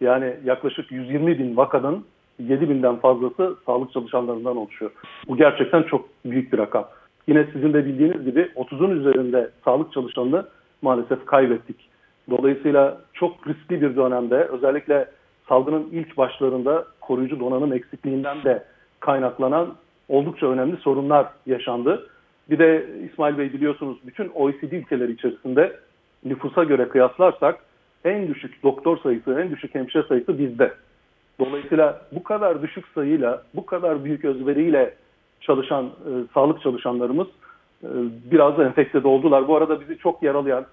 [0.00, 2.04] Yani yaklaşık 120 bin vakanın
[2.38, 4.90] 7 binden fazlası sağlık çalışanlarından oluşuyor.
[5.28, 6.88] Bu gerçekten çok büyük bir rakam.
[7.26, 10.46] Yine sizin de bildiğiniz gibi 30'un üzerinde sağlık çalışanını
[10.82, 11.93] maalesef kaybettik.
[12.30, 15.08] Dolayısıyla çok riskli bir dönemde özellikle
[15.48, 18.64] salgının ilk başlarında koruyucu donanım eksikliğinden de
[19.00, 19.74] kaynaklanan
[20.08, 22.06] oldukça önemli sorunlar yaşandı.
[22.50, 25.76] Bir de İsmail Bey biliyorsunuz bütün OECD ülkeleri içerisinde
[26.24, 27.58] nüfusa göre kıyaslarsak
[28.04, 30.72] en düşük doktor sayısı, en düşük hemşire sayısı bizde.
[31.38, 34.94] Dolayısıyla bu kadar düşük sayıyla, bu kadar büyük özveriyle
[35.40, 37.26] çalışan e, sağlık çalışanlarımız
[37.82, 37.88] e,
[38.30, 39.48] biraz enfekte oldular.
[39.48, 40.66] Bu arada bizi çok yaralayan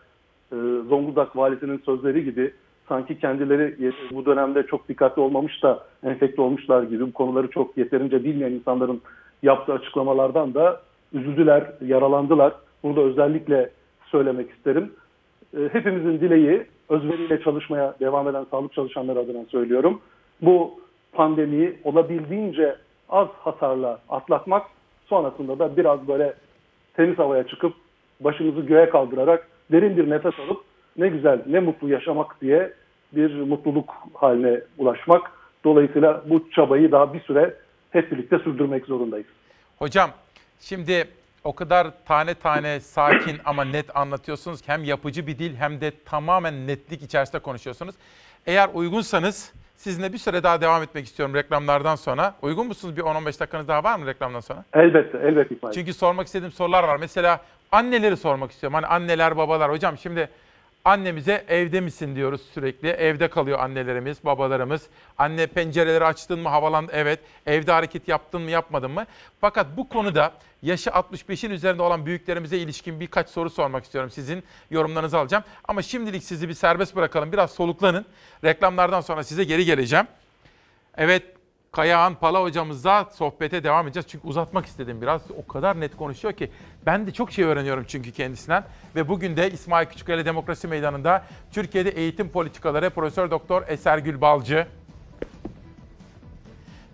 [0.51, 0.55] e,
[0.89, 2.53] Zonguldak valisinin sözleri gibi
[2.89, 8.23] sanki kendileri bu dönemde çok dikkatli olmamış da enfekte olmuşlar gibi bu konuları çok yeterince
[8.23, 9.01] bilmeyen insanların
[9.43, 10.81] yaptığı açıklamalardan da
[11.13, 12.53] üzüldüler, yaralandılar.
[12.83, 13.69] Bunu da özellikle
[14.05, 14.91] söylemek isterim.
[15.57, 20.01] E, hepimizin dileği özveriyle çalışmaya devam eden sağlık çalışanları adına söylüyorum.
[20.41, 20.79] Bu
[21.13, 22.75] pandemiyi olabildiğince
[23.09, 24.65] az hasarla atlatmak
[25.05, 26.33] sonrasında da biraz böyle
[26.93, 27.73] temiz havaya çıkıp
[28.19, 30.63] başımızı göğe kaldırarak derin bir nefes alıp
[30.97, 32.73] ne güzel ne mutlu yaşamak diye
[33.11, 35.31] bir mutluluk haline ulaşmak.
[35.63, 37.53] Dolayısıyla bu çabayı daha bir süre
[37.89, 39.27] hep birlikte sürdürmek zorundayız.
[39.79, 40.09] Hocam
[40.59, 41.07] şimdi
[41.43, 45.91] o kadar tane tane sakin ama net anlatıyorsunuz ki hem yapıcı bir dil hem de
[46.05, 47.95] tamamen netlik içerisinde konuşuyorsunuz.
[48.45, 52.35] Eğer uygunsanız sizinle bir süre daha devam etmek istiyorum reklamlardan sonra.
[52.41, 52.97] Uygun musunuz?
[52.97, 54.63] Bir 10-15 dakikanız daha var mı reklamdan sonra?
[54.73, 55.73] Elbette, elbette İsmail.
[55.73, 56.97] Çünkü sormak istediğim sorular var.
[56.99, 57.41] Mesela
[57.71, 58.73] anneleri sormak istiyorum.
[58.73, 59.71] Hani anneler, babalar.
[59.71, 60.29] Hocam şimdi
[60.85, 62.89] annemize evde misin diyoruz sürekli.
[62.89, 64.87] Evde kalıyor annelerimiz, babalarımız.
[65.17, 66.91] Anne pencereleri açtın mı havalandı?
[66.95, 67.19] Evet.
[67.45, 69.05] Evde hareket yaptın mı yapmadın mı?
[69.41, 74.09] Fakat bu konuda yaşı 65'in üzerinde olan büyüklerimize ilişkin birkaç soru sormak istiyorum.
[74.09, 75.43] Sizin yorumlarınızı alacağım.
[75.67, 77.31] Ama şimdilik sizi bir serbest bırakalım.
[77.31, 78.05] Biraz soluklanın.
[78.43, 80.07] Reklamlardan sonra size geri geleceğim.
[80.97, 81.23] Evet
[81.71, 84.07] Kayahan Pala hocamızla sohbete devam edeceğiz.
[84.09, 85.21] Çünkü uzatmak istedim biraz.
[85.37, 86.51] O kadar net konuşuyor ki
[86.85, 88.63] ben de çok şey öğreniyorum çünkü kendisinden.
[88.95, 94.67] Ve bugün de İsmail Küçükkaya Demokrasi Meydanı'nda Türkiye'de eğitim politikaları Profesör Doktor Esergül Balcı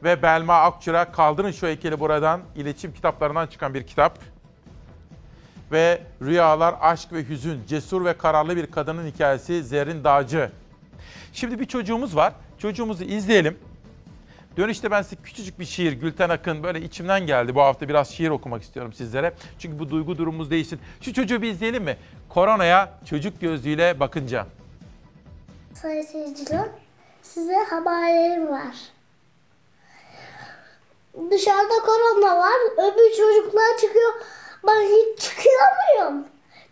[0.03, 4.19] ve Belma Akçura Kaldırın Şu Heykeli Buradan iletişim kitaplarından çıkan bir kitap.
[5.71, 10.51] Ve Rüyalar, Aşk ve Hüzün, Cesur ve Kararlı Bir Kadının Hikayesi Zerrin Dağcı.
[11.33, 12.33] Şimdi bir çocuğumuz var.
[12.57, 13.57] Çocuğumuzu izleyelim.
[14.57, 17.55] Dönüşte ben size küçücük bir şiir, Gülten Akın böyle içimden geldi.
[17.55, 19.33] Bu hafta biraz şiir okumak istiyorum sizlere.
[19.59, 20.79] Çünkü bu duygu durumumuz değişsin.
[21.01, 21.97] Şu çocuğu bir izleyelim mi?
[22.29, 24.45] Koronaya çocuk gözlüğüyle bakınca.
[25.73, 26.67] Sayın seyirciler,
[27.21, 28.75] size haberlerim var.
[31.31, 34.13] Dışarıda korona var, öbür çocuklar çıkıyor.
[34.67, 36.27] Ben hiç çıkamıyorum.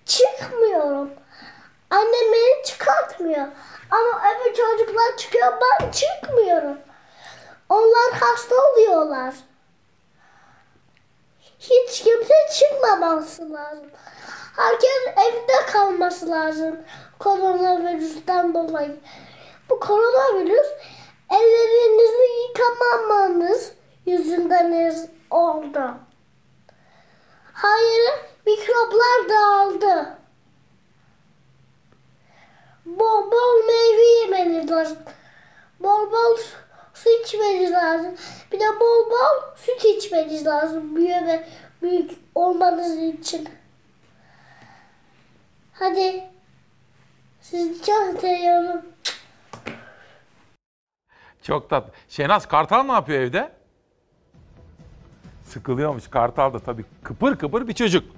[0.06, 1.10] Çıkmıyorum.
[1.90, 3.48] Annem beni çıkartmıyor.
[3.92, 6.78] Ama öbür çocuklar çıkıyor, ben çıkmıyorum.
[7.70, 9.36] Onlar hasta oluyorlar.
[11.60, 13.90] Hiç kimse çıkmaması lazım.
[14.56, 16.78] Herkes evde kalması lazım.
[17.20, 19.00] Koronavirüsten dolayı.
[19.70, 20.68] Bu koronavirüs
[21.30, 23.72] ellerinizi yıkamamanız
[24.06, 24.72] yüzünden
[25.32, 25.92] oldu.
[27.54, 28.14] Hayır,
[28.46, 30.18] mikroplar dağıldı.
[32.86, 34.98] Bol bol meyve yemeniz lazım.
[35.80, 36.38] Bol bol
[36.96, 38.16] su içmeniz lazım.
[38.52, 41.48] Bir de bol bol süt içmeniz lazım büyüme
[41.82, 43.50] büyük olmanız için.
[45.74, 46.24] Hadi.
[47.42, 48.82] Sizi çok seviyorum.
[51.42, 51.94] Çok tatlı.
[52.10, 53.52] Şenaz Kartal ne yapıyor evde?
[55.44, 56.08] Sıkılıyormuş.
[56.08, 58.16] Kartal da tabii kıpır kıpır bir çocuk.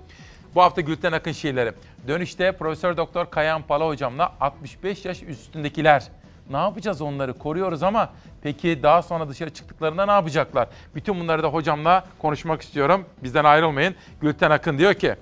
[0.55, 1.73] Bu hafta Gülten Akın şiirleri.
[2.07, 6.11] Dönüşte Profesör Doktor Kayan Pala hocamla 65 yaş üstündekiler.
[6.49, 7.33] Ne yapacağız onları?
[7.33, 8.09] Koruyoruz ama
[8.41, 10.67] peki daha sonra dışarı çıktıklarında ne yapacaklar?
[10.95, 13.05] Bütün bunları da hocamla konuşmak istiyorum.
[13.23, 13.95] Bizden ayrılmayın.
[14.21, 15.15] Gülten Akın diyor ki,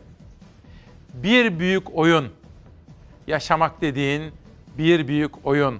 [1.13, 2.29] bir büyük oyun.
[3.27, 4.31] Yaşamak dediğin
[4.77, 5.79] bir büyük oyun.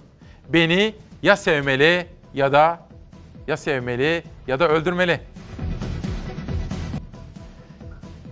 [0.50, 2.80] Beni ya sevmeli ya da
[3.48, 5.22] ya sevmeli ya da öldürmeli.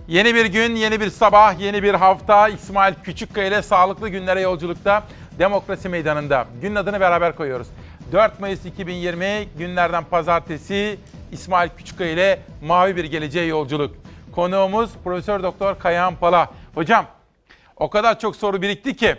[0.08, 2.48] Yeni bir gün, yeni bir sabah, yeni bir hafta.
[2.48, 5.02] İsmail Küçükkaya ile sağlıklı günlere yolculukta
[5.38, 6.46] Demokrasi Meydanı'nda.
[6.62, 7.66] Günün adını beraber koyuyoruz.
[8.12, 10.98] 4 Mayıs 2020 günlerden pazartesi
[11.32, 13.96] İsmail Küçükkaya ile Mavi Bir Geleceğe Yolculuk.
[14.32, 16.50] Konuğumuz Profesör Doktor Kayahan Pala.
[16.74, 17.06] Hocam
[17.76, 19.16] O kadar çok soru birikti ki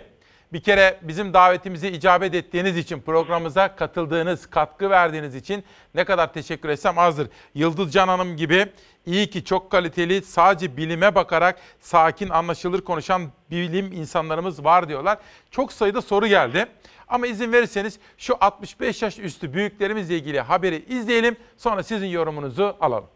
[0.52, 5.64] bir kere bizim davetimizi icabet ettiğiniz için, programımıza katıldığınız, katkı verdiğiniz için
[5.94, 7.28] ne kadar teşekkür etsem azdır.
[7.54, 8.66] Yıldız Can Hanım gibi
[9.06, 15.18] iyi ki çok kaliteli, sadece bilime bakarak sakin, anlaşılır konuşan bilim insanlarımız var diyorlar.
[15.50, 16.66] Çok sayıda soru geldi.
[17.08, 21.36] Ama izin verirseniz şu 65 yaş üstü büyüklerimizle ilgili haberi izleyelim.
[21.56, 23.15] Sonra sizin yorumunuzu alalım.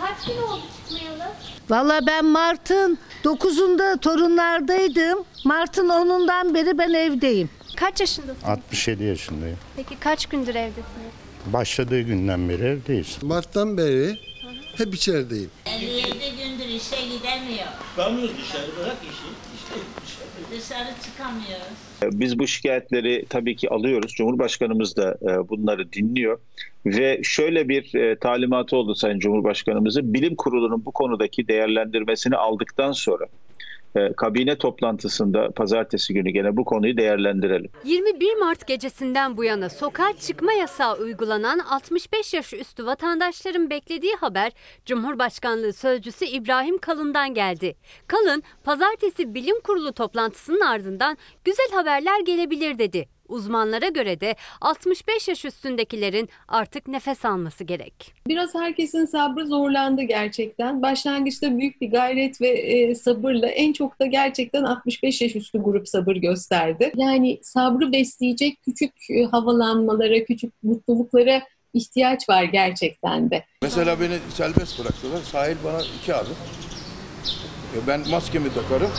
[0.00, 1.32] Kaç gün oldu çıkmayalı?
[1.70, 5.24] Valla ben Mart'ın 9'unda torunlardaydım.
[5.44, 7.50] Mart'ın 10'undan beri ben evdeyim.
[7.76, 8.44] Kaç yaşındasınız?
[8.44, 9.58] 67 yaşındayım.
[9.76, 11.12] Peki kaç gündür evdesiniz?
[11.46, 13.18] Başladığı günden beri evdeyiz.
[13.22, 14.18] Mart'tan beri
[14.76, 15.50] hep içerideyim.
[15.66, 17.66] 57 gündür işe gidemiyor.
[17.90, 19.26] Çıkamıyoruz dışarı bırak işi.
[19.56, 19.74] İşte
[20.06, 20.35] Dışarı
[21.04, 22.20] çıkamıyoruz.
[22.20, 24.12] Biz bu şikayetleri tabii ki alıyoruz.
[24.12, 26.38] Cumhurbaşkanımız da e, bunları dinliyor.
[26.86, 30.14] Ve şöyle bir e, talimatı oldu Sayın Cumhurbaşkanımızın.
[30.14, 33.26] Bilim Kurulu'nun bu konudaki değerlendirmesini aldıktan sonra
[34.16, 37.70] kabine toplantısında pazartesi günü gene bu konuyu değerlendirelim.
[37.84, 44.52] 21 Mart gecesinden bu yana sokağa çıkma yasağı uygulanan 65 yaş üstü vatandaşların beklediği haber
[44.86, 47.76] Cumhurbaşkanlığı Sözcüsü İbrahim Kalın'dan geldi.
[48.06, 53.15] Kalın, pazartesi bilim kurulu toplantısının ardından güzel haberler gelebilir dedi.
[53.28, 58.14] Uzmanlara göre de 65 yaş üstündekilerin artık nefes alması gerek.
[58.28, 60.82] Biraz herkesin sabrı zorlandı gerçekten.
[60.82, 65.88] Başlangıçta büyük bir gayret ve e, sabırla en çok da gerçekten 65 yaş üstü grup
[65.88, 66.92] sabır gösterdi.
[66.96, 71.42] Yani sabrı besleyecek küçük e, havalanmalara, küçük mutluluklara
[71.74, 73.44] ihtiyaç var gerçekten de.
[73.62, 75.22] Mesela beni serbest bıraktılar.
[75.22, 76.36] Sahil bana iki adım.
[77.76, 78.90] E Ben maskemi takarım.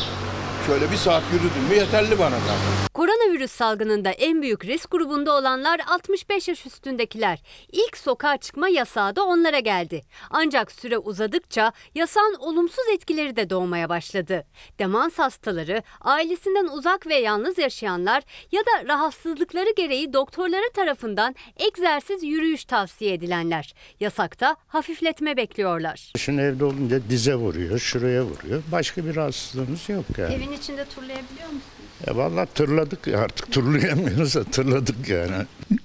[0.68, 2.88] Şöyle bir saat yürüdüm mü yeterli bana zaten.
[2.94, 7.40] Koronavirüs salgınında en büyük risk grubunda olanlar 65 yaş üstündekiler.
[7.72, 10.02] İlk sokağa çıkma yasağı da onlara geldi.
[10.30, 14.44] Ancak süre uzadıkça yasağın olumsuz etkileri de doğmaya başladı.
[14.80, 22.66] Demans hastaları, ailesinden uzak ve yalnız yaşayanlar ya da rahatsızlıkları gereği doktorları tarafından egzersiz yürüyüş
[22.66, 23.74] tavsiye edilenler.
[24.00, 26.12] Yasakta hafifletme bekliyorlar.
[26.18, 28.64] Şimdi evde olunca dize vuruyor, şuraya vuruyor.
[28.72, 30.34] Başka bir rahatsızlığımız yok yani.
[30.34, 31.64] Evin içinde turlayabiliyor musunuz?
[32.08, 35.34] E vallahi tırladık ya artık turlayamıyoruz da tırladık yani.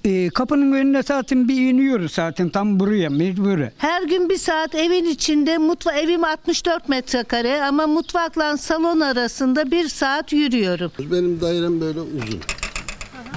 [0.05, 3.59] E, kapının önüne zaten bir iniyoruz zaten tam buraya mecbur.
[3.77, 9.87] Her gün bir saat evin içinde mutfa evim 64 metrekare ama mutfakla salon arasında bir
[9.87, 10.91] saat yürüyorum.
[10.99, 12.39] Benim dairem böyle uzun.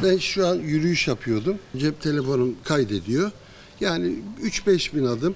[0.03, 1.59] Ben şu an yürüyüş yapıyordum.
[1.77, 3.31] Cep telefonum kaydediyor.
[3.81, 5.35] Yani 3-5 bin adım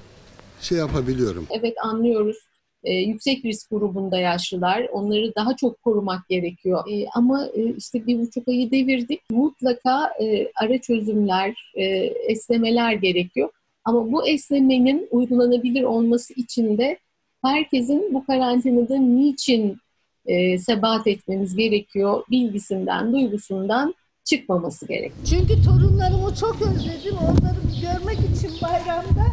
[0.61, 1.47] şey yapabiliyorum.
[1.61, 2.37] Evet anlıyoruz.
[2.85, 4.89] Ee, yüksek risk grubunda yaşlılar.
[4.93, 6.85] Onları daha çok korumak gerekiyor.
[6.90, 9.20] Ee, ama e, işte bir buçuk ayı devirdik.
[9.31, 11.85] Mutlaka e, ara çözümler, e,
[12.28, 13.51] esnemeler gerekiyor.
[13.85, 16.98] Ama bu esnemenin uygulanabilir olması için de
[17.44, 19.78] herkesin bu karantinada niçin
[20.27, 23.94] e, sebat etmemiz gerekiyor bilgisinden, duygusundan
[24.24, 25.27] çıkmaması gerekiyor.
[25.27, 27.16] Çünkü torunlarımı çok özledim.
[27.16, 29.27] Onları görmek için bayramda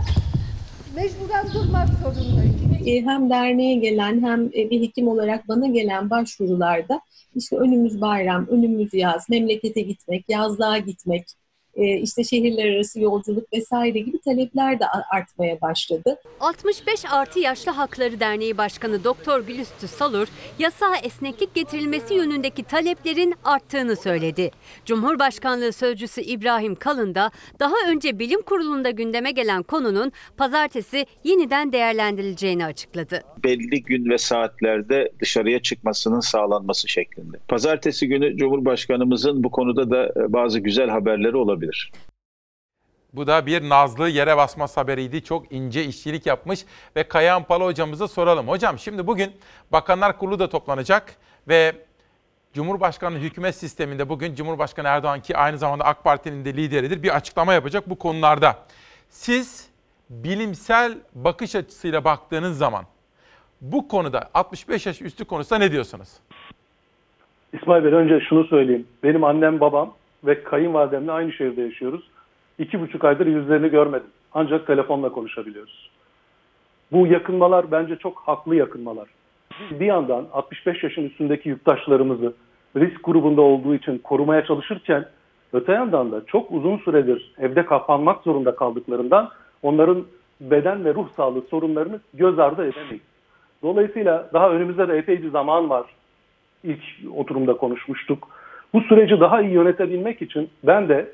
[0.98, 2.78] mecburen durmak zorundayım.
[2.86, 7.02] E, hem derneğe gelen hem e, bir hekim olarak bana gelen başvurularda
[7.36, 11.26] işte önümüz bayram, önümüz yaz, memlekete gitmek, yazlığa gitmek,
[11.78, 16.20] işte şehirler arası yolculuk vesaire gibi talepler de artmaya başladı.
[16.40, 20.28] 65 artı Yaşlı Hakları Derneği Başkanı Doktor Gülüstü Salur,
[20.60, 24.52] yasağa esneklik getirilmesi yönündeki taleplerin arttığını söyledi.
[24.86, 32.66] Cumhurbaşkanlığı Sözcüsü İbrahim Kalın da daha önce bilim kurulunda gündeme gelen konunun pazartesi yeniden değerlendirileceğini
[32.66, 33.22] açıkladı.
[33.44, 37.38] Belli gün ve saatlerde dışarıya çıkmasının sağlanması şeklinde.
[37.48, 41.67] Pazartesi günü Cumhurbaşkanımızın bu konuda da bazı güzel haberleri olabilir.
[43.14, 45.24] Bu da bir Nazlı yere basmaz haberiydi.
[45.24, 46.66] Çok ince işçilik yapmış
[46.96, 48.48] ve Kayahan Pala hocamıza soralım.
[48.48, 49.32] Hocam şimdi bugün
[49.72, 51.16] Bakanlar Kurulu da toplanacak
[51.48, 51.76] ve
[52.54, 57.54] Cumhurbaşkanlığı hükümet sisteminde bugün Cumhurbaşkanı Erdoğan ki aynı zamanda AK Parti'nin de lideridir bir açıklama
[57.54, 58.56] yapacak bu konularda.
[59.10, 59.70] Siz
[60.10, 62.86] bilimsel bakış açısıyla baktığınız zaman
[63.62, 66.10] bu konuda 65 yaş üstü konusunda ne diyorsunuz?
[67.54, 68.88] İsmail Bey önce şunu söyleyeyim.
[69.04, 72.10] Benim annem babam ve kayınvalidemle aynı şehirde yaşıyoruz.
[72.60, 74.08] İki buçuk aydır yüzlerini görmedim.
[74.34, 75.90] Ancak telefonla konuşabiliyoruz.
[76.92, 79.08] Bu yakınmalar bence çok haklı yakınmalar.
[79.72, 82.34] Bir yandan 65 yaşın üstündeki yurttaşlarımızı
[82.76, 85.06] risk grubunda olduğu için korumaya çalışırken
[85.54, 89.30] öte yandan da çok uzun süredir evde kapanmak zorunda kaldıklarından
[89.64, 90.06] onların
[90.42, 93.02] beden ve ruh sağlığı sorunlarını göz ardı edemeyiz.
[93.64, 95.86] Dolayısıyla daha önümüzde de epey bir zaman var.
[96.64, 96.82] İlk
[97.16, 98.28] oturumda konuşmuştuk.
[98.78, 101.08] Bu süreci daha iyi yönetebilmek için ben de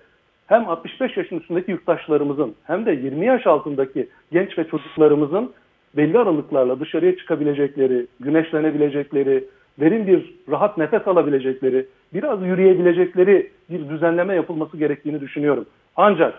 [0.48, 5.52] hem 65 yaşın üstündeki yurttaşlarımızın hem de 20 yaş altındaki genç ve çocuklarımızın
[5.98, 9.44] belli aralıklarla dışarıya çıkabilecekleri, güneşlenebilecekleri,
[9.80, 15.65] derin bir rahat nefes alabilecekleri, biraz yürüyebilecekleri bir düzenleme yapılması gerektiğini düşünüyorum.
[15.95, 16.34] Ancak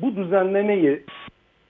[0.00, 1.02] bu düzenlemeyi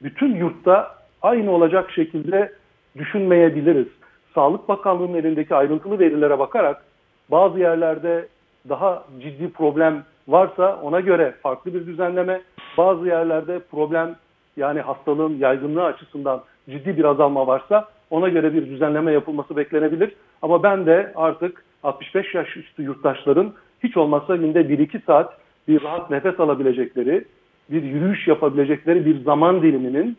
[0.03, 2.53] bütün yurtta aynı olacak şekilde
[2.99, 3.89] düşünmeyebiliriz.
[4.35, 6.83] Sağlık Bakanlığı'nın elindeki ayrıntılı verilere bakarak
[7.31, 8.29] bazı yerlerde
[8.69, 12.43] daha ciddi problem varsa ona göre farklı bir düzenleme,
[12.79, 14.17] bazı yerlerde problem
[14.57, 20.15] yani hastalığın yaygınlığı açısından ciddi bir azalma varsa ona göre bir düzenleme yapılması beklenebilir.
[20.43, 25.39] Ama ben de artık 65 yaş üstü yurttaşların hiç olmazsa günde 1-2 saat
[25.69, 27.25] bir rahat nefes alabilecekleri,
[27.71, 30.17] bir yürüyüş yapabilecekleri bir zaman diliminin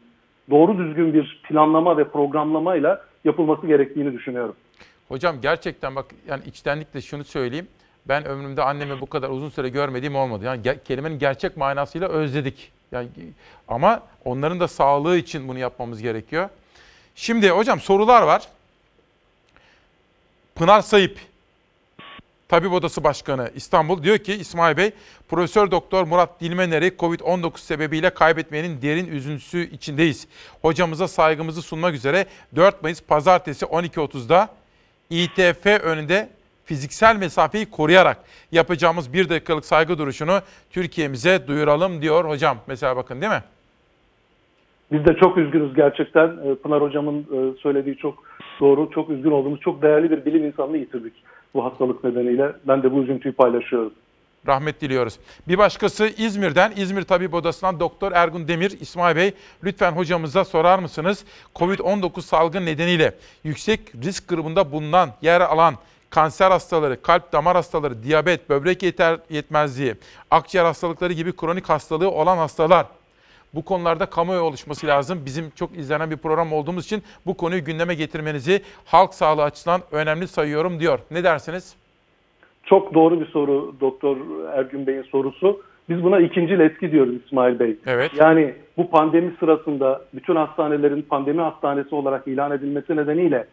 [0.49, 4.55] doğru düzgün bir planlama ve programlamayla yapılması gerektiğini düşünüyorum.
[5.07, 7.67] Hocam gerçekten bak yani içtenlikle şunu söyleyeyim.
[8.05, 10.45] Ben ömrümde annemi bu kadar uzun süre görmediğim olmadı.
[10.45, 12.71] Yani ge- kelimenin gerçek manasıyla özledik.
[12.91, 13.07] Yani
[13.67, 16.49] ama onların da sağlığı için bunu yapmamız gerekiyor.
[17.15, 18.47] Şimdi hocam sorular var.
[20.55, 21.19] Pınar Sayıp
[22.47, 24.91] Tabip Odası Başkanı İstanbul diyor ki İsmail Bey,
[25.29, 30.27] Profesör Doktor Murat Dilmener'i Covid-19 sebebiyle kaybetmenin derin üzüntüsü içindeyiz.
[30.61, 32.25] Hocamıza saygımızı sunmak üzere
[32.55, 34.49] 4 Mayıs Pazartesi 12.30'da
[35.09, 36.29] İTF önünde
[36.65, 38.17] fiziksel mesafeyi koruyarak
[38.51, 40.39] yapacağımız bir dakikalık saygı duruşunu
[40.69, 42.57] Türkiye'mize duyuralım diyor hocam.
[42.67, 43.43] Mesela bakın değil mi?
[44.91, 46.27] Biz de çok üzgünüz gerçekten.
[46.27, 48.23] Ee, Pınar Hocam'ın e, söylediği çok
[48.59, 51.13] doğru, çok üzgün olduğumuz, çok değerli bir bilim insanını yitirdik
[51.53, 52.51] bu hastalık nedeniyle.
[52.67, 53.91] Ben de bu üzüntüyü paylaşıyorum.
[54.47, 55.19] Rahmet diliyoruz.
[55.47, 59.33] Bir başkası İzmir'den, İzmir Tabip Odası'ndan Doktor Ergun Demir, İsmail Bey
[59.63, 61.25] lütfen hocamıza sorar mısınız?
[61.55, 65.73] Covid-19 salgın nedeniyle yüksek risk grubunda bulunan, yer alan
[66.15, 69.93] kanser hastaları, kalp damar hastaları, diyabet, böbrek yeter, yetmezliği,
[70.31, 72.85] akciğer hastalıkları gibi kronik hastalığı olan hastalar.
[73.55, 75.19] Bu konularda kamuoyu oluşması lazım.
[75.25, 80.27] Bizim çok izlenen bir program olduğumuz için bu konuyu gündeme getirmenizi halk sağlığı açısından önemli
[80.27, 80.99] sayıyorum diyor.
[81.11, 81.75] Ne dersiniz?
[82.63, 84.17] Çok doğru bir soru Doktor
[84.53, 85.61] Ergün Bey'in sorusu.
[85.89, 87.77] Biz buna ikinci etki diyoruz İsmail Bey.
[87.85, 88.11] Evet.
[88.19, 93.47] Yani bu pandemi sırasında bütün hastanelerin pandemi hastanesi olarak ilan edilmesi nedeniyle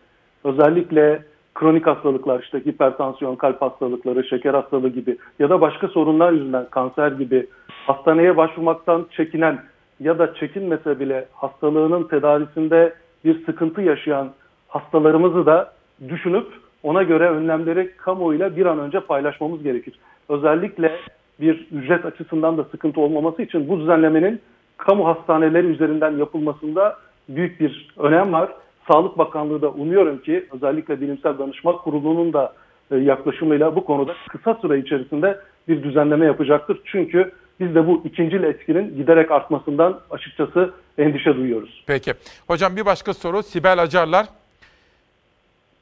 [0.44, 6.66] özellikle kronik hastalıklar işte hipertansiyon, kalp hastalıkları, şeker hastalığı gibi ya da başka sorunlar yüzünden
[6.70, 7.46] kanser gibi
[7.86, 9.58] hastaneye başvurmaktan çekinen
[10.00, 14.30] ya da çekinmese bile hastalığının tedavisinde bir sıkıntı yaşayan
[14.68, 15.72] hastalarımızı da
[16.08, 16.46] düşünüp
[16.82, 19.94] ona göre önlemleri kamuoyuyla bir an önce paylaşmamız gerekir.
[20.28, 20.96] Özellikle
[21.40, 24.40] bir ücret açısından da sıkıntı olmaması için bu düzenlemenin
[24.76, 26.96] kamu hastaneleri üzerinden yapılmasında
[27.28, 28.48] büyük bir önem var.
[28.88, 32.52] Sağlık Bakanlığı da umuyorum ki özellikle Bilimsel Danışma Kurulu'nun da
[32.90, 36.80] e, yaklaşımıyla bu konuda kısa süre içerisinde bir düzenleme yapacaktır.
[36.84, 41.84] Çünkü biz de bu ikincil etkinin giderek artmasından açıkçası endişe duyuyoruz.
[41.86, 42.14] Peki.
[42.46, 44.26] Hocam bir başka soru Sibel Acarlar.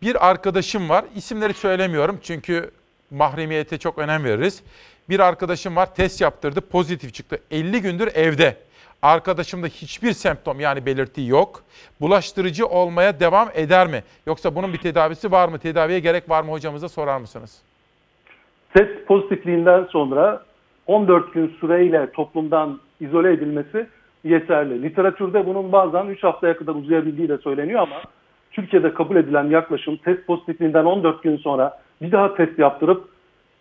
[0.03, 1.05] Bir arkadaşım var.
[1.15, 2.71] İsimleri söylemiyorum çünkü
[3.11, 4.63] mahremiyete çok önem veririz.
[5.09, 7.39] Bir arkadaşım var test yaptırdı pozitif çıktı.
[7.51, 8.57] 50 gündür evde.
[9.03, 11.63] Arkadaşımda hiçbir semptom yani belirti yok.
[12.01, 14.03] Bulaştırıcı olmaya devam eder mi?
[14.27, 15.59] Yoksa bunun bir tedavisi var mı?
[15.59, 17.63] Tedaviye gerek var mı hocamıza sorar mısınız?
[18.77, 20.43] Test pozitifliğinden sonra
[20.87, 23.87] 14 gün süreyle toplumdan izole edilmesi
[24.25, 24.83] yeterli.
[24.83, 28.03] Literatürde bunun bazen 3 haftaya kadar uzayabildiği de söyleniyor ama
[28.51, 33.09] Türkiye'de kabul edilen yaklaşım test pozitifliğinden 14 gün sonra bir daha test yaptırıp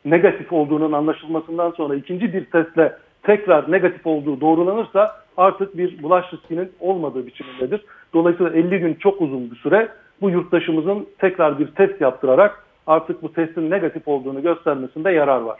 [0.06, 6.72] negatif olduğunun anlaşılmasından sonra ikinci bir testle tekrar negatif olduğu doğrulanırsa artık bir bulaş riskinin
[6.80, 7.86] olmadığı biçimindedir.
[8.14, 9.90] Dolayısıyla 50 gün çok uzun bir süre
[10.22, 15.60] bu yurttaşımızın tekrar bir test yaptırarak artık bu testin negatif olduğunu göstermesinde yarar var.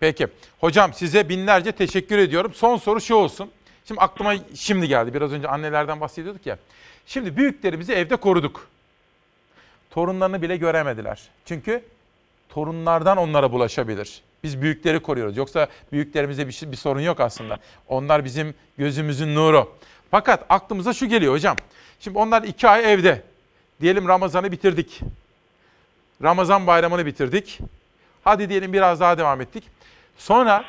[0.00, 0.26] Peki.
[0.60, 2.50] Hocam size binlerce teşekkür ediyorum.
[2.54, 3.50] Son soru şu olsun.
[3.84, 5.14] Şimdi aklıma şimdi geldi.
[5.14, 6.58] Biraz önce annelerden bahsediyorduk ya.
[7.06, 8.66] Şimdi büyüklerimizi evde koruduk.
[9.90, 11.22] Torunlarını bile göremediler.
[11.44, 11.82] Çünkü
[12.48, 14.22] torunlardan onlara bulaşabilir.
[14.44, 15.36] Biz büyükleri koruyoruz.
[15.36, 17.58] Yoksa büyüklerimize bir, şey, bir sorun yok aslında.
[17.88, 19.72] Onlar bizim gözümüzün nuru.
[20.10, 21.56] Fakat aklımıza şu geliyor hocam.
[22.00, 23.22] Şimdi onlar iki ay evde.
[23.80, 25.00] Diyelim Ramazan'ı bitirdik.
[26.22, 27.58] Ramazan bayramını bitirdik.
[28.24, 29.64] Hadi diyelim biraz daha devam ettik.
[30.18, 30.64] Sonra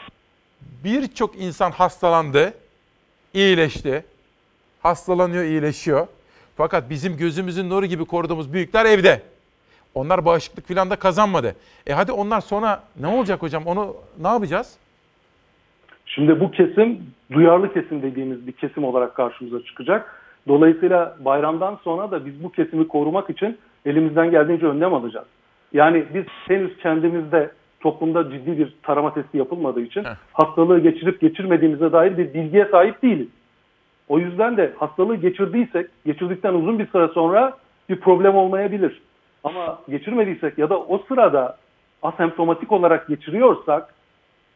[0.62, 2.54] birçok insan hastalandı,
[3.34, 4.06] iyileşti.
[4.84, 6.08] Hastalanıyor, iyileşiyor.
[6.58, 9.22] Fakat bizim gözümüzün nuru gibi koruduğumuz büyükler evde.
[9.96, 11.56] Onlar bağışıklık falan da kazanmadı.
[11.88, 13.64] E hadi onlar sonra ne olacak hocam?
[13.66, 14.78] Onu ne yapacağız?
[16.06, 17.00] Şimdi bu kesim
[17.32, 20.22] duyarlı kesim dediğimiz bir kesim olarak karşımıza çıkacak.
[20.48, 25.28] Dolayısıyla bayramdan sonra da biz bu kesimi korumak için elimizden geldiğince önlem alacağız.
[25.74, 30.16] Yani biz henüz kendimizde toplumda ciddi bir tarama testi yapılmadığı için Heh.
[30.34, 33.28] hastalığı geçirip geçirmediğimize dair bir bilgiye sahip değiliz.
[34.10, 37.58] O yüzden de hastalığı geçirdiysek, geçirdikten uzun bir süre sonra
[37.90, 39.02] bir problem olmayabilir.
[39.46, 41.58] Ama geçirmediysek ya da o sırada
[42.02, 43.94] asemptomatik olarak geçiriyorsak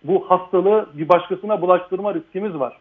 [0.04, 2.78] bu hastalığı bir başkasına bulaştırma riskimiz var.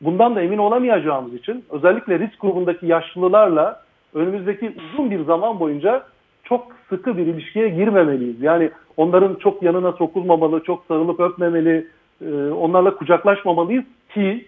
[0.00, 3.82] Bundan da emin olamayacağımız için özellikle risk grubundaki yaşlılarla
[4.14, 6.02] önümüzdeki uzun bir zaman boyunca
[6.44, 8.42] çok sıkı bir ilişkiye girmemeliyiz.
[8.42, 11.86] Yani onların çok yanına sokulmamalı, çok sarılıp öpmemeli,
[12.20, 13.84] e, onlarla kucaklaşmamalıyız
[14.14, 14.46] ki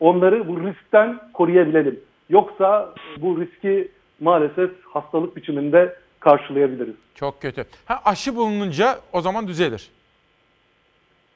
[0.00, 2.00] onları bu riskten koruyabilelim.
[2.30, 3.88] Yoksa bu riski
[4.20, 6.94] maalesef hastalık biçiminde karşılayabiliriz.
[7.14, 7.64] Çok kötü.
[7.84, 9.90] Ha aşı bulununca o zaman düzelir.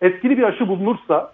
[0.01, 1.32] Etkili bir aşı bulunursa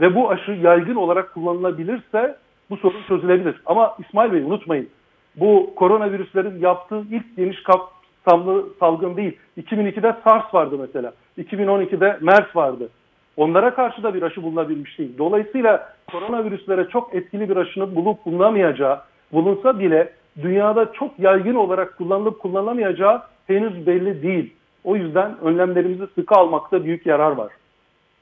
[0.00, 2.36] ve bu aşı yaygın olarak kullanılabilirse
[2.70, 3.60] bu sorun çözülebilir.
[3.66, 4.88] Ama İsmail Bey unutmayın
[5.36, 9.36] bu koronavirüslerin yaptığı ilk geniş kapsamlı salgın değil.
[9.58, 11.12] 2002'de SARS vardı mesela.
[11.38, 12.88] 2012'de MERS vardı.
[13.36, 15.18] Onlara karşı da bir aşı bulunabilmiş değil.
[15.18, 19.00] Dolayısıyla koronavirüslere çok etkili bir aşının bulup bulunamayacağı,
[19.32, 24.54] bulunsa bile dünyada çok yaygın olarak kullanılıp kullanılamayacağı henüz belli değil.
[24.84, 27.52] O yüzden önlemlerimizi sıkı almakta büyük yarar var.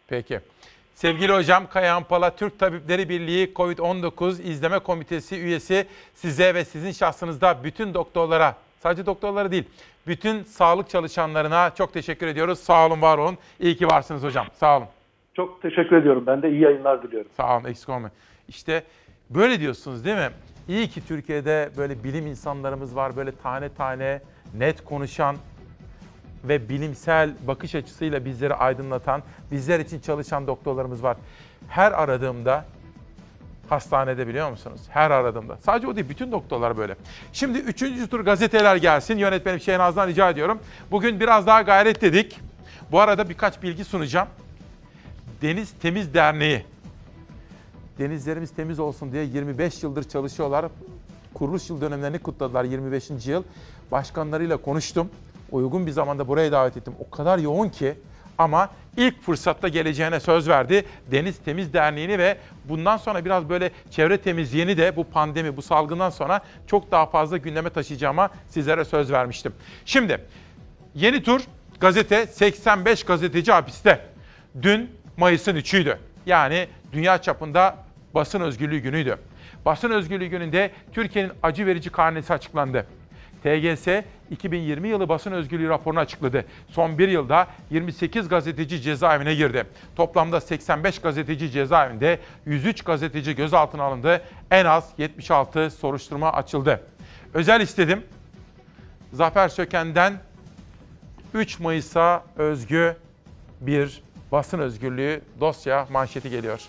[0.08, 0.40] Peki.
[0.94, 7.64] Sevgili hocam Kayahan Pala, Türk Tabipleri Birliği COVID-19 İzleme Komitesi üyesi size ve sizin şahsınızda
[7.64, 9.64] bütün doktorlara, sadece doktorlara değil,
[10.06, 12.58] bütün sağlık çalışanlarına çok teşekkür ediyoruz.
[12.58, 13.38] Sağ olun, var olun.
[13.60, 14.46] İyi ki varsınız hocam.
[14.52, 14.86] Sağ olun.
[15.34, 16.24] Çok teşekkür ediyorum.
[16.26, 17.30] Ben de iyi yayınlar diliyorum.
[17.36, 18.12] Sağ olun, eksik olmayın.
[18.48, 18.82] İşte
[19.30, 20.30] böyle diyorsunuz değil mi?
[20.68, 24.20] İyi ki Türkiye'de böyle bilim insanlarımız var, böyle tane tane
[24.54, 25.36] net konuşan,
[26.48, 31.16] ve bilimsel bakış açısıyla bizleri aydınlatan, bizler için çalışan doktorlarımız var.
[31.68, 32.64] Her aradığımda
[33.68, 34.80] hastanede biliyor musunuz?
[34.88, 35.56] Her aradığımda.
[35.56, 36.96] Sadece o değil, bütün doktorlar böyle.
[37.32, 39.18] Şimdi üçüncü tur gazeteler gelsin.
[39.18, 40.58] Yönetmenim Şehnaz'dan rica ediyorum.
[40.90, 42.40] Bugün biraz daha gayret dedik.
[42.92, 44.28] Bu arada birkaç bilgi sunacağım.
[45.42, 46.64] Deniz Temiz Derneği.
[47.98, 50.66] Denizlerimiz temiz olsun diye 25 yıldır çalışıyorlar.
[51.34, 53.10] Kuruluş yıl dönemlerini kutladılar 25.
[53.26, 53.42] yıl.
[53.90, 55.10] Başkanlarıyla konuştum
[55.52, 56.94] uygun bir zamanda buraya davet ettim.
[57.06, 57.94] O kadar yoğun ki
[58.38, 60.84] ama ilk fırsatta geleceğine söz verdi.
[61.10, 66.10] Deniz Temiz Derneği'ni ve bundan sonra biraz böyle çevre temizliğini de bu pandemi, bu salgından
[66.10, 69.52] sonra çok daha fazla gündeme taşıyacağıma sizlere söz vermiştim.
[69.84, 70.20] Şimdi
[70.94, 71.40] yeni tur
[71.80, 74.00] gazete 85 gazeteci hapiste.
[74.62, 75.96] Dün Mayıs'ın 3'üydü.
[76.26, 77.76] Yani dünya çapında
[78.14, 79.18] basın özgürlüğü günüydü.
[79.64, 82.86] Basın özgürlüğü gününde Türkiye'nin acı verici karnesi açıklandı.
[83.42, 83.88] TGS
[84.30, 86.44] 2020 yılı basın özgürlüğü raporunu açıkladı.
[86.68, 89.64] Son bir yılda 28 gazeteci cezaevine girdi.
[89.96, 94.22] Toplamda 85 gazeteci cezaevinde, 103 gazeteci gözaltına alındı.
[94.50, 96.80] En az 76 soruşturma açıldı.
[97.34, 98.02] Özel istedim.
[99.12, 100.14] Zafer Söken'den
[101.34, 102.96] 3 Mayıs'a özgü
[103.60, 104.02] bir
[104.34, 106.60] basın özgürlüğü dosya manşeti geliyor.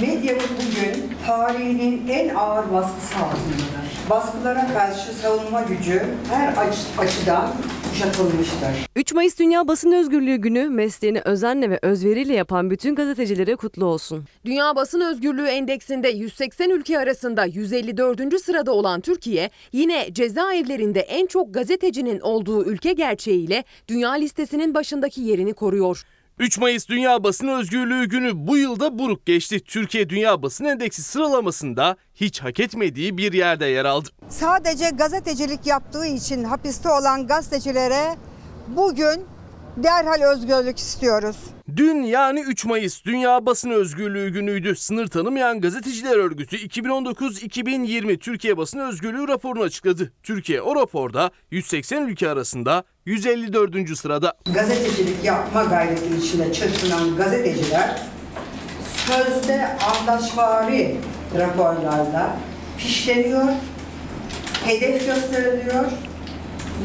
[0.00, 4.10] Medyamız bugün tarihinin en ağır baskısı altındadır.
[4.10, 6.54] Baskılara karşı savunma gücü her
[6.98, 7.52] açıdan
[7.90, 8.88] kuşatılmıştır.
[8.96, 14.24] 3 Mayıs Dünya Basın Özgürlüğü Günü mesleğini özenle ve özveriyle yapan bütün gazetecilere kutlu olsun.
[14.44, 18.40] Dünya Basın Özgürlüğü Endeksinde 180 ülke arasında 154.
[18.40, 25.54] sırada olan Türkiye yine cezaevlerinde en çok gazetecinin olduğu ülke gerçeğiyle dünya listesinin başındaki yerini
[25.54, 26.04] koruyor.
[26.38, 29.60] 3 Mayıs Dünya Basın Özgürlüğü Günü bu yılda buruk geçti.
[29.60, 34.08] Türkiye Dünya Basın Endeksi sıralamasında hiç hak etmediği bir yerde yer aldı.
[34.28, 38.16] Sadece gazetecilik yaptığı için hapiste olan gazetecilere
[38.68, 39.24] bugün
[39.76, 41.36] derhal özgürlük istiyoruz.
[41.76, 44.76] Dün yani 3 Mayıs Dünya Basın Özgürlüğü günüydü.
[44.76, 50.12] Sınır tanımayan gazeteciler örgütü 2019-2020 Türkiye Basın Özgürlüğü raporunu açıkladı.
[50.22, 53.98] Türkiye o raporda 180 ülke arasında 154.
[53.98, 54.34] sırada.
[54.54, 58.02] Gazetecilik yapma gayreti içinde çırpınan gazeteciler
[59.06, 60.96] sözde anlaşvari
[61.38, 62.36] raporlarda
[62.78, 63.48] fişleniyor,
[64.64, 65.84] hedef gösteriliyor,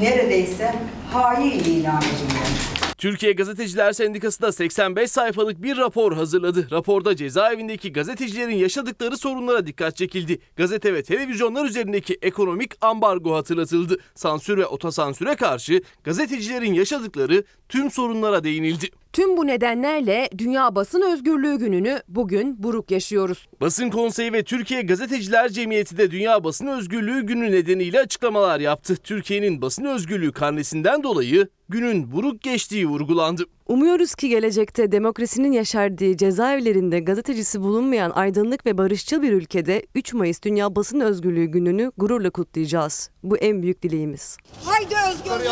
[0.01, 0.75] neredeyse
[1.13, 2.80] hain ilan ediliyor.
[3.01, 6.71] Türkiye Gazeteciler Sendikası da 85 sayfalık bir rapor hazırladı.
[6.71, 10.39] Raporda cezaevindeki gazetecilerin yaşadıkları sorunlara dikkat çekildi.
[10.55, 13.97] Gazete ve televizyonlar üzerindeki ekonomik ambargo hatırlatıldı.
[14.15, 18.89] Sansür ve otosansüre karşı gazetecilerin yaşadıkları tüm sorunlara değinildi.
[19.13, 23.47] Tüm bu nedenlerle Dünya Basın Özgürlüğü Günü'nü bugün buruk yaşıyoruz.
[23.61, 28.95] Basın Konseyi ve Türkiye Gazeteciler Cemiyeti de Dünya Basın Özgürlüğü Günü nedeniyle açıklamalar yaptı.
[28.95, 33.43] Türkiye'nin basın özgürlüğü karnesinden dolayı günün buruk geçtiği vurgulandı.
[33.67, 40.41] Umuyoruz ki gelecekte demokrasinin yaşardığı cezaevlerinde gazetecisi bulunmayan aydınlık ve barışçıl bir ülkede 3 Mayıs
[40.43, 43.09] Dünya Basın Özgürlüğü Günü'nü gururla kutlayacağız.
[43.23, 44.37] Bu en büyük dileğimiz.
[44.65, 45.51] Haydi özgürlük!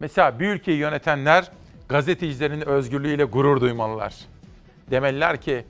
[0.00, 1.50] Mesela bir ülkeyi yönetenler
[1.88, 4.14] gazetecilerin özgürlüğüyle gurur duymalılar.
[4.90, 5.64] Demeliler ki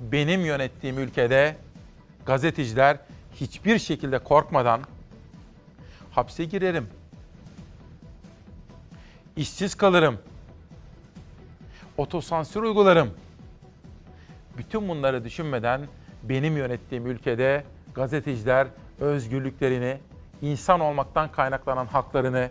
[0.00, 1.56] benim yönettiğim ülkede
[2.26, 2.96] gazeteciler
[3.34, 4.80] hiçbir şekilde korkmadan
[6.10, 6.88] hapse girerim.
[9.36, 10.18] İşsiz kalırım.
[11.96, 13.10] Otosansür uygularım.
[14.56, 15.80] Bütün bunları düşünmeden
[16.22, 18.66] benim yönettiğim ülkede gazeteciler
[19.00, 19.98] özgürlüklerini,
[20.42, 22.50] insan olmaktan kaynaklanan haklarını,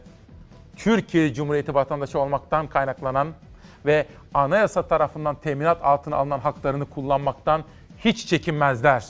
[0.76, 3.28] Türkiye Cumhuriyeti vatandaşı olmaktan kaynaklanan
[3.86, 7.64] ve anayasa tarafından teminat altına alınan haklarını kullanmaktan
[7.98, 9.06] hiç çekinmezler.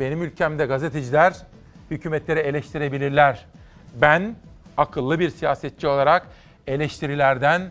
[0.00, 1.34] Benim ülkemde gazeteciler
[1.90, 3.46] hükümetleri eleştirebilirler.
[3.94, 4.34] Ben
[4.76, 6.26] akıllı bir siyasetçi olarak
[6.66, 7.70] eleştirilerden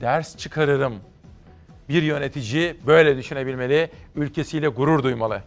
[0.00, 0.94] ders çıkarırım.
[1.88, 5.42] Bir yönetici böyle düşünebilmeli, ülkesiyle gurur duymalı.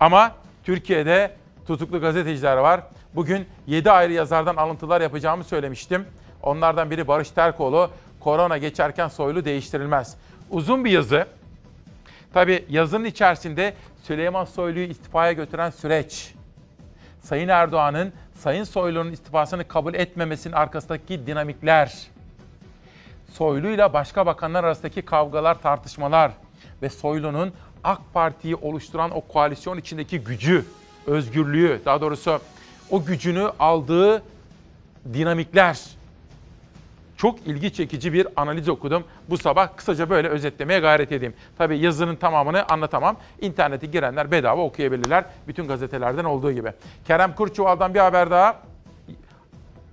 [0.00, 0.32] Ama
[0.64, 1.30] Türkiye'de
[1.66, 2.80] tutuklu gazeteciler var.
[3.14, 6.04] Bugün 7 ayrı yazardan alıntılar yapacağımı söylemiştim.
[6.42, 7.90] Onlardan biri Barış Terkoğlu.
[8.20, 10.16] Korona geçerken soylu değiştirilmez.
[10.50, 11.26] Uzun bir yazı.
[12.34, 16.34] Tabi yazının içerisinde Süleyman Soylu'yu istifaya götüren süreç.
[17.22, 22.06] Sayın Erdoğan'ın Sayın Soylu'nun istifasını kabul etmemesinin arkasındaki dinamikler.
[23.32, 26.32] Soylu'yla başka bakanlar arasındaki kavgalar, tartışmalar
[26.82, 27.52] ve Soylu'nun
[27.84, 30.64] AK Parti'yi oluşturan o koalisyon içindeki gücü,
[31.06, 32.40] özgürlüğü, daha doğrusu
[32.92, 34.22] o gücünü aldığı
[35.12, 35.80] dinamikler.
[37.16, 39.04] Çok ilgi çekici bir analiz okudum.
[39.30, 41.34] Bu sabah kısaca böyle özetlemeye gayret edeyim.
[41.58, 43.16] Tabii yazının tamamını anlatamam.
[43.40, 45.24] İnternete girenler bedava okuyabilirler.
[45.48, 46.72] Bütün gazetelerden olduğu gibi.
[47.06, 48.60] Kerem Kurçuval'dan bir haber daha.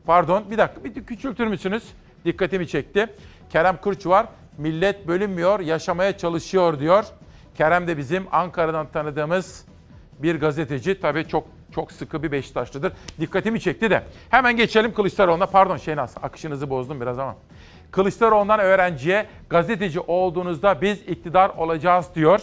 [0.05, 1.83] Pardon bir dakika bir küçültür müsünüz?
[2.25, 3.07] Dikkatimi çekti.
[3.49, 4.25] Kerem Kurçuvar
[4.57, 7.05] millet bölünmüyor, yaşamaya çalışıyor diyor.
[7.57, 9.65] Kerem de bizim Ankara'dan tanıdığımız
[10.19, 10.99] bir gazeteci.
[10.99, 12.93] Tabii çok çok sıkı bir Beşiktaşlıdır.
[13.19, 14.03] Dikkatimi çekti de.
[14.29, 15.45] Hemen geçelim Kılıçdaroğlu'na.
[15.45, 17.35] Pardon Şehnaz, akışınızı bozdum biraz ama.
[17.91, 22.41] Kılıçdaroğlu'ndan öğrenciye gazeteci olduğunuzda biz iktidar olacağız diyor.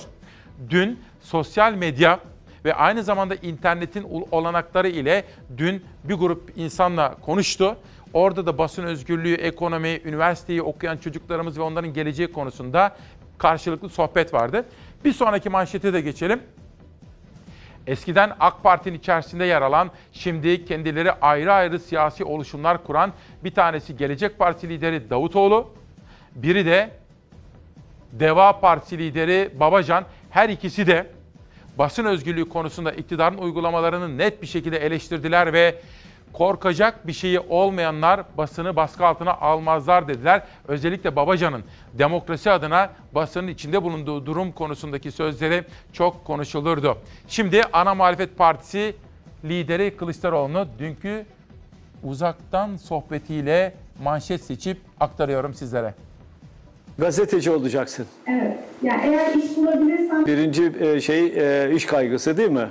[0.71, 2.21] Dün sosyal medya
[2.65, 5.25] ve aynı zamanda internetin olanakları ile
[5.57, 7.77] dün bir grup insanla konuştu.
[8.13, 12.97] Orada da basın özgürlüğü, ekonomi, üniversiteyi okuyan çocuklarımız ve onların geleceği konusunda
[13.39, 14.65] karşılıklı sohbet vardı.
[15.05, 16.41] Bir sonraki manşete de geçelim.
[17.87, 23.13] Eskiden AK Parti'nin içerisinde yer alan, şimdi kendileri ayrı ayrı siyasi oluşumlar kuran
[23.45, 25.71] bir tanesi Gelecek Partisi lideri Davutoğlu,
[26.35, 26.91] biri de
[28.13, 30.05] Deva Partisi lideri Babacan.
[30.31, 31.07] Her ikisi de
[31.79, 35.75] basın özgürlüğü konusunda iktidarın uygulamalarını net bir şekilde eleştirdiler ve
[36.37, 40.43] korkacak bir şeyi olmayanlar basını baskı altına almazlar dediler.
[40.69, 41.65] Özellikle Babacan'ın
[41.95, 46.99] demokrasi adına basının içinde bulunduğu durum konusundaki sözleri çok konuşulurdu.
[47.29, 48.97] Şimdi ana muhalefet partisi
[49.45, 51.25] lideri Kılıçdaroğlu'nu dünkü
[52.05, 55.95] uzaktan sohbetiyle manşet seçip aktarıyorum sizlere.
[56.99, 58.07] Gazeteci olacaksın.
[58.27, 58.59] Evet.
[58.83, 60.27] Yani eğer iş bulabilirsem...
[60.27, 62.69] Birinci e, şey e, iş kaygısı değil mi?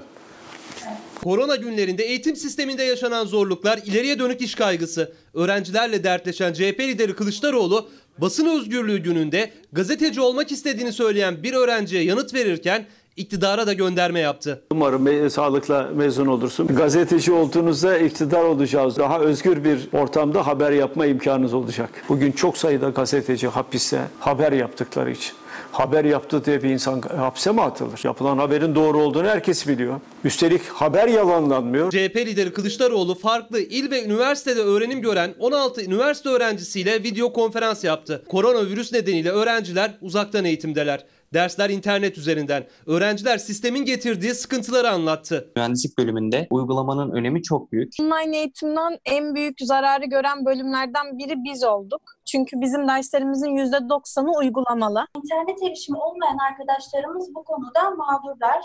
[1.24, 5.14] Korona günlerinde eğitim sisteminde yaşanan zorluklar, ileriye dönük iş kaygısı.
[5.34, 12.34] Öğrencilerle dertleşen CHP lideri Kılıçdaroğlu, basın özgürlüğü gününde gazeteci olmak istediğini söyleyen bir öğrenciye yanıt
[12.34, 12.86] verirken
[13.16, 14.62] iktidara da gönderme yaptı.
[14.72, 16.68] Umarım me- sağlıkla mezun olursun.
[16.68, 18.98] Gazeteci olduğunuzda iktidar olacağız.
[18.98, 21.90] Daha özgür bir ortamda haber yapma imkanınız olacak.
[22.10, 25.34] Bugün çok sayıda gazeteci hapiste haber yaptıkları için.
[25.76, 28.00] Haber yaptı diye bir insan hapse mi atılır?
[28.04, 30.02] Yapılan haberin doğru olduğunu herkes biliyor.
[30.24, 31.92] Üstelik haber yalanlanmıyor.
[31.92, 38.24] CHP lideri Kılıçdaroğlu farklı il ve üniversitede öğrenim gören 16 üniversite öğrencisiyle video konferans yaptı.
[38.30, 41.06] Koronavirüs nedeniyle öğrenciler uzaktan eğitimdeler.
[41.36, 42.68] Dersler internet üzerinden.
[42.88, 45.52] Öğrenciler sistemin getirdiği sıkıntıları anlattı.
[45.56, 47.94] Mühendislik bölümünde uygulamanın önemi çok büyük.
[48.02, 52.02] Online eğitimden en büyük zararı gören bölümlerden biri biz olduk.
[52.26, 55.08] Çünkü bizim derslerimizin %90'ı uygulamalı.
[55.18, 58.62] İnternet erişimi olmayan arkadaşlarımız bu konuda mağdurlar.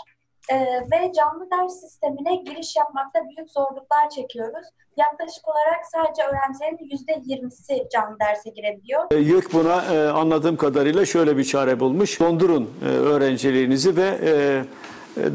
[0.51, 0.55] Ee,
[0.91, 4.67] ve canlı ders sistemine giriş yapmakta büyük zorluklar çekiyoruz.
[4.97, 9.03] Yaklaşık olarak sadece öğrencilerin %20'si canlı derse girebiliyor.
[9.11, 12.19] E, YÖK buna e, anladığım kadarıyla şöyle bir çare bulmuş.
[12.19, 14.63] Dondurun e, öğrenciliğinizi ve e,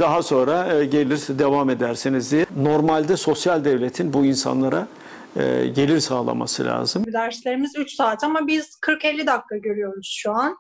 [0.01, 2.47] daha sonra gelir devam edersiniz diye.
[2.56, 4.86] Normalde sosyal devletin bu insanlara
[5.74, 7.05] gelir sağlaması lazım.
[7.12, 10.56] Derslerimiz 3 saat ama biz 40-50 dakika görüyoruz şu an.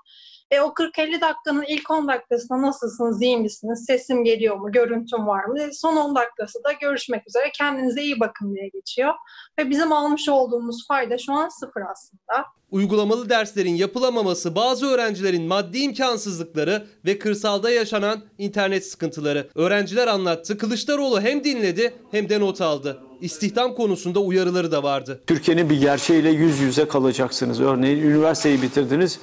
[0.50, 5.44] E o 40-50 dakikanın ilk 10 dakikasında nasılsınız, iyi misiniz, sesim geliyor mu, görüntüm var
[5.44, 5.62] mı?
[5.62, 9.14] E son 10 dakikası da görüşmek üzere kendinize iyi bakın diye geçiyor.
[9.58, 12.46] Ve bizim almış olduğumuz fayda şu an sıfır aslında.
[12.70, 19.48] Uygulamalı derslerin yapılamaması, bazı öğrencilerin maddi imkansızlıkları ve kırsalda yaşanan internet sıkıntıları.
[19.54, 20.58] Öğrenciler anlattı.
[20.58, 23.02] Kılıçdaroğlu hem dinledi hem de not aldı.
[23.20, 25.22] İstihdam konusunda uyarıları da vardı.
[25.26, 27.60] Türkiye'nin bir gerçeğiyle yüz yüze kalacaksınız.
[27.60, 29.20] Örneğin üniversiteyi bitirdiniz,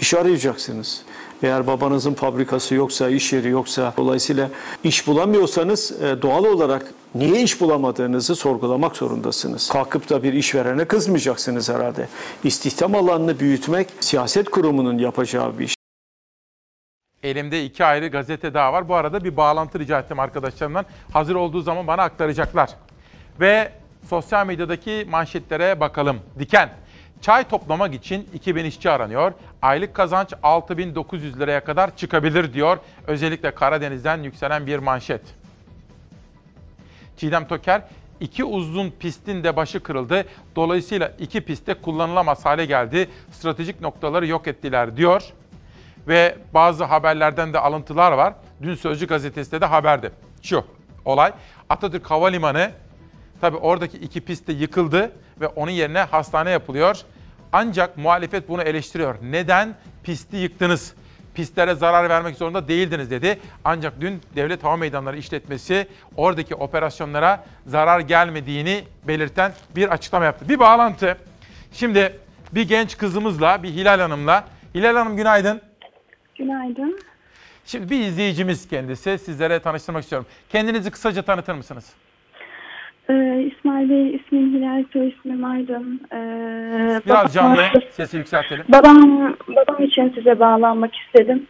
[0.00, 1.02] iş arayacaksınız.
[1.42, 4.50] Eğer babanızın fabrikası yoksa, iş yeri yoksa, dolayısıyla
[4.84, 9.68] iş bulamıyorsanız e, doğal olarak niye iş bulamadığınızı sorgulamak zorundasınız.
[9.68, 12.08] Kalkıp da bir işverene kızmayacaksınız herhalde.
[12.44, 15.74] İstihdam alanını büyütmek siyaset kurumunun yapacağı bir iş.
[17.22, 18.88] Elimde iki ayrı gazete daha var.
[18.88, 20.84] Bu arada bir bağlantı rica ettim arkadaşlarımdan.
[21.12, 22.70] Hazır olduğu zaman bana aktaracaklar.
[23.40, 23.72] Ve
[24.08, 26.20] sosyal medyadaki manşetlere bakalım.
[26.38, 26.70] Diken.
[27.20, 29.32] Çay toplamak için 2000 işçi aranıyor.
[29.62, 32.78] Aylık kazanç 6900 liraya kadar çıkabilir diyor.
[33.06, 35.22] Özellikle Karadeniz'den yükselen bir manşet.
[37.16, 37.82] Çiğdem Toker,
[38.20, 40.24] iki uzun pistin de başı kırıldı.
[40.56, 43.10] Dolayısıyla iki pistte kullanılamaz hale geldi.
[43.32, 45.22] Stratejik noktaları yok ettiler diyor.
[46.08, 48.34] Ve bazı haberlerden de alıntılar var.
[48.62, 50.10] Dün Sözcü gazetesinde de haberdi.
[50.42, 50.64] Şu
[51.04, 51.32] olay
[51.68, 52.70] Atatürk Havalimanı
[53.40, 56.96] tabi oradaki iki pist de yıkıldı ve onun yerine hastane yapılıyor.
[57.52, 59.14] Ancak muhalefet bunu eleştiriyor.
[59.22, 60.94] Neden pisti yıktınız?
[61.34, 63.38] Pistlere zarar vermek zorunda değildiniz dedi.
[63.64, 70.48] Ancak dün Devlet Hava Meydanları işletmesi oradaki operasyonlara zarar gelmediğini belirten bir açıklama yaptı.
[70.48, 71.18] Bir bağlantı.
[71.72, 72.18] Şimdi
[72.52, 74.44] bir genç kızımızla, bir Hilal Hanım'la.
[74.74, 75.62] Hilal Hanım günaydın.
[76.38, 77.00] Günaydın.
[77.66, 79.18] Şimdi bir izleyicimiz kendisi.
[79.18, 80.26] Sizlere tanıştırmak istiyorum.
[80.48, 81.84] Kendinizi kısaca tanıtır mısınız?
[83.10, 86.00] Ee, İsmail Bey, ismim Hilal, soy ismim Aydın.
[86.12, 88.64] Ee, Biraz canlı, sesi yükseltelim.
[88.68, 91.46] Babam, babam için size bağlanmak istedim.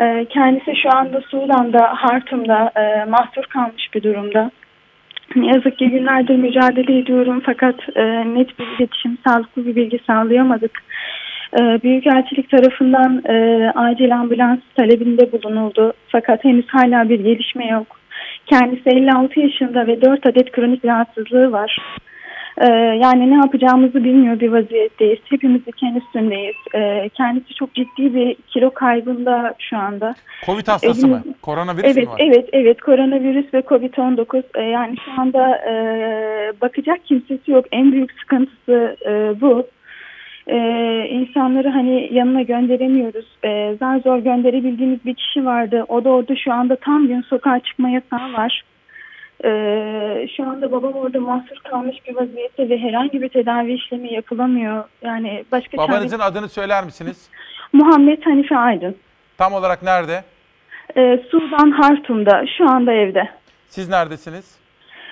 [0.00, 4.50] Ee, kendisi şu anda Sudan'da, Hartum'da e, mahsur kalmış bir durumda.
[5.36, 8.04] Ne yazık ki günlerdir mücadele ediyorum fakat e,
[8.34, 10.82] net bir iletişim, sağlıklı bir bilgi sağlayamadık.
[11.60, 17.99] E, Büyükelçilik tarafından e, acil ambulans talebinde bulunuldu fakat henüz hala bir gelişme yok.
[18.50, 21.78] Kendisi 56 yaşında ve 4 adet kronik rahatsızlığı var.
[22.58, 22.66] Ee,
[23.02, 25.18] yani ne yapacağımızı bilmiyor bir vaziyetteyiz.
[25.24, 26.56] Hepimiz diken üstündeyiz.
[26.74, 30.14] Ee, kendisi çok ciddi bir kilo kaybında şu anda.
[30.46, 31.22] Covid hastası mı?
[31.24, 32.16] Evin- Koronavirüs evet, mü var?
[32.18, 32.80] Evet, evet.
[32.80, 34.42] Koronavirüs ve Covid-19.
[34.54, 35.72] Ee, yani şu anda e,
[36.60, 37.64] bakacak kimsesi yok.
[37.72, 39.66] En büyük sıkıntısı e, bu.
[40.52, 43.26] Ee, insanları hani yanına gönderemiyoruz.
[43.44, 45.84] Ee, zar zor gönderebildiğimiz bir kişi vardı.
[45.88, 48.62] O da orada şu anda tam gün sokağa çıkma yasağı var.
[49.44, 54.84] Ee, şu anda babam orada mahsur kalmış bir vaziyette ve herhangi bir tedavi işlemi yapılamıyor.
[55.02, 57.28] Yani başka Babanızın çare- adını söyler misiniz?
[57.72, 58.96] Muhammed Hanife Aydın.
[59.38, 60.24] Tam olarak nerede?
[60.96, 63.28] Ee, Sudan Hartum'da şu anda evde.
[63.68, 64.59] Siz neredesiniz?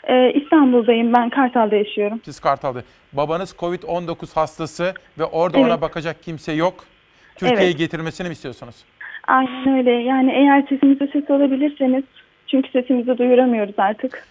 [0.08, 2.20] Ee, İstanbul'dayım ben Kartal'da yaşıyorum.
[2.24, 2.82] Siz Kartal'da.
[3.12, 5.80] Babanız Covid-19 hastası ve orada ona Evet.
[5.80, 6.74] bakacak kimse yok.
[7.36, 7.78] Türkiye'yi Evet.
[7.78, 8.76] getirmesini mi istiyorsunuz?
[9.26, 9.90] Aynen öyle.
[9.90, 12.04] Yani eğer sesimize ses alabilirseniz
[12.46, 14.26] çünkü sesimizi duyuramıyoruz artık.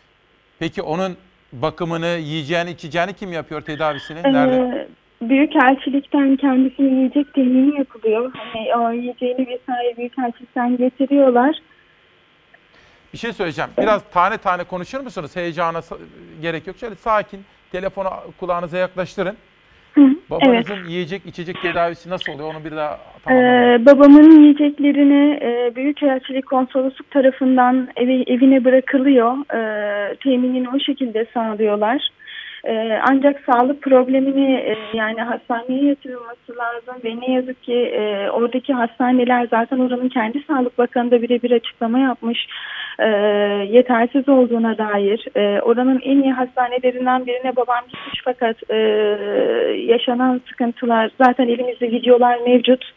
[0.59, 1.17] Peki onun
[1.53, 4.23] bakımını, yiyeceğini, içeceğini kim yapıyor tedavisini?
[4.23, 4.55] Nerede?
[4.55, 4.87] Ee,
[5.29, 8.31] Büyükelçilikten kendisine yiyecek temini yapılıyor.
[8.35, 11.55] Hani o yiyeceğini vesaire Büyükelçilikten getiriyorlar.
[13.13, 13.71] Bir şey söyleyeceğim.
[13.77, 15.35] Biraz tane tane konuşur musunuz?
[15.35, 15.81] Heyecana
[16.41, 16.77] gerek yok.
[16.77, 17.45] Şöyle sakin.
[17.71, 18.09] Telefonu
[18.39, 19.37] kulağınıza yaklaştırın.
[20.29, 22.53] Babanızın yiyecek, içecek tedavisi nasıl oluyor?
[22.53, 29.53] Onu bir daha Ee, babamın yiyeceklerini e, Büyükelçilik Konsolosluk tarafından evi, evine bırakılıyor.
[29.53, 32.09] Ee, teminini o şekilde sağlıyorlar.
[32.65, 38.73] Ee, ancak sağlık problemini e, yani hastaneye yatırılması lazım ve ne yazık ki e, oradaki
[38.73, 42.47] hastaneler zaten oranın kendi Sağlık Bakanı da birebir açıklama yapmış
[42.99, 43.07] e,
[43.69, 45.25] yetersiz olduğuna dair.
[45.35, 48.57] E, oranın en iyi hastanelerinden birine babam gitmiş fakat
[49.89, 52.93] yaşanan sıkıntılar zaten elimizde videolar mevcut.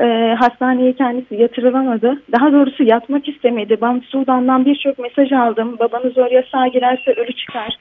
[0.00, 2.22] E, hastaneye kendisi yatırılamadı.
[2.32, 3.76] Daha doğrusu yatmak istemedi.
[3.82, 5.78] Ben Sudan'dan birçok mesaj aldım.
[5.78, 7.76] Babanız oraya sağ girerse ölü çıkar.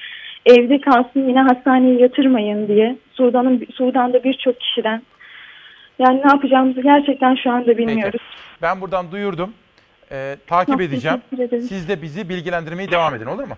[0.46, 2.98] Evde kalsın yine hastaneye yatırmayın diye.
[3.14, 5.02] Sudan'ın Sudan'da birçok kişiden.
[6.00, 8.22] Yani ne yapacağımızı gerçekten şu anda bilmiyoruz.
[8.62, 9.54] Ben buradan duyurdum.
[10.12, 11.22] Ee, takip Çok edeceğim.
[11.50, 13.54] Siz de bizi bilgilendirmeye devam edin olur mu?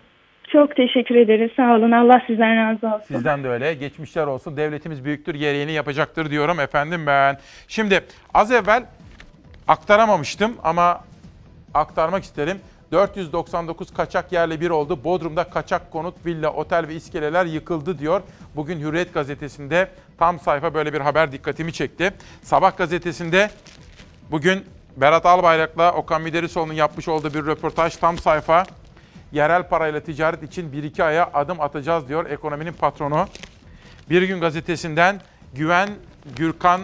[0.51, 1.51] Çok teşekkür ederiz.
[1.55, 1.91] Sağ olun.
[1.91, 3.05] Allah sizden razı olsun.
[3.07, 3.73] Sizden de öyle.
[3.73, 4.57] Geçmişler olsun.
[4.57, 7.37] Devletimiz büyüktür, gereğini yapacaktır diyorum efendim ben.
[7.67, 8.01] Şimdi
[8.33, 8.83] az evvel
[9.67, 10.99] aktaramamıştım ama
[11.73, 12.57] aktarmak isterim.
[12.93, 15.03] 499 kaçak yerle bir oldu.
[15.03, 18.21] Bodrum'da kaçak konut, villa, otel ve iskeleler yıkıldı diyor.
[18.55, 22.13] Bugün Hürriyet gazetesinde tam sayfa böyle bir haber dikkatimi çekti.
[22.41, 23.49] Sabah gazetesinde
[24.31, 24.65] bugün
[24.97, 28.63] Berat Albayrak'la Okan Miderisoğlu'nun yapmış olduğu bir röportaj tam sayfa.
[29.31, 33.27] Yerel parayla ticaret için 1-2 aya adım atacağız diyor ekonominin patronu.
[34.09, 35.21] Bir Gün Gazetesi'nden
[35.53, 35.89] Güven
[36.35, 36.81] Gürkan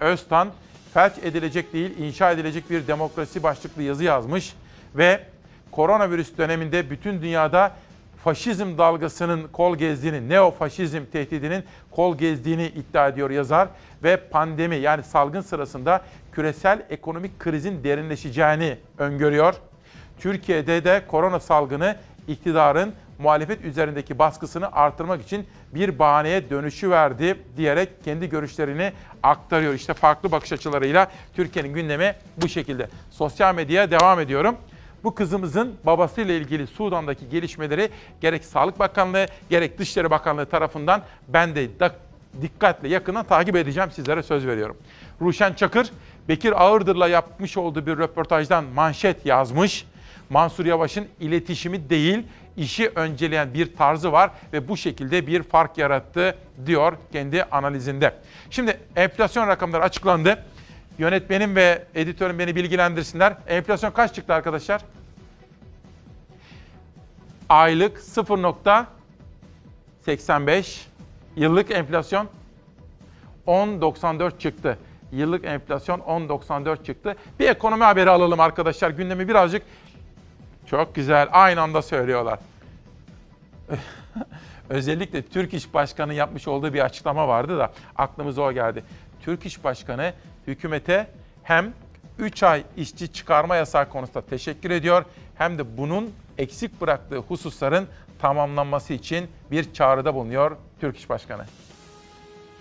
[0.00, 0.48] Öztan
[0.94, 4.54] felç edilecek değil inşa edilecek bir demokrasi başlıklı yazı yazmış
[4.94, 5.33] ve
[5.74, 7.72] koronavirüs döneminde bütün dünyada
[8.24, 13.68] faşizm dalgasının kol gezdiğini, neofaşizm tehdidinin kol gezdiğini iddia ediyor yazar
[14.02, 16.00] ve pandemi yani salgın sırasında
[16.32, 19.54] küresel ekonomik krizin derinleşeceğini öngörüyor.
[20.18, 21.96] Türkiye'de de korona salgını
[22.28, 28.92] iktidarın muhalefet üzerindeki baskısını artırmak için bir bahaneye dönüşü verdi diyerek kendi görüşlerini
[29.22, 29.74] aktarıyor.
[29.74, 32.88] İşte farklı bakış açılarıyla Türkiye'nin gündemi bu şekilde.
[33.10, 34.56] Sosyal medyaya devam ediyorum.
[35.04, 37.90] Bu kızımızın babasıyla ilgili Sudan'daki gelişmeleri
[38.20, 41.68] gerek Sağlık Bakanlığı gerek Dışişleri Bakanlığı tarafından ben de
[42.42, 44.76] dikkatle yakından takip edeceğim sizlere söz veriyorum.
[45.20, 45.90] Ruşen Çakır,
[46.28, 49.86] Bekir Ağırdır'la yapmış olduğu bir röportajdan manşet yazmış.
[50.30, 52.22] Mansur Yavaş'ın iletişimi değil,
[52.56, 56.36] işi önceleyen bir tarzı var ve bu şekilde bir fark yarattı
[56.66, 58.14] diyor kendi analizinde.
[58.50, 60.44] Şimdi enflasyon rakamları açıklandı.
[60.98, 63.36] Yönetmenim ve editörüm beni bilgilendirsinler.
[63.48, 64.82] Enflasyon kaç çıktı arkadaşlar?
[67.48, 70.80] Aylık 0.85.
[71.36, 72.28] Yıllık enflasyon
[73.46, 74.78] 10.94 çıktı.
[75.12, 77.16] Yıllık enflasyon 10.94 çıktı.
[77.38, 78.90] Bir ekonomi haberi alalım arkadaşlar.
[78.90, 79.62] Gündemi birazcık
[80.66, 81.28] çok güzel.
[81.32, 82.38] Aynı anda söylüyorlar.
[84.68, 88.84] Özellikle Türk İş Başkanı yapmış olduğu bir açıklama vardı da aklımıza o geldi.
[89.22, 90.12] Türk İş Başkanı
[90.46, 91.06] hükümete
[91.42, 91.72] hem
[92.18, 95.04] 3 ay işçi çıkarma yasağı konusunda teşekkür ediyor
[95.34, 97.86] hem de bunun eksik bıraktığı hususların
[98.18, 101.44] tamamlanması için bir çağrıda bulunuyor Türk İş Başkanı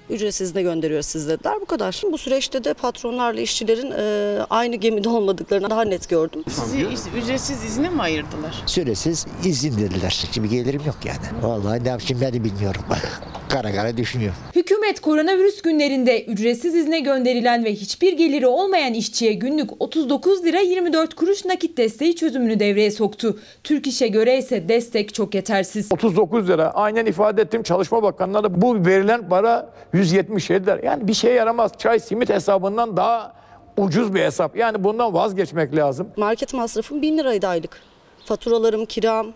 [0.09, 1.53] ücretsiz de gönderiyoruz siz dediler.
[1.61, 2.01] Bu kadar.
[2.11, 6.43] Bu süreçte de patronlarla işçilerin e, aynı gemide olmadıklarını daha net gördüm.
[6.49, 6.87] Sizi
[7.17, 8.63] ücretsiz izne mi ayırdılar?
[8.65, 10.27] Süresiz izin dediler.
[10.31, 11.41] Şimdi gelirim yok yani.
[11.41, 12.81] Vallahi ne yapayım ben de bilmiyorum.
[13.53, 14.37] kara kara düşünüyorum.
[14.55, 21.13] Hükümet koronavirüs günlerinde ücretsiz izne gönderilen ve hiçbir geliri olmayan işçiye günlük 39 lira 24
[21.13, 23.39] kuruş nakit desteği çözümünü devreye soktu.
[23.63, 25.91] Türk İş'e göre ise destek çok yetersiz.
[25.91, 30.79] 39 lira aynen ifade ettim Çalışma Bakanlığı da bu verilen para 177 lira.
[30.83, 31.71] Yani bir şeye yaramaz.
[31.77, 33.33] Çay simit hesabından daha
[33.77, 34.55] ucuz bir hesap.
[34.57, 36.07] Yani bundan vazgeçmek lazım.
[36.17, 37.81] Market masrafım 1000 liraydı aylık.
[38.25, 39.27] Faturalarım, kiram.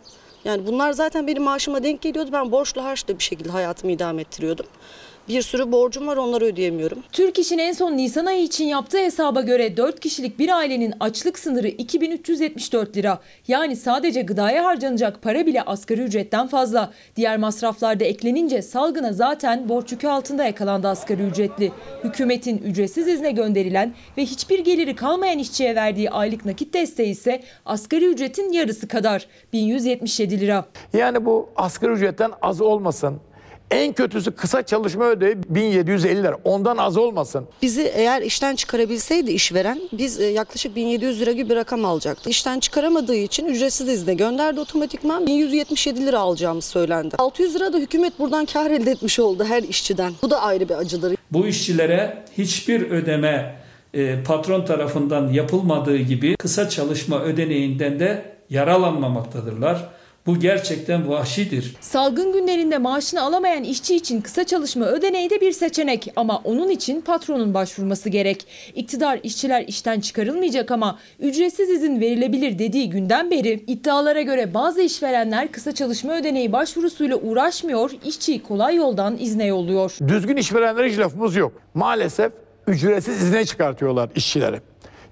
[0.45, 2.29] Yani bunlar zaten benim maaşıma denk geliyordu.
[2.33, 4.65] Ben borçlu harçla bir şekilde hayatımı idame ettiriyordum.
[5.29, 6.97] Bir sürü borcum var onları ödeyemiyorum.
[7.11, 11.39] Türk İş'in en son Nisan ayı için yaptığı hesaba göre 4 kişilik bir ailenin açlık
[11.39, 13.19] sınırı 2374 lira.
[13.47, 16.93] Yani sadece gıdaya harcanacak para bile asgari ücretten fazla.
[17.15, 21.71] Diğer masraflar da eklenince salgına zaten borç yükü altında yakalandı asgari ücretli.
[22.03, 28.05] Hükümetin ücretsiz izne gönderilen ve hiçbir geliri kalmayan işçiye verdiği aylık nakit desteği ise asgari
[28.05, 30.65] ücretin yarısı kadar 1177 lira.
[30.93, 33.19] Yani bu asgari ücretten az olmasın
[33.71, 36.37] en kötüsü kısa çalışma ödevi 1750 lira.
[36.43, 37.47] Ondan az olmasın.
[37.61, 42.29] Bizi eğer işten çıkarabilseydi işveren biz e, yaklaşık 1700 lira gibi bir rakam alacaktı.
[42.29, 47.15] İşten çıkaramadığı için ücretsiz izne gönderdi otomatikman 1177 lira alacağımız söylendi.
[47.17, 50.13] 600 lira da hükümet buradan kar elde etmiş oldu her işçiden.
[50.21, 51.15] Bu da ayrı bir acıdır.
[51.31, 53.55] Bu işçilere hiçbir ödeme
[53.93, 59.89] e, patron tarafından yapılmadığı gibi kısa çalışma ödeneğinden de yaralanmamaktadırlar.
[60.27, 61.75] Bu gerçekten vahşidir.
[61.81, 67.01] Salgın günlerinde maaşını alamayan işçi için kısa çalışma ödeneği de bir seçenek ama onun için
[67.01, 68.47] patronun başvurması gerek.
[68.75, 75.51] İktidar işçiler işten çıkarılmayacak ama ücretsiz izin verilebilir dediği günden beri iddialara göre bazı işverenler
[75.51, 79.97] kısa çalışma ödeneği başvurusuyla uğraşmıyor, işçiyi kolay yoldan izne yolluyor.
[80.07, 81.51] Düzgün işverenlere hiç lafımız yok.
[81.73, 82.31] Maalesef
[82.67, 84.61] ücretsiz izne çıkartıyorlar işçileri.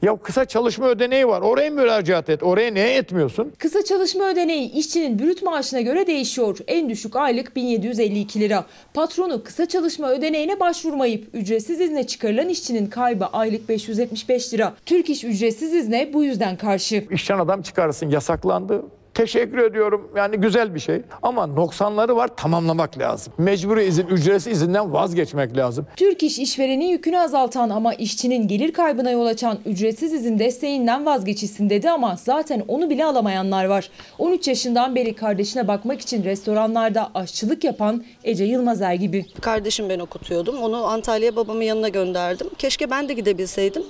[0.06, 1.42] Ya kısa çalışma ödeneği var.
[1.42, 2.44] Oraya müracaat et.
[2.44, 3.54] Oraya niye etmiyorsun?
[3.58, 6.58] Kısa çalışma ödeneği işçinin brüt maaşına göre değişiyor.
[6.68, 8.66] En düşük aylık 1752 lira.
[8.94, 14.74] Patronu kısa çalışma ödeneğine başvurmayıp ücretsiz izne çıkarılan işçinin kaybı aylık 575 lira.
[14.86, 17.06] Türk İş ücretsiz izne bu yüzden karşı.
[17.12, 18.86] İşten adam çıkarsın yasaklandı.
[19.16, 20.12] Teşekkür ediyorum.
[20.16, 21.02] Yani güzel bir şey.
[21.24, 23.34] Ama noksanları var tamamlamak lazım.
[23.38, 25.88] Mecburi izin, ücretsiz izinden vazgeçmek lazım.
[25.96, 31.70] Türk İş işverenin yükünü azaltan ama işçinin gelir kaybına yol açan ücretsiz izin desteğinden vazgeçilsin
[31.70, 33.90] dedi ama zaten onu bile alamayanlar var.
[34.20, 39.26] 13 yaşından beri kardeşine bakmak için restoranlarda aşçılık yapan Ece Yılmazer gibi.
[39.42, 40.58] Kardeşim ben okutuyordum.
[40.58, 42.48] Onu Antalya'ya babamın yanına gönderdim.
[42.58, 43.84] Keşke ben de gidebilseydim.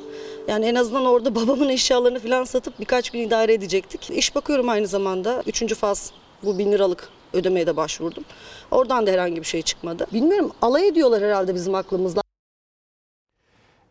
[0.48, 4.10] Yani en azından orada babamın eşyalarını falan satıp birkaç gün idare edecektik.
[4.10, 5.44] İş bakıyorum aynı zamanda.
[5.48, 6.12] Üçüncü faz
[6.44, 8.24] bu bin liralık ödemeye de başvurdum.
[8.72, 10.08] Oradan da herhangi bir şey çıkmadı.
[10.14, 12.22] Bilmiyorum alay ediyorlar herhalde bizim aklımızla.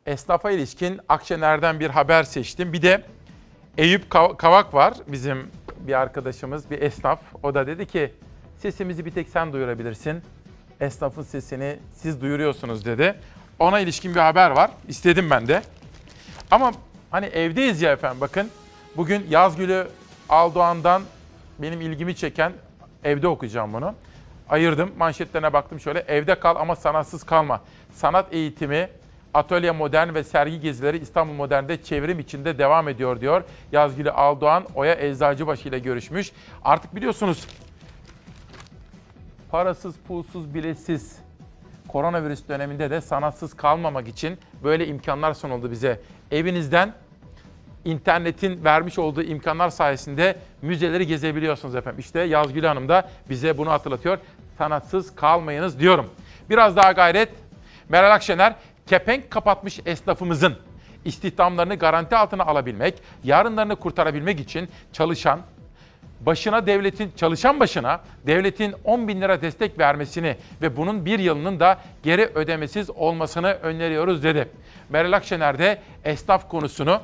[0.07, 2.73] Esnafa ilişkin Akşener'den bir haber seçtim.
[2.73, 3.03] Bir de
[3.79, 7.21] Eyüp Kavak var bizim bir arkadaşımız, bir esnaf.
[7.43, 8.13] O da dedi ki
[8.59, 10.23] sesimizi bir tek sen duyurabilirsin.
[10.81, 13.15] Esnafın sesini siz duyuruyorsunuz dedi.
[13.59, 14.71] Ona ilişkin bir haber var.
[14.89, 15.63] İstedim ben de.
[16.55, 16.73] Ama
[17.11, 18.51] hani evdeyiz ya efendim bakın.
[18.97, 19.89] Bugün Yazgül'ü
[20.29, 21.03] Aldoğan'dan
[21.59, 22.53] benim ilgimi çeken
[23.05, 23.95] evde okuyacağım bunu.
[24.49, 27.61] Ayırdım manşetlerine baktım şöyle evde kal ama sanatsız kalma.
[27.93, 28.89] Sanat eğitimi
[29.35, 33.43] Atölye Modern ve sergi gezileri İstanbul Modern'de çevrim içinde devam ediyor diyor.
[33.73, 36.33] Yazgülü Aldoğan, Oya Eczacıbaşı ile görüşmüş.
[36.65, 37.47] Artık biliyorsunuz
[39.51, 41.25] parasız, pulsuz, biletsiz
[41.95, 46.01] koronavirüs döneminde de sanatsız kalmamak için böyle imkanlar sunuldu bize.
[46.31, 46.95] Evinizden
[47.85, 52.01] internetin vermiş olduğu imkanlar sayesinde müzeleri gezebiliyorsunuz efendim.
[52.01, 54.19] İşte Yazgül Hanım da bize bunu hatırlatıyor.
[54.59, 56.11] Sanatsız kalmayınız diyorum.
[56.51, 57.29] Biraz daha gayret.
[57.89, 58.55] Meral Akşener,
[58.87, 60.57] kepenk kapatmış esnafımızın
[61.05, 62.95] istihdamlarını garanti altına alabilmek,
[63.25, 65.41] yarınlarını kurtarabilmek için çalışan,
[66.27, 71.79] başına devletin, çalışan başına devletin 10 bin lira destek vermesini ve bunun bir yılının da
[72.03, 74.49] geri ödemesiz olmasını öneriyoruz dedi.
[74.89, 77.01] Meral Akşener de esnaf konusunu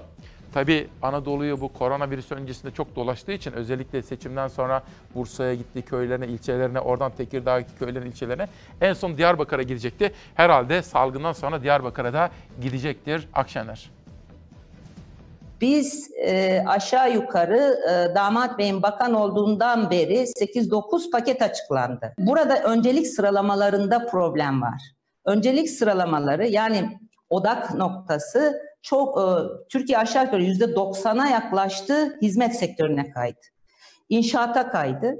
[0.54, 4.82] Tabii Anadolu'yu bu koronavirüs öncesinde çok dolaştığı için özellikle seçimden sonra
[5.14, 8.48] Bursa'ya gitti, köylerine, ilçelerine, oradan Tekirdağ'a gitti, köylerine, ilçelerine.
[8.80, 10.12] En son Diyarbakır'a gidecekti.
[10.34, 12.30] Herhalde salgından sonra Diyarbakır'a da
[12.62, 13.90] gidecektir Akşener.
[15.60, 22.14] Biz e, aşağı yukarı e, damat beyin bakan olduğundan beri 8-9 paket açıklandı.
[22.18, 24.82] Burada öncelik sıralamalarında problem var.
[25.24, 26.98] Öncelik sıralamaları yani
[27.30, 29.26] odak noktası çok e,
[29.68, 33.40] Türkiye aşağı yukarı %90'a yaklaştı hizmet sektörüne kaydı.
[34.08, 35.16] İnşaata kaydı.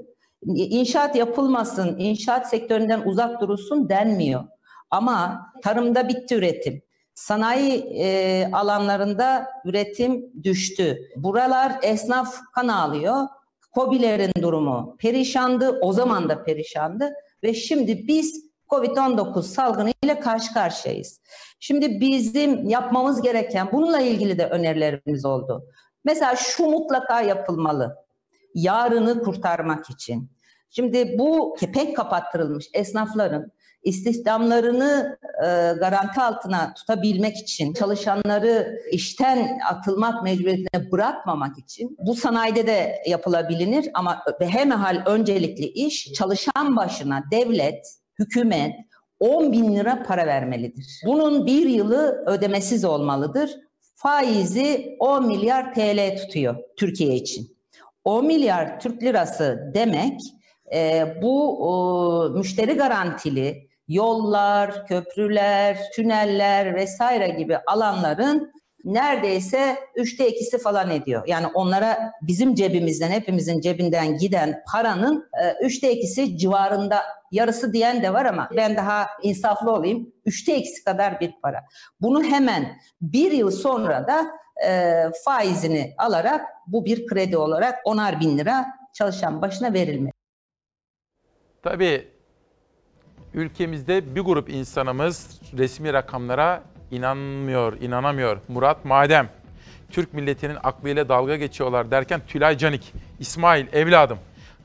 [0.55, 4.43] İnşaat yapılmasın, inşaat sektöründen uzak durulsun denmiyor.
[4.91, 6.81] Ama tarımda bitti üretim.
[7.13, 11.09] Sanayi e, alanlarında üretim düştü.
[11.15, 13.27] Buralar esnaf kan ağlıyor.
[13.71, 17.13] Kobilerin durumu perişandı, o zaman da perişandı
[17.43, 21.21] ve şimdi biz Covid-19 salgını ile karşı karşıyayız.
[21.59, 25.65] Şimdi bizim yapmamız gereken bununla ilgili de önerilerimiz oldu.
[26.03, 27.95] Mesela şu mutlaka yapılmalı.
[28.55, 30.31] Yarını kurtarmak için.
[30.69, 33.51] Şimdi bu kepek kapattırılmış esnafların
[33.83, 35.47] istihdamlarını e,
[35.79, 44.23] garanti altına tutabilmek için, çalışanları işten atılmak mecburiyetine bırakmamak için bu sanayide de yapılabilir ama
[44.39, 47.85] hemehal öncelikli iş çalışan başına devlet,
[48.19, 48.75] hükümet
[49.19, 51.01] 10 bin lira para vermelidir.
[51.05, 53.51] Bunun bir yılı ödemesiz olmalıdır.
[53.95, 57.57] Faizi 10 milyar TL tutuyor Türkiye için.
[58.05, 60.19] 10 milyar Türk lirası demek
[60.73, 68.51] e, bu e, müşteri garantili yollar, köprüler, tüneller vesaire gibi alanların
[68.85, 71.23] neredeyse üçte ikisi falan ediyor.
[71.27, 78.13] Yani onlara bizim cebimizden, hepimizin cebinden giden paranın e, üçte ikisi civarında yarısı diyen de
[78.13, 80.13] var ama ben daha insaflı olayım.
[80.25, 81.63] Üçte ikisi kadar bir para.
[82.01, 84.27] Bunu hemen bir yıl sonra da
[84.67, 90.13] e, faizini alarak bu bir kredi olarak onar bin lira çalışan başına verilmeli.
[91.63, 92.20] Tabii
[93.33, 98.37] ülkemizde bir grup insanımız resmi rakamlara inanmıyor, inanamıyor.
[98.47, 99.29] Murat Madem,
[99.91, 104.17] Türk milletinin aklıyla dalga geçiyorlar derken Tülay Canik, İsmail evladım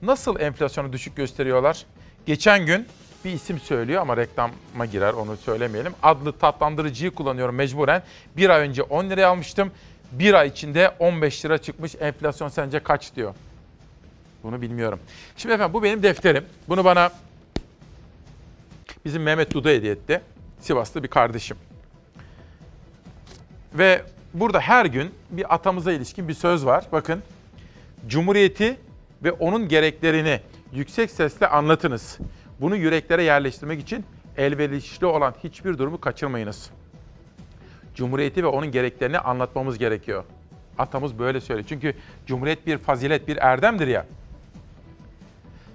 [0.03, 1.87] nasıl enflasyonu düşük gösteriyorlar?
[2.27, 2.87] Geçen gün
[3.25, 5.93] bir isim söylüyor ama reklama girer onu söylemeyelim.
[6.03, 8.03] Adlı tatlandırıcıyı kullanıyorum mecburen.
[8.37, 9.71] Bir ay önce 10 liraya almıştım.
[10.13, 11.95] Bir ay içinde 15 lira çıkmış.
[12.01, 13.35] Enflasyon sence kaç diyor.
[14.43, 14.99] Bunu bilmiyorum.
[15.37, 16.45] Şimdi efendim bu benim defterim.
[16.69, 17.11] Bunu bana
[19.07, 20.21] bizim Mehmet Duda hediye etti.
[20.61, 21.57] Sivaslı bir kardeşim.
[23.75, 24.03] Ve
[24.35, 26.85] burada her gün bir atamıza ilişkin bir söz var.
[26.93, 27.23] Bakın.
[28.09, 28.77] Cumhuriyeti
[29.25, 30.41] ve onun gereklerini
[30.73, 32.19] yüksek sesle anlatınız.
[32.61, 34.05] Bunu yüreklere yerleştirmek için
[34.37, 36.71] elverişli olan hiçbir durumu kaçırmayınız.
[37.95, 40.25] Cumhuriyeti ve onun gereklerini anlatmamız gerekiyor.
[40.79, 41.67] Atamız böyle söylüyor.
[41.69, 41.95] Çünkü
[42.27, 44.07] Cumhuriyet bir fazilet, bir erdemdir ya.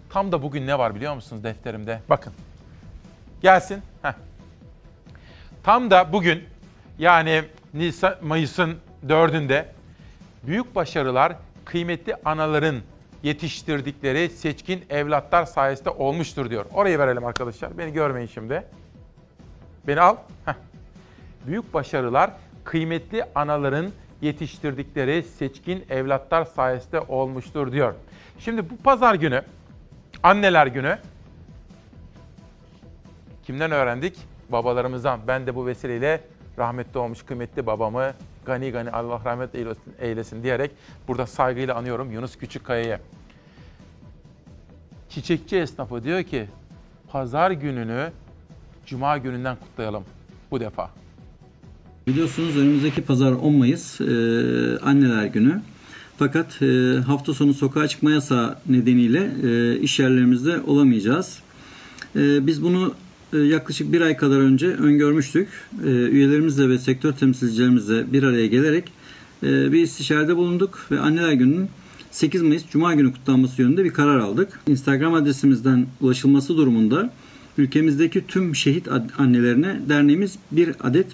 [0.10, 2.02] Tam da bugün ne var biliyor musunuz defterimde?
[2.10, 2.34] Bakın.
[3.42, 3.82] Gelsin.
[4.02, 4.14] Heh.
[5.64, 6.44] Tam da bugün
[7.00, 9.66] yani Nisan, Mayıs'ın 4'ünde
[10.44, 11.34] büyük başarılar
[11.66, 12.76] kıymetli anaların
[13.24, 16.66] yetiştirdikleri seçkin evlatlar sayesinde olmuştur diyor.
[16.74, 17.78] Orayı verelim arkadaşlar.
[17.78, 18.64] Beni görmeyin şimdi.
[19.88, 20.16] Beni al.
[20.46, 20.54] Heh.
[21.48, 22.32] Büyük başarılar
[22.64, 27.94] kıymetli anaların yetiştirdikleri seçkin evlatlar sayesinde olmuştur diyor.
[28.40, 29.42] Şimdi bu pazar günü,
[30.24, 30.98] anneler günü
[33.44, 34.18] kimden öğrendik?
[34.50, 35.20] Babalarımızdan.
[35.28, 36.24] Ben de bu vesileyle
[36.58, 38.14] rahmetli olmuş kıymetli babamı
[38.46, 40.72] gani gani Allah rahmet eylesin, eylesin diyerek
[41.08, 43.00] burada saygıyla anıyorum Yunus Küçükkaya'yı.
[45.10, 46.48] Çiçekçi esnafı diyor ki
[47.12, 48.12] pazar gününü
[48.86, 50.04] cuma gününden kutlayalım
[50.52, 50.90] bu defa.
[52.08, 54.06] Biliyorsunuz önümüzdeki pazar 10 Mayıs e,
[54.80, 55.62] anneler günü.
[56.18, 61.40] Fakat e, hafta sonu sokağa çıkma yasağı nedeniyle e, iş yerlerimizde olamayacağız.
[62.16, 62.94] E, biz bunu
[63.38, 65.48] yaklaşık bir ay kadar önce öngörmüştük.
[65.86, 68.92] E, Üyelerimizle ve sektör temsilcilerimizle bir araya gelerek
[69.44, 71.70] e, bir istişarede bulunduk ve Anneler Günü'nün
[72.12, 74.60] 8 Mayıs Cuma günü kutlanması yönünde bir karar aldık.
[74.68, 77.14] Instagram adresimizden ulaşılması durumunda
[77.58, 78.88] ülkemizdeki tüm şehit
[79.18, 81.08] annelerine derneğimiz bir adet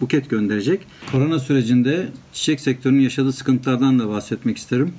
[0.00, 0.80] buket gönderecek.
[1.12, 4.92] Korona sürecinde çiçek sektörünün yaşadığı sıkıntılardan da bahsetmek isterim.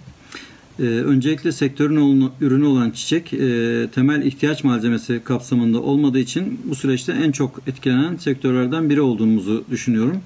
[0.80, 7.11] Ee, öncelikle sektörün ürünü olan çiçek e, temel ihtiyaç malzemesi kapsamında olmadığı için bu süreçte
[7.11, 10.17] en çok etkilenen sektörlerden biri olduğumuzu düşünüyorum.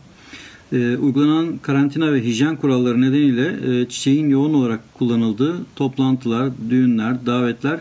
[0.73, 7.79] Ee, uygulanan karantina ve hijyen kuralları nedeniyle e, çiçeğin yoğun olarak kullanıldığı toplantılar, düğünler, davetler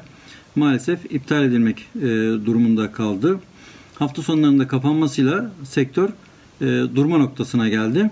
[0.57, 2.07] maalesef iptal edilmek e,
[2.47, 3.41] durumunda kaldı.
[3.95, 6.09] Hafta sonlarında kapanmasıyla sektör
[6.61, 8.11] e, durma noktasına geldi.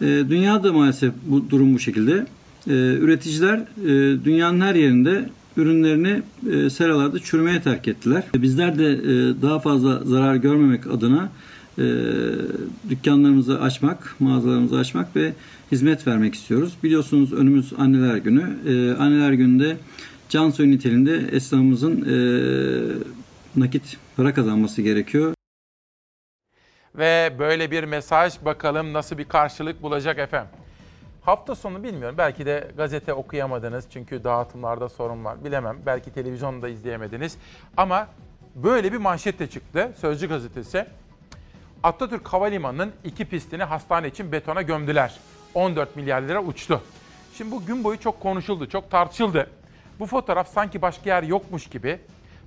[0.00, 2.26] E, dünyada maalesef bu durum bu şekilde.
[2.66, 6.22] E, üreticiler e, dünyanın her yerinde ürünlerini
[6.52, 8.24] e, seralarda çürümeye terk ettiler.
[8.34, 11.28] Bizler de e, daha fazla zarar görmemek adına
[11.78, 11.82] e,
[12.90, 15.32] dükkanlarımızı açmak, mağazalarımızı açmak ve
[15.72, 16.76] hizmet vermek istiyoruz.
[16.82, 18.56] Biliyorsunuz önümüz Anneler Günü.
[18.66, 19.76] E, Anneler Günü'nde
[20.28, 22.16] can suyu niteliğinde esnafımızın e,
[23.56, 25.34] nakit para kazanması gerekiyor.
[26.94, 30.50] Ve böyle bir mesaj bakalım nasıl bir karşılık bulacak efendim.
[31.28, 32.18] Hafta sonu bilmiyorum.
[32.18, 35.44] Belki de gazete okuyamadınız çünkü dağıtımlarda sorun var.
[35.44, 35.78] Bilemem.
[35.86, 37.38] Belki televizyonda izleyemediniz.
[37.76, 38.08] Ama
[38.54, 39.92] böyle bir manşet de çıktı.
[40.00, 40.86] Sözcü gazetesi.
[41.82, 45.18] Atatürk Havalimanı'nın iki pistini hastane için betona gömdüler.
[45.54, 46.82] 14 milyar lira uçtu.
[47.34, 49.50] Şimdi bu gün boyu çok konuşuldu, çok tartışıldı.
[49.98, 52.00] Bu fotoğraf sanki başka yer yokmuş gibi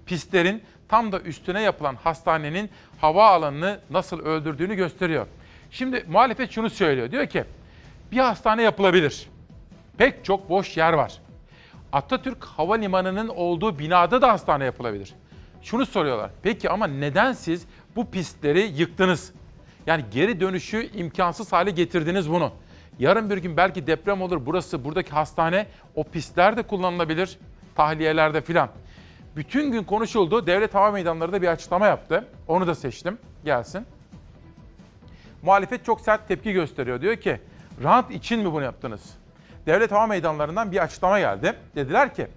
[0.06, 2.70] pistlerin tam da üstüne yapılan hastanenin
[3.02, 5.28] hava alanını nasıl öldürdüğünü gösteriyor.
[5.72, 7.12] Şimdi muhalefet şunu söylüyor.
[7.12, 7.46] Diyor ki
[8.12, 9.30] bir hastane yapılabilir.
[9.98, 11.22] Pek çok boş yer var.
[11.94, 15.14] Atatürk Havalimanı'nın olduğu binada da hastane yapılabilir.
[15.62, 16.32] Şunu soruyorlar.
[16.44, 17.66] Peki ama neden siz
[17.96, 19.34] bu pistleri yıktınız?
[19.88, 22.52] Yani geri dönüşü imkansız hale getirdiniz bunu.
[23.00, 24.46] Yarın bir gün belki deprem olur.
[24.46, 27.40] Burası, buradaki hastane o pistler de kullanılabilir.
[27.76, 28.70] Tahliyelerde filan.
[29.36, 30.48] Bütün gün konuşuldu.
[30.48, 32.28] Devlet Hava Meydanları da bir açıklama yaptı.
[32.48, 33.18] Onu da seçtim.
[33.46, 33.86] Gelsin.
[35.42, 37.02] Muhalefet çok sert tepki gösteriyor.
[37.02, 37.42] Diyor ki
[37.84, 39.02] rant için mi bunu yaptınız?
[39.66, 41.54] Devlet Hava Meydanları'ndan bir açıklama geldi.
[41.76, 42.28] Dediler ki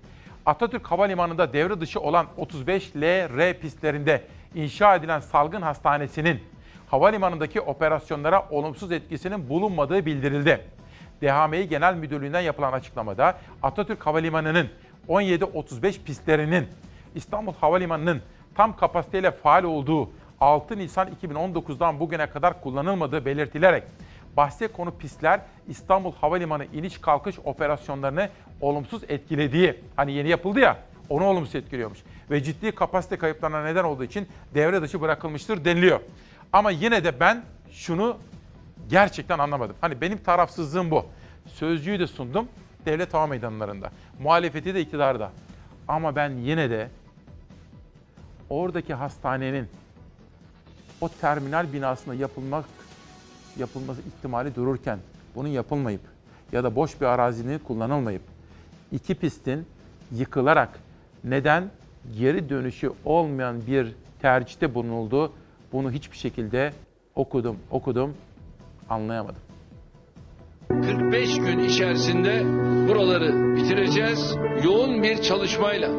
[0.47, 4.23] Atatürk Havalimanı'nda devre dışı olan 35 LR pistlerinde
[4.55, 6.41] inşa edilen salgın hastanesinin
[6.87, 10.61] havalimanındaki operasyonlara olumsuz etkisinin bulunmadığı bildirildi.
[11.23, 14.69] DHMİ Genel Müdürlüğü'nden yapılan açıklamada Atatürk Havalimanı'nın
[15.09, 16.69] 17-35 pistlerinin
[17.15, 18.23] İstanbul Havalimanı'nın
[18.55, 23.83] tam kapasiteyle faal olduğu 6 Nisan 2019'dan bugüne kadar kullanılmadığı belirtilerek
[24.37, 28.29] bahse konu pistler İstanbul Havalimanı iniş kalkış operasyonlarını
[28.61, 31.99] olumsuz etkilediği, hani yeni yapıldı ya, onu olumsuz etkiliyormuş.
[32.31, 36.01] Ve ciddi kapasite kayıplarına neden olduğu için devre dışı bırakılmıştır deniliyor.
[36.53, 38.17] Ama yine de ben şunu
[38.91, 39.77] gerçekten anlamadım.
[39.81, 41.07] Hani benim tarafsızlığım bu.
[41.47, 42.49] Sözcüyü de sundum
[42.87, 43.91] devlet hava meydanlarında.
[44.21, 45.31] Muhalefeti de iktidarda.
[45.89, 46.89] Ama ben yine de
[48.51, 49.69] oradaki hastanenin
[51.01, 52.65] o terminal binasında yapılmak
[53.59, 54.99] yapılması ihtimali dururken
[55.35, 56.01] bunun yapılmayıp
[56.53, 58.23] ya da boş bir arazinin kullanılmayıp
[58.93, 59.67] iki pistin
[60.13, 60.79] yıkılarak
[61.25, 61.71] neden
[62.19, 63.93] geri dönüşü olmayan bir
[64.23, 65.33] tercihte bulunuldu
[65.73, 66.73] bunu hiçbir şekilde
[67.15, 68.15] okudum okudum
[68.91, 69.41] anlayamadım.
[70.69, 72.43] 45 gün içerisinde
[72.89, 74.37] buraları bitireceğiz.
[74.65, 75.91] Yoğun bir çalışmayla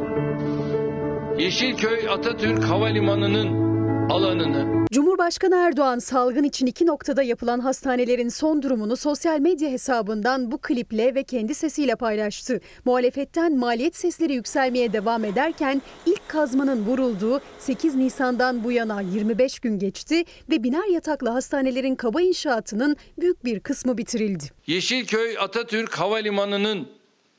[1.38, 3.65] Yeşilköy Atatürk Havalimanı'nın
[4.09, 10.58] alanını Cumhurbaşkanı Erdoğan salgın için iki noktada yapılan hastanelerin son durumunu sosyal medya hesabından bu
[10.58, 12.61] kliple ve kendi sesiyle paylaştı.
[12.85, 19.80] Muhalefetten maliyet sesleri yükselmeye devam ederken ilk kazmanın vurulduğu 8 Nisan'dan bu yana 25 gün
[19.80, 24.43] geçti ve biner yataklı hastanelerin kaba inşaatının büyük bir kısmı bitirildi.
[24.67, 26.88] Yeşilköy Atatürk Havalimanı'nın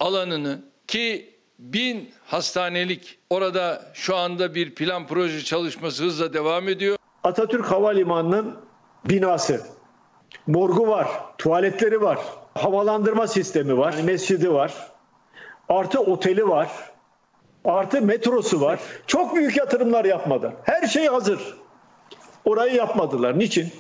[0.01, 6.97] alanını ki bin hastanelik orada şu anda bir plan proje çalışması hızla devam ediyor.
[7.25, 8.57] Atatürk Havalimanı'nın
[9.05, 9.67] binası.
[10.47, 12.19] Morgu var, tuvaletleri var,
[12.55, 14.75] havalandırma sistemi var, mescidi var,
[15.69, 16.69] artı oteli var,
[17.65, 18.81] artı metrosu var.
[19.07, 20.53] Çok büyük yatırımlar yapmadı.
[20.63, 21.41] Her şey hazır.
[22.45, 23.39] Orayı yapmadılar.
[23.39, 23.73] Niçin?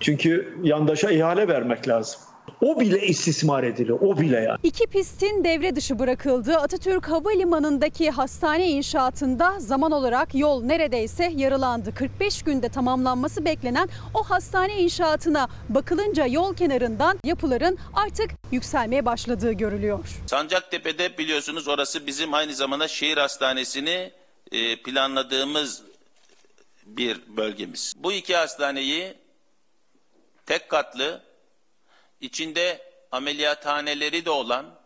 [0.00, 2.20] Çünkü yandaşa ihale vermek lazım.
[2.60, 4.00] O bile istismar ediliyor.
[4.00, 4.58] O bile yani.
[4.62, 11.94] İki pistin devre dışı bırakıldığı Atatürk Havalimanı'ndaki hastane inşaatında zaman olarak yol neredeyse yarılandı.
[11.94, 20.08] 45 günde tamamlanması beklenen o hastane inşaatına bakılınca yol kenarından yapıların artık yükselmeye başladığı görülüyor.
[20.26, 24.10] Sancaktepe'de biliyorsunuz orası bizim aynı zamanda şehir hastanesini
[24.52, 25.82] e, planladığımız
[26.86, 27.94] bir bölgemiz.
[27.98, 29.14] Bu iki hastaneyi
[30.46, 31.22] tek katlı,
[32.20, 34.78] içinde ameliyathaneleri de olan,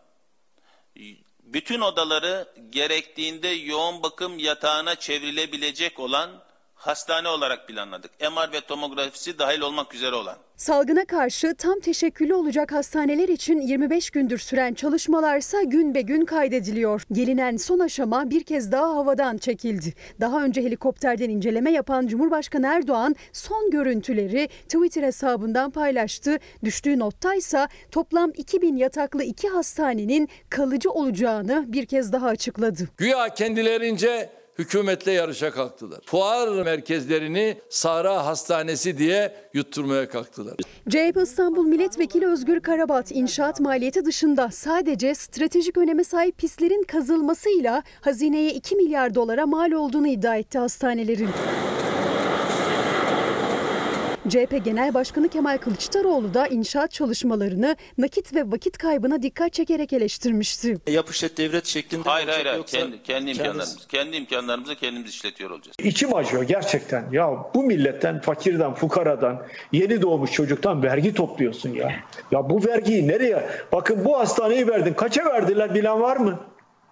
[1.43, 6.43] bütün odaları gerektiğinde yoğun bakım yatağına çevrilebilecek olan
[6.87, 8.11] hastane olarak planladık.
[8.21, 10.37] MR ve tomografisi dahil olmak üzere olan.
[10.57, 17.01] Salgına karşı tam teşekküllü olacak hastaneler için 25 gündür süren çalışmalarsa gün be gün kaydediliyor.
[17.11, 19.93] Gelinen son aşama bir kez daha havadan çekildi.
[20.19, 26.39] Daha önce helikopterden inceleme yapan Cumhurbaşkanı Erdoğan son görüntüleri Twitter hesabından paylaştı.
[26.63, 32.89] Düştüğü nottaysa toplam 2000 yataklı iki hastanenin kalıcı olacağını bir kez daha açıkladı.
[32.97, 35.99] Güya kendilerince hükümetle yarışa kalktılar.
[36.05, 40.55] Fuar merkezlerini Sahra Hastanesi diye yutturmaya kalktılar.
[40.89, 48.53] CHP İstanbul Milletvekili Özgür Karabat inşaat maliyeti dışında sadece stratejik öneme sahip pistlerin kazılmasıyla hazineye
[48.53, 51.29] 2 milyar dolara mal olduğunu iddia etti hastanelerin.
[54.29, 60.77] CHP Genel Başkanı Kemal Kılıçdaroğlu da inşaat çalışmalarını nakit ve vakit kaybına dikkat çekerek eleştirmişti.
[60.87, 62.63] Yapışet devlet şeklinde Hayır hayır hayır.
[62.63, 63.87] Kendi, kendi imkanlarımız.
[63.87, 65.77] Kendi imkanlarımızı kendimiz işletiyor olacağız.
[65.79, 67.05] İçim acıyor gerçekten.
[67.11, 71.91] Ya bu milletten, fakirden, fukaradan, yeni doğmuş çocuktan vergi topluyorsun ya.
[72.31, 73.49] Ya bu vergiyi nereye?
[73.71, 74.93] Bakın bu hastaneyi verdin.
[74.93, 76.39] Kaça verdiler bilen var mı?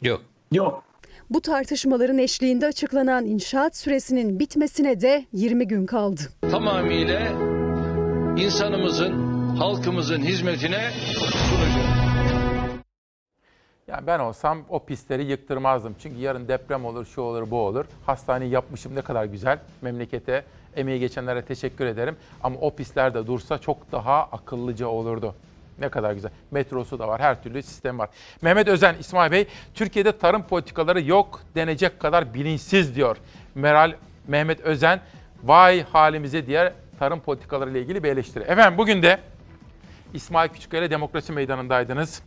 [0.01, 0.22] Yok.
[0.51, 0.84] Yok.
[1.32, 6.22] Bu tartışmaların eşliğinde açıklanan inşaat süresinin bitmesine de 20 gün kaldı.
[6.51, 7.19] Tamamıyla
[8.38, 9.14] insanımızın,
[9.56, 12.01] halkımızın hizmetine sunacağız.
[13.88, 15.95] Yani ben olsam o pistleri yıktırmazdım.
[16.00, 17.85] Çünkü yarın deprem olur, şu olur, bu olur.
[18.06, 19.60] Hastaneyi yapmışım ne kadar güzel.
[19.82, 20.43] Memlekete,
[20.76, 22.16] emeği geçenlere teşekkür ederim.
[22.43, 25.35] Ama o pistler de dursa çok daha akıllıca olurdu.
[25.82, 26.32] Ne kadar güzel.
[26.51, 28.10] Metrosu da var, her türlü sistem var.
[28.42, 33.18] Mehmet Özen, İsmail Bey, Türkiye'de tarım politikaları yok denecek kadar bilinçsiz diyor.
[33.56, 33.93] Meral
[34.27, 35.00] Mehmet Özen,
[35.43, 38.43] vay halimize diğer tarım politikaları ile ilgili bir eleştiri.
[38.43, 39.19] Efendim bugün de
[40.14, 42.24] İsmail Küçükkaya Demokrasi Meydanı'ndaydınız.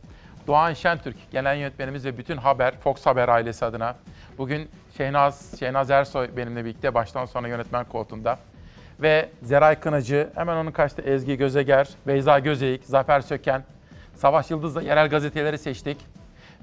[0.46, 3.96] Doğan Şentürk, genel yönetmenimiz ve bütün Haber, Fox Haber ailesi adına.
[4.38, 8.38] Bugün Şehnaz, Şehnaz Ersoy benimle birlikte baştan sona yönetmen koltuğunda.
[9.00, 13.64] Ve Zeray Kınacı, hemen onun karşısında Ezgi Gözeger, Beyza Gözeyik, Zafer Söken,
[14.14, 15.96] Savaş Yıldız'la yerel gazeteleri seçtik.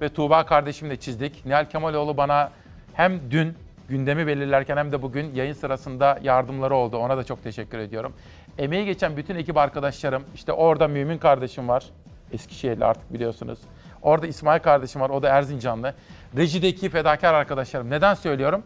[0.02, 1.46] Ve Tuğba kardeşimle çizdik.
[1.46, 2.52] Nihal Kemaloğlu bana
[2.94, 3.56] hem dün
[3.90, 6.98] gündemi belirlerken hem de bugün yayın sırasında yardımları oldu.
[6.98, 8.14] Ona da çok teşekkür ediyorum.
[8.58, 11.86] Emeği geçen bütün ekip arkadaşlarım, işte orada Mümin kardeşim var.
[12.34, 13.60] Eskişehirli artık biliyorsunuz.
[14.02, 15.94] Orada İsmail kardeşim var, o da Erzincanlı.
[16.38, 17.90] Rejideki fedakar arkadaşlarım.
[17.90, 18.64] Neden söylüyorum?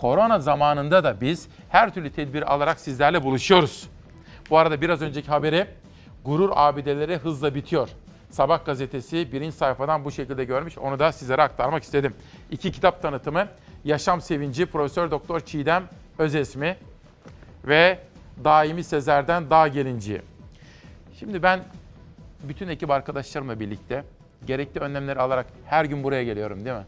[0.00, 3.88] Korona zamanında da biz her türlü tedbir alarak sizlerle buluşuyoruz.
[4.50, 5.66] Bu arada biraz önceki haberi
[6.24, 7.88] gurur abideleri hızla bitiyor.
[8.30, 10.78] Sabah gazetesi birinci sayfadan bu şekilde görmüş.
[10.78, 12.14] Onu da sizlere aktarmak istedim.
[12.50, 13.48] İki kitap tanıtımı.
[13.84, 15.84] Yaşam Sevinci Profesör Doktor Çiğdem
[16.18, 16.76] Özesmi
[17.64, 17.98] ve
[18.44, 20.22] Daimi Sezer'den Dağ Gelinciği.
[21.18, 21.60] Şimdi ben
[22.42, 24.04] bütün ekip arkadaşlarımla birlikte
[24.46, 26.86] gerekli önlemleri alarak her gün buraya geliyorum değil mi?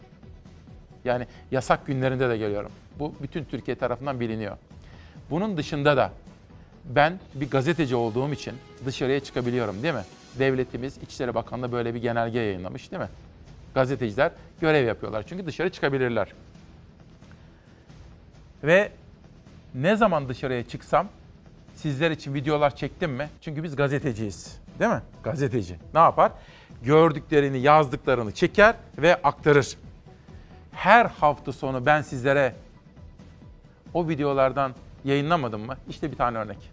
[1.05, 2.71] Yani yasak günlerinde de geliyorum.
[3.01, 4.57] Bu bütün Türkiye tarafından biliniyor.
[5.31, 6.13] Bunun dışında da
[6.85, 8.55] ben bir gazeteci olduğum için
[8.87, 10.05] dışarıya çıkabiliyorum değil mi?
[10.39, 13.09] Devletimiz İçişleri Bakanlığı böyle bir genelge yayınlamış değil mi?
[13.75, 16.29] Gazeteciler görev yapıyorlar çünkü dışarı çıkabilirler.
[18.65, 18.93] Ve
[19.75, 21.09] ne zaman dışarıya çıksam
[21.75, 23.29] sizler için videolar çektim mi?
[23.41, 24.59] Çünkü biz gazeteciyiz.
[24.79, 25.03] Değil mi?
[25.23, 25.77] Gazeteci.
[25.95, 26.33] Ne yapar?
[26.83, 29.77] Gördüklerini, yazdıklarını çeker ve aktarır.
[30.73, 32.55] Her hafta sonu ben sizlere
[33.95, 34.73] o videolardan
[35.05, 35.77] yayınlamadım mı?
[35.89, 36.71] İşte bir tane örnek.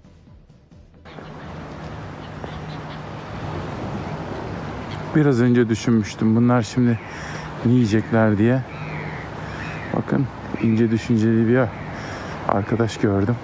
[5.15, 6.35] Biraz önce düşünmüştüm.
[6.35, 6.99] Bunlar şimdi
[7.65, 8.61] ne yiyecekler diye.
[9.93, 10.27] Bakın
[10.61, 11.61] ince düşünceli bir
[12.47, 13.35] arkadaş gördüm.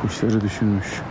[0.00, 1.02] Kuşları düşünmüş.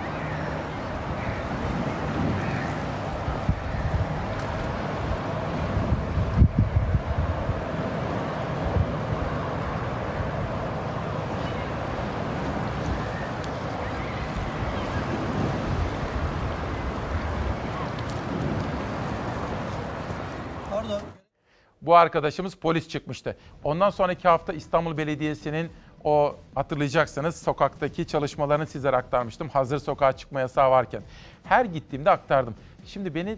[21.98, 23.38] Arkadaşımız polis çıkmıştı.
[23.64, 25.70] Ondan sonraki hafta İstanbul Belediyesi'nin
[26.04, 29.50] o hatırlayacaksınız sokaktaki çalışmalarını sizlere aktarmıştım.
[29.50, 31.02] Hazır sokağa çıkma yasağı varken.
[31.44, 32.56] Her gittiğimde aktardım.
[32.86, 33.38] Şimdi beni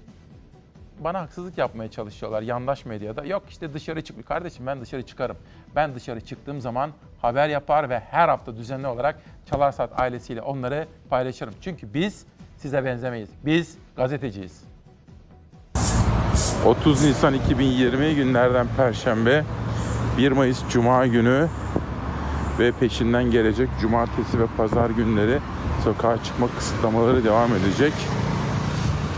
[0.99, 3.25] bana haksızlık yapmaya çalışıyorlar yandaş medyada.
[3.25, 4.27] Yok işte dışarı çık.
[4.27, 5.37] Kardeşim ben dışarı çıkarım.
[5.75, 9.19] Ben dışarı çıktığım zaman haber yapar ve her hafta düzenli olarak
[9.49, 11.53] Çalar Saat ailesiyle onları paylaşırım.
[11.61, 12.25] Çünkü biz
[12.57, 13.29] size benzemeyiz.
[13.45, 14.66] Biz gazeteciyiz.
[16.65, 19.43] 30 Nisan 2020 günlerden Perşembe
[20.17, 21.47] 1 Mayıs Cuma günü
[22.59, 25.39] ve peşinden gelecek cumartesi ve pazar günleri
[25.83, 27.93] sokağa çıkma kısıtlamaları devam edecek.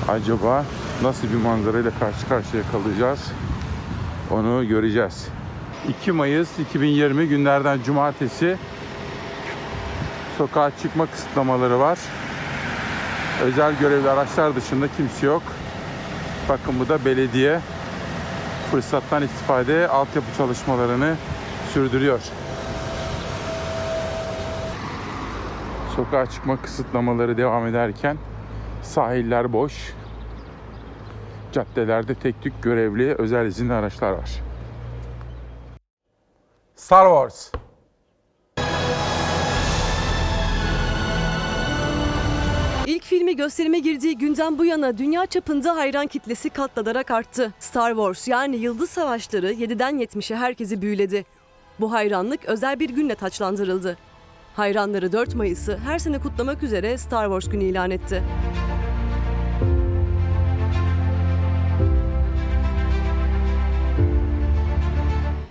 [0.07, 0.65] Acaba
[1.03, 3.31] nasıl bir manzarayla karşı karşıya kalacağız?
[4.31, 5.27] Onu göreceğiz.
[5.87, 8.57] 2 Mayıs 2020 günlerden cumartesi
[10.37, 11.99] sokağa çıkma kısıtlamaları var.
[13.43, 15.43] Özel görevli araçlar dışında kimse yok.
[16.49, 17.59] Bakın bu da belediye
[18.71, 21.15] fırsattan istifade altyapı çalışmalarını
[21.73, 22.21] sürdürüyor.
[25.95, 28.17] Sokağa çıkma kısıtlamaları devam ederken
[28.83, 29.93] sahiller boş.
[31.51, 34.29] Caddelerde tek tük görevli özel izinli araçlar var.
[36.75, 37.51] Star Wars.
[43.29, 47.53] Filmi gösterime girdiği günden bu yana dünya çapında hayran kitlesi katlanarak arttı.
[47.59, 51.25] Star Wars yani Yıldız Savaşları 7'den 70'e herkesi büyüledi.
[51.79, 53.97] Bu hayranlık özel bir günle taçlandırıldı.
[54.55, 58.23] Hayranları 4 Mayıs'ı her sene kutlamak üzere Star Wars günü ilan etti.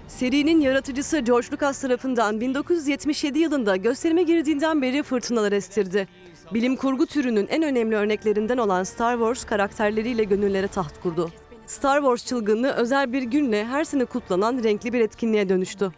[0.09, 6.09] Serinin yaratıcısı George Lucas tarafından 1977 yılında gösterime girdiğinden beri fırtınalar estirdi.
[6.55, 11.31] Bilim kurgu türünün en önemli örneklerinden olan Star Wars karakterleriyle gönüllere taht kurdu.
[11.67, 15.91] Star Wars çılgınlığı özel bir günle her sene kutlanan renkli bir etkinliğe dönüştü.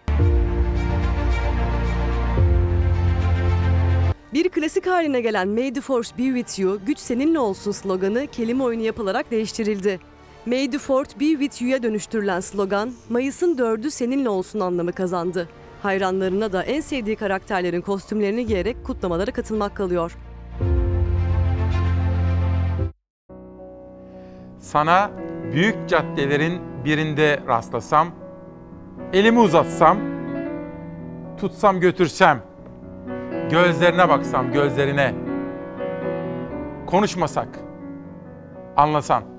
[4.35, 8.65] Bir klasik haline gelen May the Force be with you, güç seninle olsun sloganı kelime
[8.65, 10.01] oyunu yapılarak değiştirildi.
[10.47, 15.49] May the Fourth be with you'ya dönüştürülen slogan, Mayıs'ın dördü seninle olsun anlamı kazandı.
[15.83, 20.17] Hayranlarına da en sevdiği karakterlerin kostümlerini giyerek kutlamalara katılmak kalıyor.
[24.61, 25.11] Sana
[25.53, 28.09] büyük caddelerin birinde rastlasam,
[29.13, 29.99] elimi uzatsam,
[31.41, 32.43] tutsam götürsem,
[33.51, 35.15] gözlerine baksam gözlerine,
[36.87, 37.49] konuşmasak,
[38.77, 39.30] anlasan.